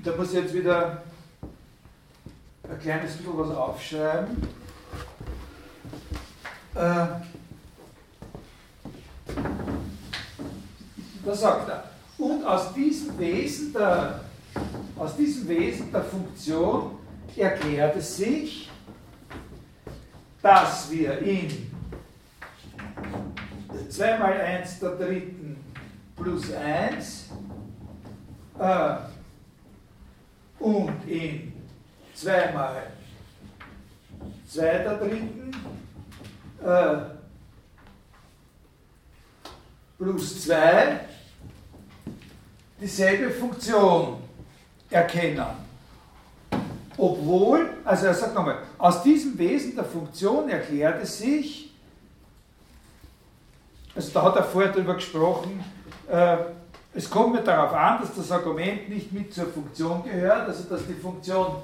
[0.02, 1.02] Da muss ich jetzt wieder
[2.62, 4.36] ein kleines bisschen was aufschreiben.
[6.74, 7.06] Äh,
[11.24, 11.84] da sagt er,
[12.18, 14.20] und aus diesem Wesen der,
[14.96, 16.98] aus diesem Wesen der Funktion
[17.36, 18.70] erklärt es sich,
[20.47, 21.73] dass wir in
[23.90, 25.56] 2 mal 1 der dritten
[26.14, 27.31] plus 1
[28.56, 28.94] äh,
[30.60, 31.52] und in
[32.14, 32.86] 2 mal
[34.47, 35.51] 2 der dritten
[36.64, 36.97] äh,
[39.98, 41.01] plus 2
[42.81, 44.23] dieselbe Funktion
[44.90, 45.65] erkennen.
[46.98, 51.74] Obwohl, also er sagt nochmal, aus diesem Wesen der Funktion erklärt es sich,
[53.94, 55.62] also da hat er vorher darüber gesprochen,
[56.10, 56.36] äh,
[56.94, 60.86] es kommt mir darauf an, dass das Argument nicht mit zur Funktion gehört, also dass
[60.86, 61.56] die Funktion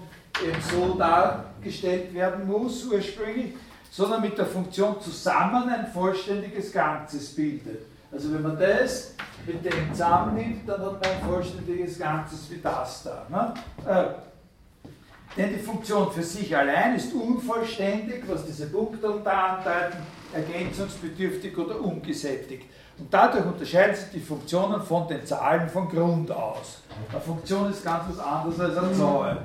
[0.45, 3.55] eben so dargestellt werden muss ursprünglich,
[3.91, 7.87] sondern mit der Funktion zusammen ein vollständiges Ganzes bildet.
[8.11, 9.15] Also wenn man das
[9.47, 13.27] mit dem zusammennimmt, dann hat man ein vollständiges Ganzes wie das da.
[13.31, 13.55] Ne?
[13.91, 14.32] Äh,
[15.37, 19.99] denn die Funktion für sich allein ist unvollständig, was diese Punkte da andeuten,
[20.33, 22.65] ergänzungsbedürftig oder ungesättigt.
[22.99, 26.83] Und dadurch unterscheiden sich die Funktionen von den Zahlen von Grund aus.
[27.11, 29.43] Eine Funktion ist ganz was anderes als eine Zahl.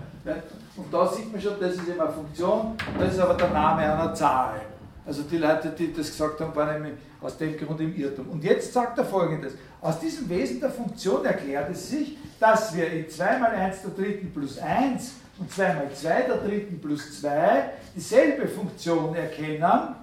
[0.76, 3.82] Und da sieht man schon, das ist immer eine Funktion, das ist aber der Name
[3.82, 4.62] einer Zahl.
[5.06, 6.92] Also die Leute, die das gesagt haben, waren
[7.22, 8.28] aus dem Grund im Irrtum.
[8.30, 12.92] Und jetzt sagt er folgendes: Aus diesem Wesen der Funktion erklärt es sich, dass wir
[12.92, 17.22] in 2 mal 1 der dritten plus 1 und 2 mal 2 der dritten plus
[17.22, 19.96] 2 dieselbe Funktion erkennen,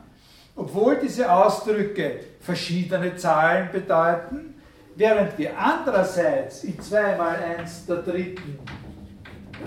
[0.56, 4.54] obwohl diese Ausdrücke verschiedene Zahlen bedeuten,
[4.96, 8.58] während wir andererseits in 2 mal 1 der dritten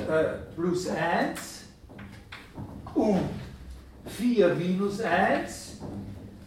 [0.10, 1.64] äh, plus 1
[2.94, 3.30] und
[4.06, 5.78] 4 minus 1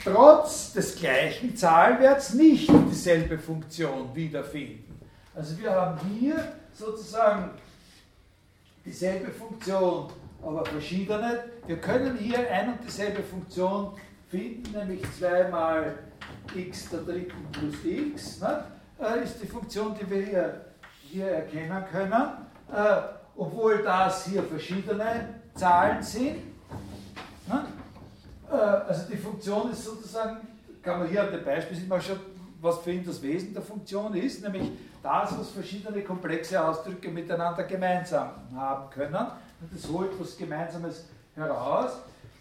[0.03, 4.99] trotz des gleichen Zahlwerts nicht dieselbe Funktion wiederfinden.
[5.35, 7.51] Also wir haben hier sozusagen
[8.85, 10.09] dieselbe Funktion,
[10.43, 11.45] aber verschiedene.
[11.67, 13.93] Wir können hier ein und dieselbe Funktion
[14.29, 15.99] finden, nämlich 2 mal
[16.55, 18.65] x der dritten plus x, ne,
[19.01, 20.65] äh, ist die Funktion, die wir hier,
[21.03, 22.13] hier erkennen können.
[22.73, 26.37] Äh, obwohl das hier verschiedene Zahlen sind.
[27.49, 27.65] Ne?
[28.51, 30.47] Äh, also die Funktion ist sozusagen,
[30.83, 32.19] kann man hier an dem Beispiel sehen, man schon,
[32.61, 34.71] was für ihn das Wesen der Funktion ist, nämlich
[35.03, 39.27] das, was verschiedene komplexe Ausdrücke miteinander gemeinsam haben können.
[39.61, 41.93] Und das holt was Gemeinsames heraus.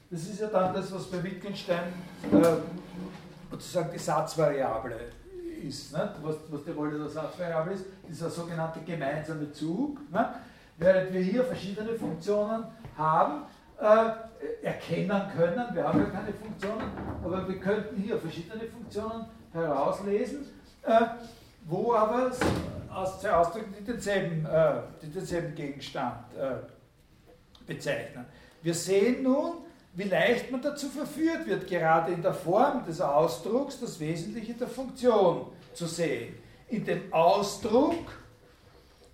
[0.10, 1.94] Das ist ja dann das, was bei Wittgenstein
[2.32, 2.46] äh,
[3.52, 4.96] sozusagen die Satzvariable
[5.64, 5.94] ist.
[5.94, 6.14] Ne?
[6.22, 10.00] Was, was die Rolle der Satzvariable ist, dieser sogenannte gemeinsame Zug.
[10.12, 10.34] Ne?
[10.80, 12.64] während wir hier verschiedene Funktionen
[12.98, 13.44] haben,
[13.80, 15.76] äh, erkennen können.
[15.76, 16.92] Wir haben ja keine Funktionen,
[17.24, 20.46] aber wir könnten hier verschiedene Funktionen herauslesen,
[20.84, 21.06] äh,
[21.70, 22.32] wo aber
[22.94, 24.82] aus zwei Ausdrücken die denselben, äh,
[25.14, 26.56] denselben Gegenstand äh,
[27.66, 28.26] bezeichnen.
[28.62, 29.58] Wir sehen nun,
[29.94, 34.68] wie leicht man dazu verführt wird, gerade in der Form des Ausdrucks das Wesentliche der
[34.68, 36.36] Funktion zu sehen.
[36.68, 38.12] In dem Ausdruck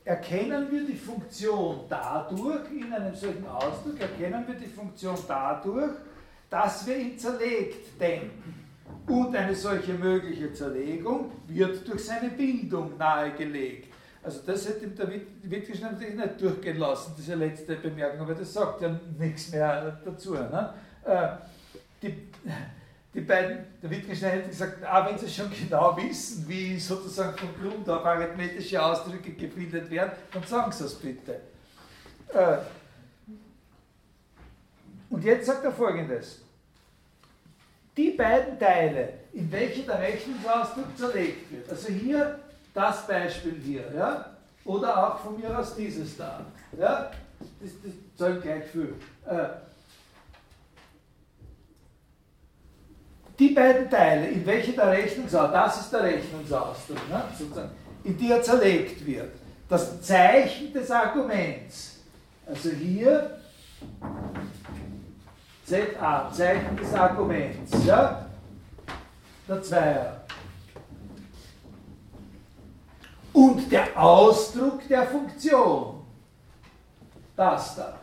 [0.03, 5.91] erkennen wir die Funktion dadurch, in einem solchen Ausdruck erkennen wir die Funktion dadurch,
[6.49, 8.64] dass wir ihn zerlegt denken.
[9.07, 13.93] Und eine solche mögliche Zerlegung wird durch seine Bildung nahegelegt.
[14.23, 15.07] Also das hätte der
[15.43, 20.33] Wittgenstein natürlich nicht durchgehen lassen, diese letzte Bemerkung, aber das sagt ja nichts mehr dazu.
[20.33, 20.73] Ne?
[21.05, 21.27] Äh,
[22.01, 22.29] die,
[23.13, 27.49] die beiden, der Wittgenstein hätte gesagt, ah, wenn Sie schon genau wissen, wie sozusagen von
[27.61, 31.41] Grund auf arithmetische Ausdrücke gebildet werden, dann sagen Sie es bitte.
[32.33, 32.57] Äh,
[35.11, 36.44] und jetzt sagt er folgendes.
[37.97, 42.39] Die beiden Teile, in welche der Rechnungsausdruck zerlegt wird, also hier
[42.73, 44.31] das Beispiel hier, ja,
[44.65, 46.45] oder auch von mir aus dieses da,
[46.77, 47.11] ja,
[47.61, 48.95] das, das soll gleich viel.
[49.25, 49.47] Äh,
[53.37, 57.71] die beiden Teile, in welche der Rechnungsausdruck, das ist der Rechnungsausdruck, ne, sozusagen,
[58.03, 59.31] in die er zerlegt wird,
[59.69, 61.99] das Zeichen des Arguments,
[62.45, 63.39] also hier
[65.65, 68.27] ZA, Zeichen des Arguments, ja,
[69.47, 70.21] der Zweier.
[73.33, 76.05] Und der Ausdruck der Funktion,
[77.35, 77.99] das da,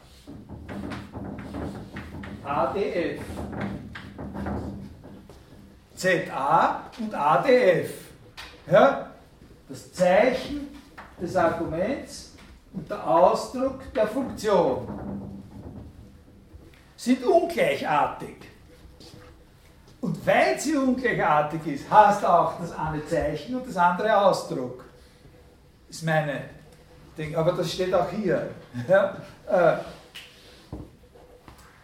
[2.45, 3.21] ADF.
[5.95, 7.91] ZA und ADF.
[8.71, 9.11] Ja?
[9.69, 10.69] Das Zeichen
[11.21, 12.33] des Arguments
[12.73, 15.22] und der Ausdruck der Funktion
[17.03, 18.37] sind ungleichartig.
[20.01, 24.85] Und weil sie ungleichartig ist, heißt auch das eine Zeichen und das andere Ausdruck.
[25.89, 26.43] Ist meine
[27.19, 28.51] Ding, aber das steht auch hier.
[28.89, 29.17] Ja,
[29.49, 29.77] äh,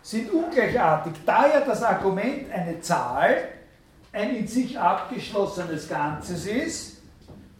[0.00, 3.48] sind ungleichartig, da ja das Argument eine Zahl
[4.12, 7.02] ein in sich abgeschlossenes Ganzes ist,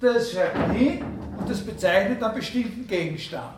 [0.00, 1.04] das schreibt man hin
[1.36, 3.52] und das bezeichnet einen bestimmten Gegenstand.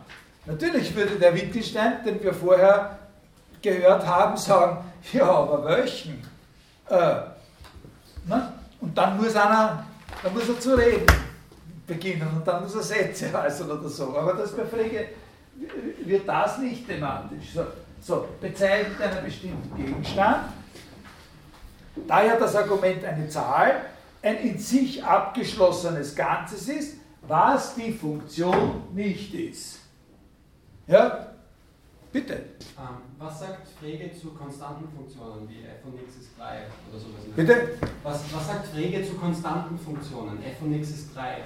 [0.45, 3.00] Natürlich würde der Wittgenstein, den wir vorher
[3.61, 4.77] gehört haben, sagen,
[5.13, 6.21] ja, aber welchen?
[6.89, 6.95] Äh,
[8.27, 8.53] ne?
[8.79, 9.85] Und dann muss einer,
[10.23, 11.05] dann muss er zu reden
[11.87, 14.15] beginnen und dann muss er Sätze äußern oder so.
[14.17, 15.09] Aber das bei Frege
[16.05, 17.53] wird das nicht thematisch.
[17.53, 17.65] So,
[18.01, 20.45] so bezeichnet einen bestimmten Gegenstand
[22.07, 23.81] Daher das Argument eine Zahl
[24.21, 26.97] ein in sich abgeschlossenes Ganzes ist,
[27.27, 29.79] was die Funktion nicht ist.
[30.87, 31.30] Ja?
[32.11, 32.33] Bitte.
[32.33, 37.21] Ähm, was sagt Frege zu konstanten Funktionen wie f von x ist 3 oder sowas?
[37.35, 37.77] Bitte?
[38.03, 40.43] Was, was sagt Frege zu konstanten Funktionen?
[40.43, 41.43] f von x ist 3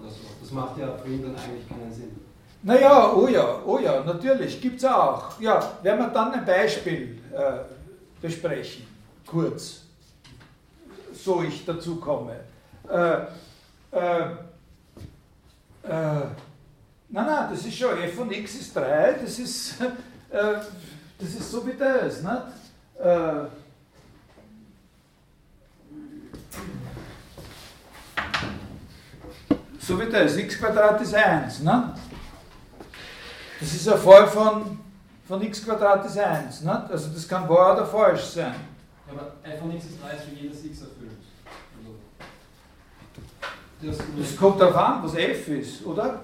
[0.00, 0.22] oder so?
[0.40, 2.16] Das macht ja für ihn dann eigentlich keinen Sinn.
[2.62, 5.38] Naja, oh ja, oh ja, natürlich, gibt es auch.
[5.40, 7.58] Ja, werden wir dann ein Beispiel äh,
[8.20, 8.86] besprechen,
[9.26, 9.82] kurz
[11.12, 12.40] so ich dazu komme.
[12.88, 13.16] Äh,
[13.92, 14.20] äh,
[15.82, 16.26] äh,
[17.08, 19.76] nein, nein, das ist schon f von x ist 3, das ist,
[20.30, 20.60] äh,
[21.18, 22.22] das ist so wie das.
[22.22, 22.42] Nicht?
[23.00, 23.46] Äh,
[29.78, 31.60] so wie das, x Quadrat ist 1.
[31.60, 31.94] Ne?
[33.60, 34.78] Das ist ein Fall von,
[35.26, 36.62] von x Quadrat ist 1.
[36.62, 36.90] Ne?
[36.90, 38.54] Also das kann wahr oder falsch sein.
[39.06, 41.12] Ja, aber f von x ist 3 ist für jedes x erfüllt.
[43.82, 46.20] Das, das kommt darauf an, was f ist, oder?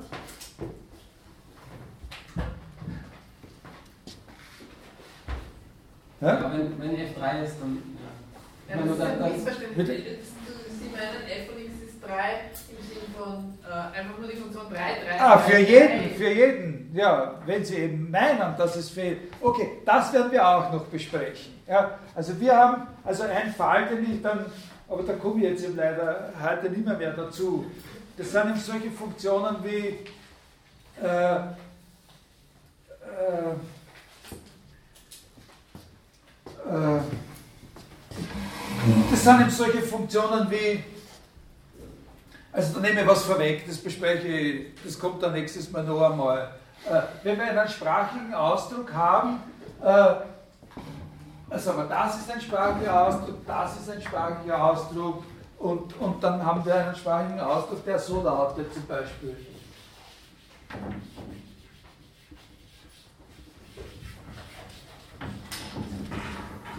[6.22, 7.82] Ja, wenn, wenn f3 ist, dann.
[8.68, 9.88] Ja, ja das ist ein Missverständnis.
[9.88, 12.14] Sie meinen, f von x ist 3
[12.70, 15.20] im Sinne von äh, einfach nur die Funktion 3, 3.
[15.20, 16.14] Ah, für 3, jeden, 3.
[16.16, 16.90] für jeden.
[16.94, 19.18] Ja, wenn Sie eben meinen, dass es fehlt.
[19.40, 21.60] Okay, das werden wir auch noch besprechen.
[21.66, 24.46] Ja, also wir haben, also ein Fall, den ich dann
[24.92, 27.64] aber da komme ich jetzt eben leider heute nicht mehr, mehr dazu.
[28.16, 29.98] Das sind eben solche Funktionen wie
[31.02, 31.40] äh, äh,
[36.66, 37.00] äh,
[39.10, 40.82] das sind eben solche Funktionen wie,
[42.52, 46.10] also da nehme ich was vorweg, das bespreche ich, das kommt dann nächstes Mal noch
[46.10, 46.52] einmal.
[46.88, 49.40] Äh, wenn wir einen sprachigen Ausdruck haben,
[49.82, 50.14] äh,
[51.50, 55.22] also das ist ein sprachlicher Ausdruck, das ist ein sprachlicher Ausdruck
[55.58, 59.36] und, und dann haben wir einen sprachlichen Ausdruck, der so lautet zum Beispiel.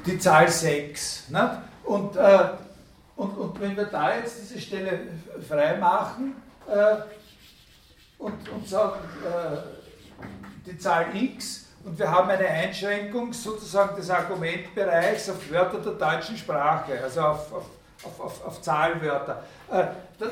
[0.05, 1.29] Die Zahl 6.
[1.29, 1.61] Ne?
[1.83, 2.49] Und, äh,
[3.15, 4.99] und, und wenn wir da jetzt diese Stelle
[5.47, 6.35] frei machen
[6.67, 6.95] äh,
[8.17, 9.57] und, und sagen, äh,
[10.65, 16.37] die Zahl x und wir haben eine Einschränkung sozusagen des Argumentbereichs auf Wörter der deutschen
[16.37, 17.65] Sprache, also auf, auf,
[18.03, 19.43] auf, auf, auf Zahlwörter.
[19.69, 19.85] Äh,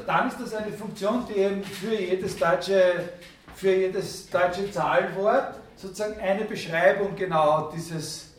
[0.07, 3.09] dann ist das eine Funktion, die eben für jedes deutsche,
[3.55, 8.30] für jedes deutsche Zahlwort sozusagen eine Beschreibung genau dieses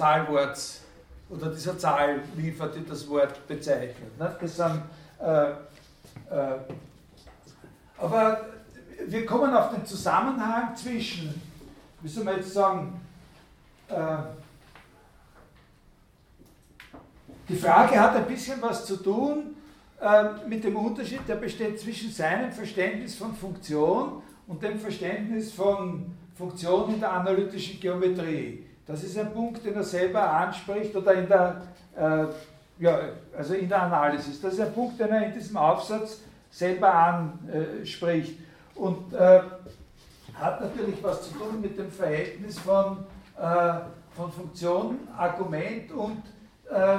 [0.00, 0.80] Zahlworts
[1.28, 4.18] oder dieser Zahl liefert, die das Wort bezeichnet.
[4.18, 4.36] Ne?
[4.40, 4.82] Das sind,
[5.20, 6.58] äh, äh,
[7.98, 8.46] aber
[9.06, 11.40] wir kommen auf den Zusammenhang zwischen
[12.02, 13.00] wie soll man jetzt sagen,
[13.88, 14.16] äh,
[17.48, 19.56] die Frage hat ein bisschen was zu tun
[20.00, 26.06] äh, mit dem Unterschied, der besteht zwischen seinem Verständnis von Funktion und dem Verständnis von
[26.34, 28.66] Funktion in der analytischen Geometrie.
[28.90, 31.62] Das ist ein Punkt, den er selber anspricht oder in der,
[31.96, 32.24] äh,
[32.82, 32.98] ja,
[33.36, 34.40] also in der Analysis.
[34.40, 36.18] Das ist ein Punkt, den er in diesem Aufsatz
[36.50, 38.38] selber anspricht.
[38.74, 39.40] Und äh,
[40.34, 43.04] hat natürlich was zu tun mit dem Verhältnis von,
[43.38, 43.74] äh,
[44.16, 46.22] von Funktion, Argument und,
[46.70, 46.98] äh,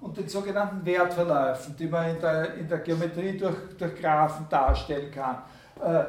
[0.00, 5.10] und den sogenannten Wertverläufen, die man in der, in der Geometrie durch, durch Graphen darstellen
[5.10, 5.38] kann.
[5.82, 6.04] Äh,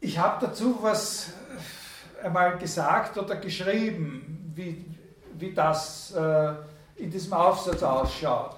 [0.00, 1.32] ich habe dazu was
[2.22, 4.84] einmal gesagt oder geschrieben, wie,
[5.34, 6.52] wie das äh,
[6.96, 8.56] in diesem Aufsatz ausschaut.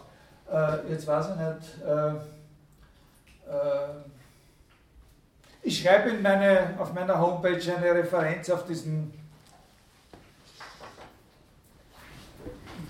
[0.50, 1.86] Äh, jetzt weiß ich nicht.
[1.86, 2.10] Äh,
[3.50, 4.10] äh,
[5.62, 9.12] ich schreibe in meine, auf meiner Homepage eine Referenz auf diesen.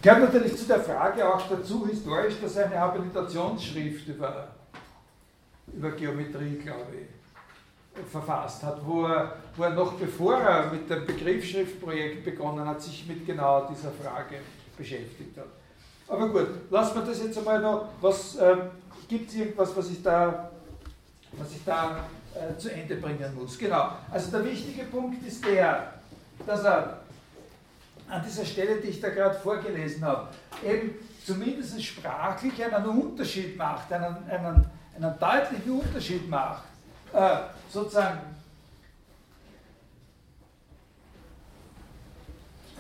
[0.02, 4.48] Gehört natürlich zu der Frage auch dazu, historisch, dass eine Habilitationsschrift über,
[5.66, 7.19] über Geometrie, glaube ich,
[8.11, 13.07] verfasst hat, wo er, wo er noch bevor er mit dem Begriffsschriftprojekt begonnen hat, sich
[13.07, 14.37] mit genau dieser Frage
[14.77, 15.47] beschäftigt hat.
[16.09, 17.89] Aber gut, lassen wir das jetzt einmal noch.
[18.01, 18.57] Was äh,
[19.09, 20.51] gibt es irgendwas, was ich da,
[21.33, 22.05] was ich da
[22.35, 23.59] äh, zu Ende bringen muss?
[23.59, 23.91] Genau.
[24.11, 25.95] Also der wichtige Punkt ist der,
[26.47, 27.01] dass er
[28.09, 30.29] an dieser Stelle, die ich da gerade vorgelesen habe,
[30.65, 36.65] eben zumindest sprachlich einen Unterschied macht, einen, einen, einen deutlichen Unterschied macht,
[37.12, 37.37] äh,
[37.70, 38.20] sozusagen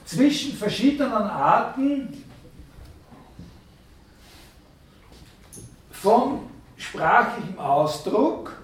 [0.04, 2.24] zwischen verschiedenen Arten
[5.92, 8.59] von sprachlichem Ausdruck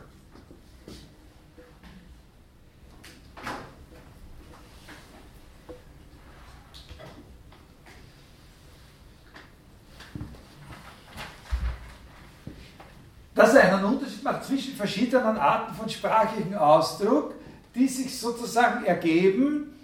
[13.36, 17.34] dass er einen Unterschied macht zwischen verschiedenen Arten von sprachlichem Ausdruck,
[17.74, 19.74] die sich sozusagen ergeben,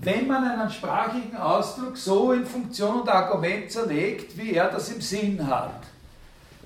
[0.00, 5.02] wenn man einen sprachlichen Ausdruck so in Funktion und Argument zerlegt, wie er das im
[5.02, 5.82] Sinn hat.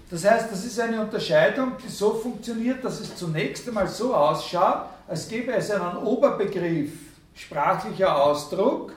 [0.08, 4.86] Das heißt, das ist eine Unterscheidung, die so funktioniert, dass es zunächst einmal so ausschaut,
[5.08, 6.92] als gäbe es einen Oberbegriff
[7.34, 8.92] sprachlicher Ausdruck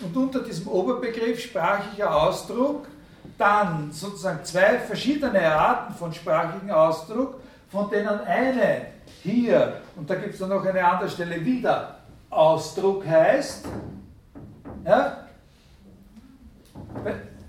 [0.00, 2.86] und unter diesem Oberbegriff sprachlicher Ausdruck
[3.38, 7.40] dann sozusagen zwei verschiedene Arten von sprachlichen Ausdruck,
[7.70, 8.86] von denen eine
[9.22, 11.98] hier, und da gibt es dann noch eine andere Stelle wieder,
[12.30, 13.66] Ausdruck heißt,
[14.84, 15.24] ja,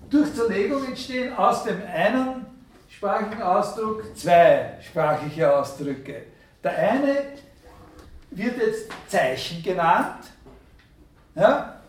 [0.09, 2.45] durch Zerlegung entstehen aus dem einen
[2.89, 6.23] sprachlichen Ausdruck zwei sprachliche Ausdrücke.
[6.63, 7.15] Der eine
[8.31, 10.25] wird jetzt Zeichen genannt.
[11.35, 11.79] Ja?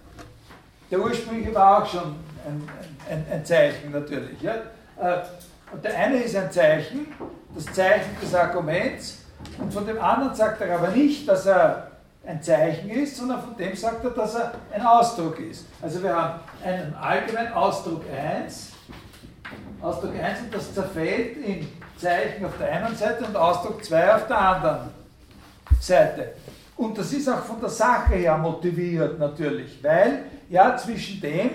[0.90, 2.16] Der ursprüngliche war auch schon
[2.46, 2.68] ein,
[3.10, 4.40] ein, ein Zeichen natürlich.
[4.40, 4.54] Ja?
[5.00, 5.22] Äh,
[5.72, 7.08] und der eine ist ein Zeichen,
[7.54, 9.26] das Zeichen des Arguments,
[9.58, 11.90] und von dem anderen sagt er aber nicht, dass er
[12.26, 15.66] ein Zeichen ist, sondern von dem sagt er, dass er ein Ausdruck ist.
[15.80, 18.72] Also wir haben einen allgemeinen Ausdruck 1,
[19.80, 24.26] Ausdruck 1 und das zerfällt in Zeichen auf der einen Seite und Ausdruck 2 auf
[24.26, 24.88] der anderen
[25.80, 26.32] Seite.
[26.76, 31.50] Und das ist auch von der Sache her motiviert natürlich, weil ja zwischen dem,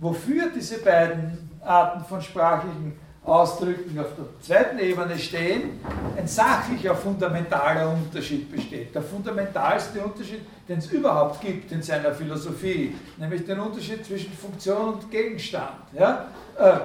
[0.00, 5.80] wofür diese beiden Arten von sprachlichen Ausdrücken auf der zweiten Ebene stehen,
[6.16, 8.94] ein sachlicher, fundamentaler Unterschied besteht.
[8.94, 14.94] Der fundamentalste Unterschied, den es überhaupt gibt in seiner Philosophie, nämlich den Unterschied zwischen Funktion
[14.94, 15.76] und Gegenstand.
[15.92, 16.26] Ja?
[16.58, 16.78] Äh,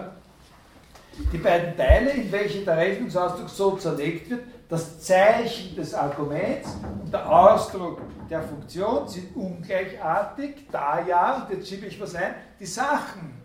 [1.32, 4.42] die beiden Teile, in welche der Rechnungsausdruck so zerlegt wird,
[4.74, 6.68] das Zeichen des Arguments
[7.04, 12.34] und der Ausdruck der Funktion sind ungleichartig, da ja, und jetzt schiebe ich was ein,
[12.60, 13.36] die Sachen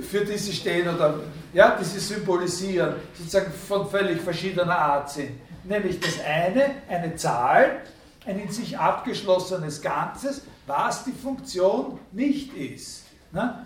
[0.00, 1.20] für die sie stehen oder
[1.52, 5.38] ja, die sie symbolisieren, sozusagen von völlig verschiedener Art sind.
[5.62, 7.82] Nämlich das eine, eine Zahl,
[8.26, 13.04] ein in sich abgeschlossenes Ganzes, was die Funktion nicht ist.
[13.30, 13.64] Ne?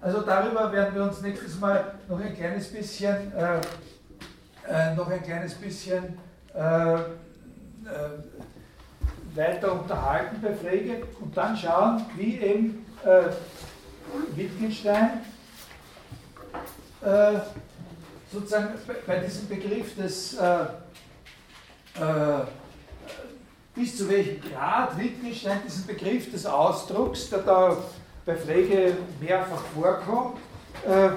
[0.00, 3.60] Also darüber werden wir uns nächstes Mal noch ein kleines bisschen, äh,
[4.68, 6.18] äh, noch ein kleines bisschen
[6.54, 7.00] äh, äh,
[9.34, 13.30] weiter unterhalten bei Frege und dann schauen, wie eben äh,
[14.34, 15.22] Wittgenstein
[17.02, 17.38] äh,
[18.32, 18.70] sozusagen
[19.06, 20.36] bei diesem Begriff des
[23.74, 27.76] bis zu welchem Grad Wittgenstein diesen Begriff des Ausdrucks, der da
[28.26, 30.38] bei Frege mehrfach vorkommt,
[30.84, 31.10] äh,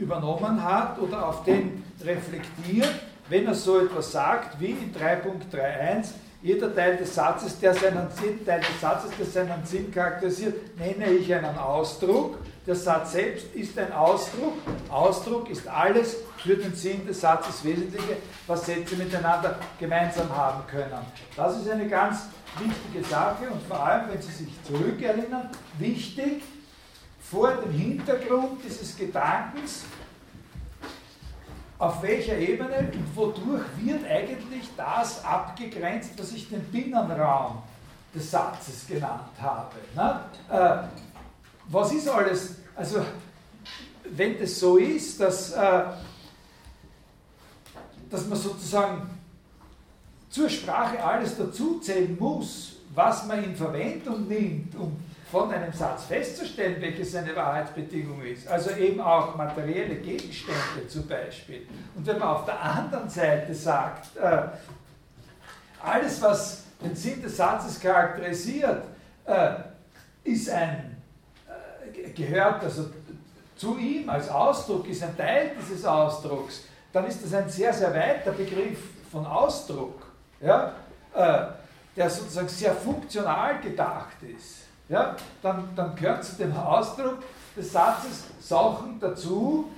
[0.00, 2.94] übernommen hat oder auf den reflektiert,
[3.28, 8.44] wenn er so etwas sagt wie in 3.31 jeder Teil des Satzes, der seinen Sinn,
[8.44, 12.36] Teil des Satzes, der seinen Sinn charakterisiert, nenne ich einen Ausdruck.
[12.66, 14.52] Der Satz selbst ist ein Ausdruck.
[14.90, 21.00] Ausdruck ist alles für den Sinn des Satzes Wesentliche, was Sätze miteinander gemeinsam haben können.
[21.34, 22.26] Das ist eine ganz
[22.58, 26.42] wichtige Sache und vor allem, wenn Sie sich zurückerinnern, wichtig
[27.20, 29.84] vor dem Hintergrund dieses Gedankens,
[31.78, 37.62] auf welcher Ebene und wodurch wird eigentlich das abgegrenzt, was ich den Binnenraum
[38.14, 39.74] des Satzes genannt habe.
[40.50, 40.88] Äh,
[41.68, 43.04] was ist alles, also
[44.04, 45.84] wenn das so ist, dass, äh,
[48.10, 49.10] dass man sozusagen
[50.34, 54.96] zur Sprache alles dazuzählen muss, was man in Verwendung nimmt, um
[55.30, 58.48] von einem Satz festzustellen, welches seine Wahrheitsbedingung ist.
[58.48, 61.66] Also eben auch materielle Gegenstände zum Beispiel.
[61.94, 64.42] Und wenn man auf der anderen Seite sagt, äh,
[65.80, 68.82] alles, was den Sinn des Satzes charakterisiert,
[69.26, 69.54] äh,
[70.24, 70.96] ist ein,
[71.46, 72.90] äh, gehört also
[73.54, 77.94] zu ihm als Ausdruck, ist ein Teil dieses Ausdrucks, dann ist das ein sehr, sehr
[77.94, 78.80] weiter Begriff
[79.12, 80.03] von Ausdruck,
[80.44, 80.72] ja,
[81.14, 81.46] äh,
[81.96, 87.18] der sozusagen sehr funktional gedacht ist ja, dann, dann gehört zu dem Ausdruck
[87.56, 89.70] des Satzes Sachen dazu,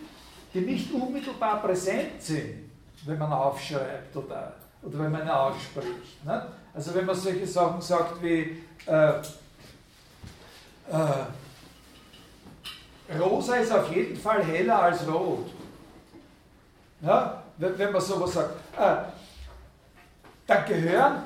[0.53, 2.71] die nicht unmittelbar präsent sind,
[3.05, 6.25] wenn man aufschreibt oder, oder wenn man ausspricht.
[6.25, 6.47] Ne?
[6.75, 9.11] Also wenn man solche Sachen sagt wie äh,
[10.91, 11.15] äh,
[13.19, 15.47] Rosa ist auf jeden Fall heller als rot.
[17.01, 18.97] Ja, wenn, wenn man sowas sagt, äh,
[20.47, 21.23] dann gehören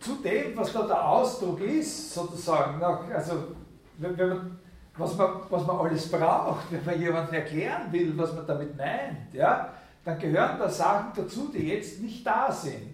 [0.00, 3.54] zu dem, was da der Ausdruck ist, sozusagen, also
[3.98, 4.58] wenn, wenn man,
[4.96, 9.32] was, man, was man alles braucht, wenn man jemandem erklären will, was man damit meint,
[9.32, 9.72] ja,
[10.04, 12.92] dann gehören da Sachen dazu, die jetzt nicht da sind,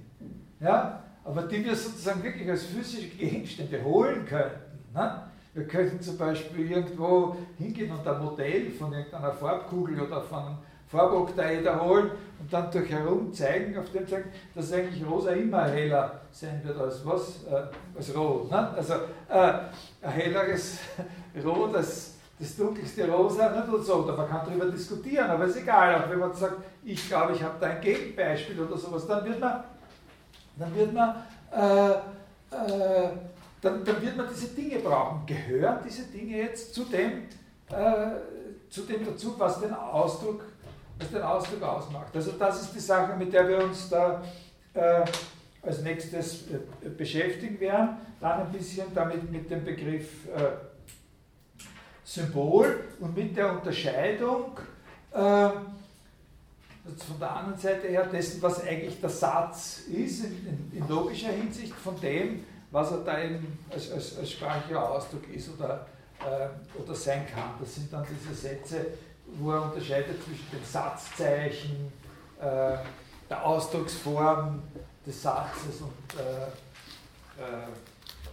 [0.61, 4.95] ja, aber die wir sozusagen wirklich als physische Gegenstände holen könnten.
[4.95, 5.23] Ne?
[5.53, 10.59] Wir könnten zum Beispiel irgendwo hingehen und ein Modell von irgendeiner Farbkugel oder von
[10.91, 12.11] Farboktaeder holen
[12.41, 16.79] und dann durch herum zeigen, auf dem zeigen, dass eigentlich rosa immer heller sein wird
[16.79, 17.45] als was?
[17.45, 17.63] Äh,
[17.97, 18.51] als rot.
[18.51, 18.71] Ne?
[18.77, 18.95] Also
[19.29, 19.53] äh,
[20.03, 20.79] ein helleres
[21.45, 24.03] Rot als das dunkelste Rosa, nicht oder so.
[24.03, 25.95] Da man kann darüber diskutieren, aber ist egal.
[25.95, 29.39] Auch wenn man sagt, ich glaube, ich habe da ein Gegenbeispiel oder sowas, dann wird
[29.39, 29.63] man,
[30.57, 31.17] dann wird man,
[31.53, 33.11] äh, äh,
[33.61, 35.25] dann, dann wird man diese Dinge brauchen.
[35.27, 37.25] Gehören diese Dinge jetzt zu dem,
[37.69, 40.41] äh, zu dem dazu, was den Ausdruck
[41.01, 42.15] was den Ausdruck ausmacht.
[42.15, 44.23] Also das ist die Sache, mit der wir uns da
[44.75, 45.05] äh,
[45.63, 47.97] als nächstes äh, beschäftigen werden.
[48.21, 50.53] Dann ein bisschen damit mit dem Begriff äh,
[52.05, 54.59] Symbol und mit der Unterscheidung
[55.13, 55.17] äh,
[57.07, 60.33] von der anderen Seite her dessen, was eigentlich der Satz ist, in,
[60.73, 65.29] in, in logischer Hinsicht von dem, was er da eben als, als, als sprachlicher Ausdruck
[65.33, 65.87] ist oder,
[66.21, 67.55] äh, oder sein kann.
[67.61, 68.87] Das sind dann diese Sätze,
[69.39, 71.93] wo er unterscheidet zwischen dem Satzzeichen,
[72.41, 72.77] äh,
[73.29, 74.63] der Ausdrucksform
[75.07, 76.47] des Satzes und, äh,
[77.43, 77.67] äh,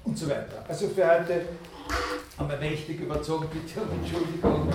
[0.04, 0.64] und so weiter.
[0.68, 1.46] Also für heute
[2.38, 4.74] haben wir mächtig überzogen, bitte um Entschuldigung.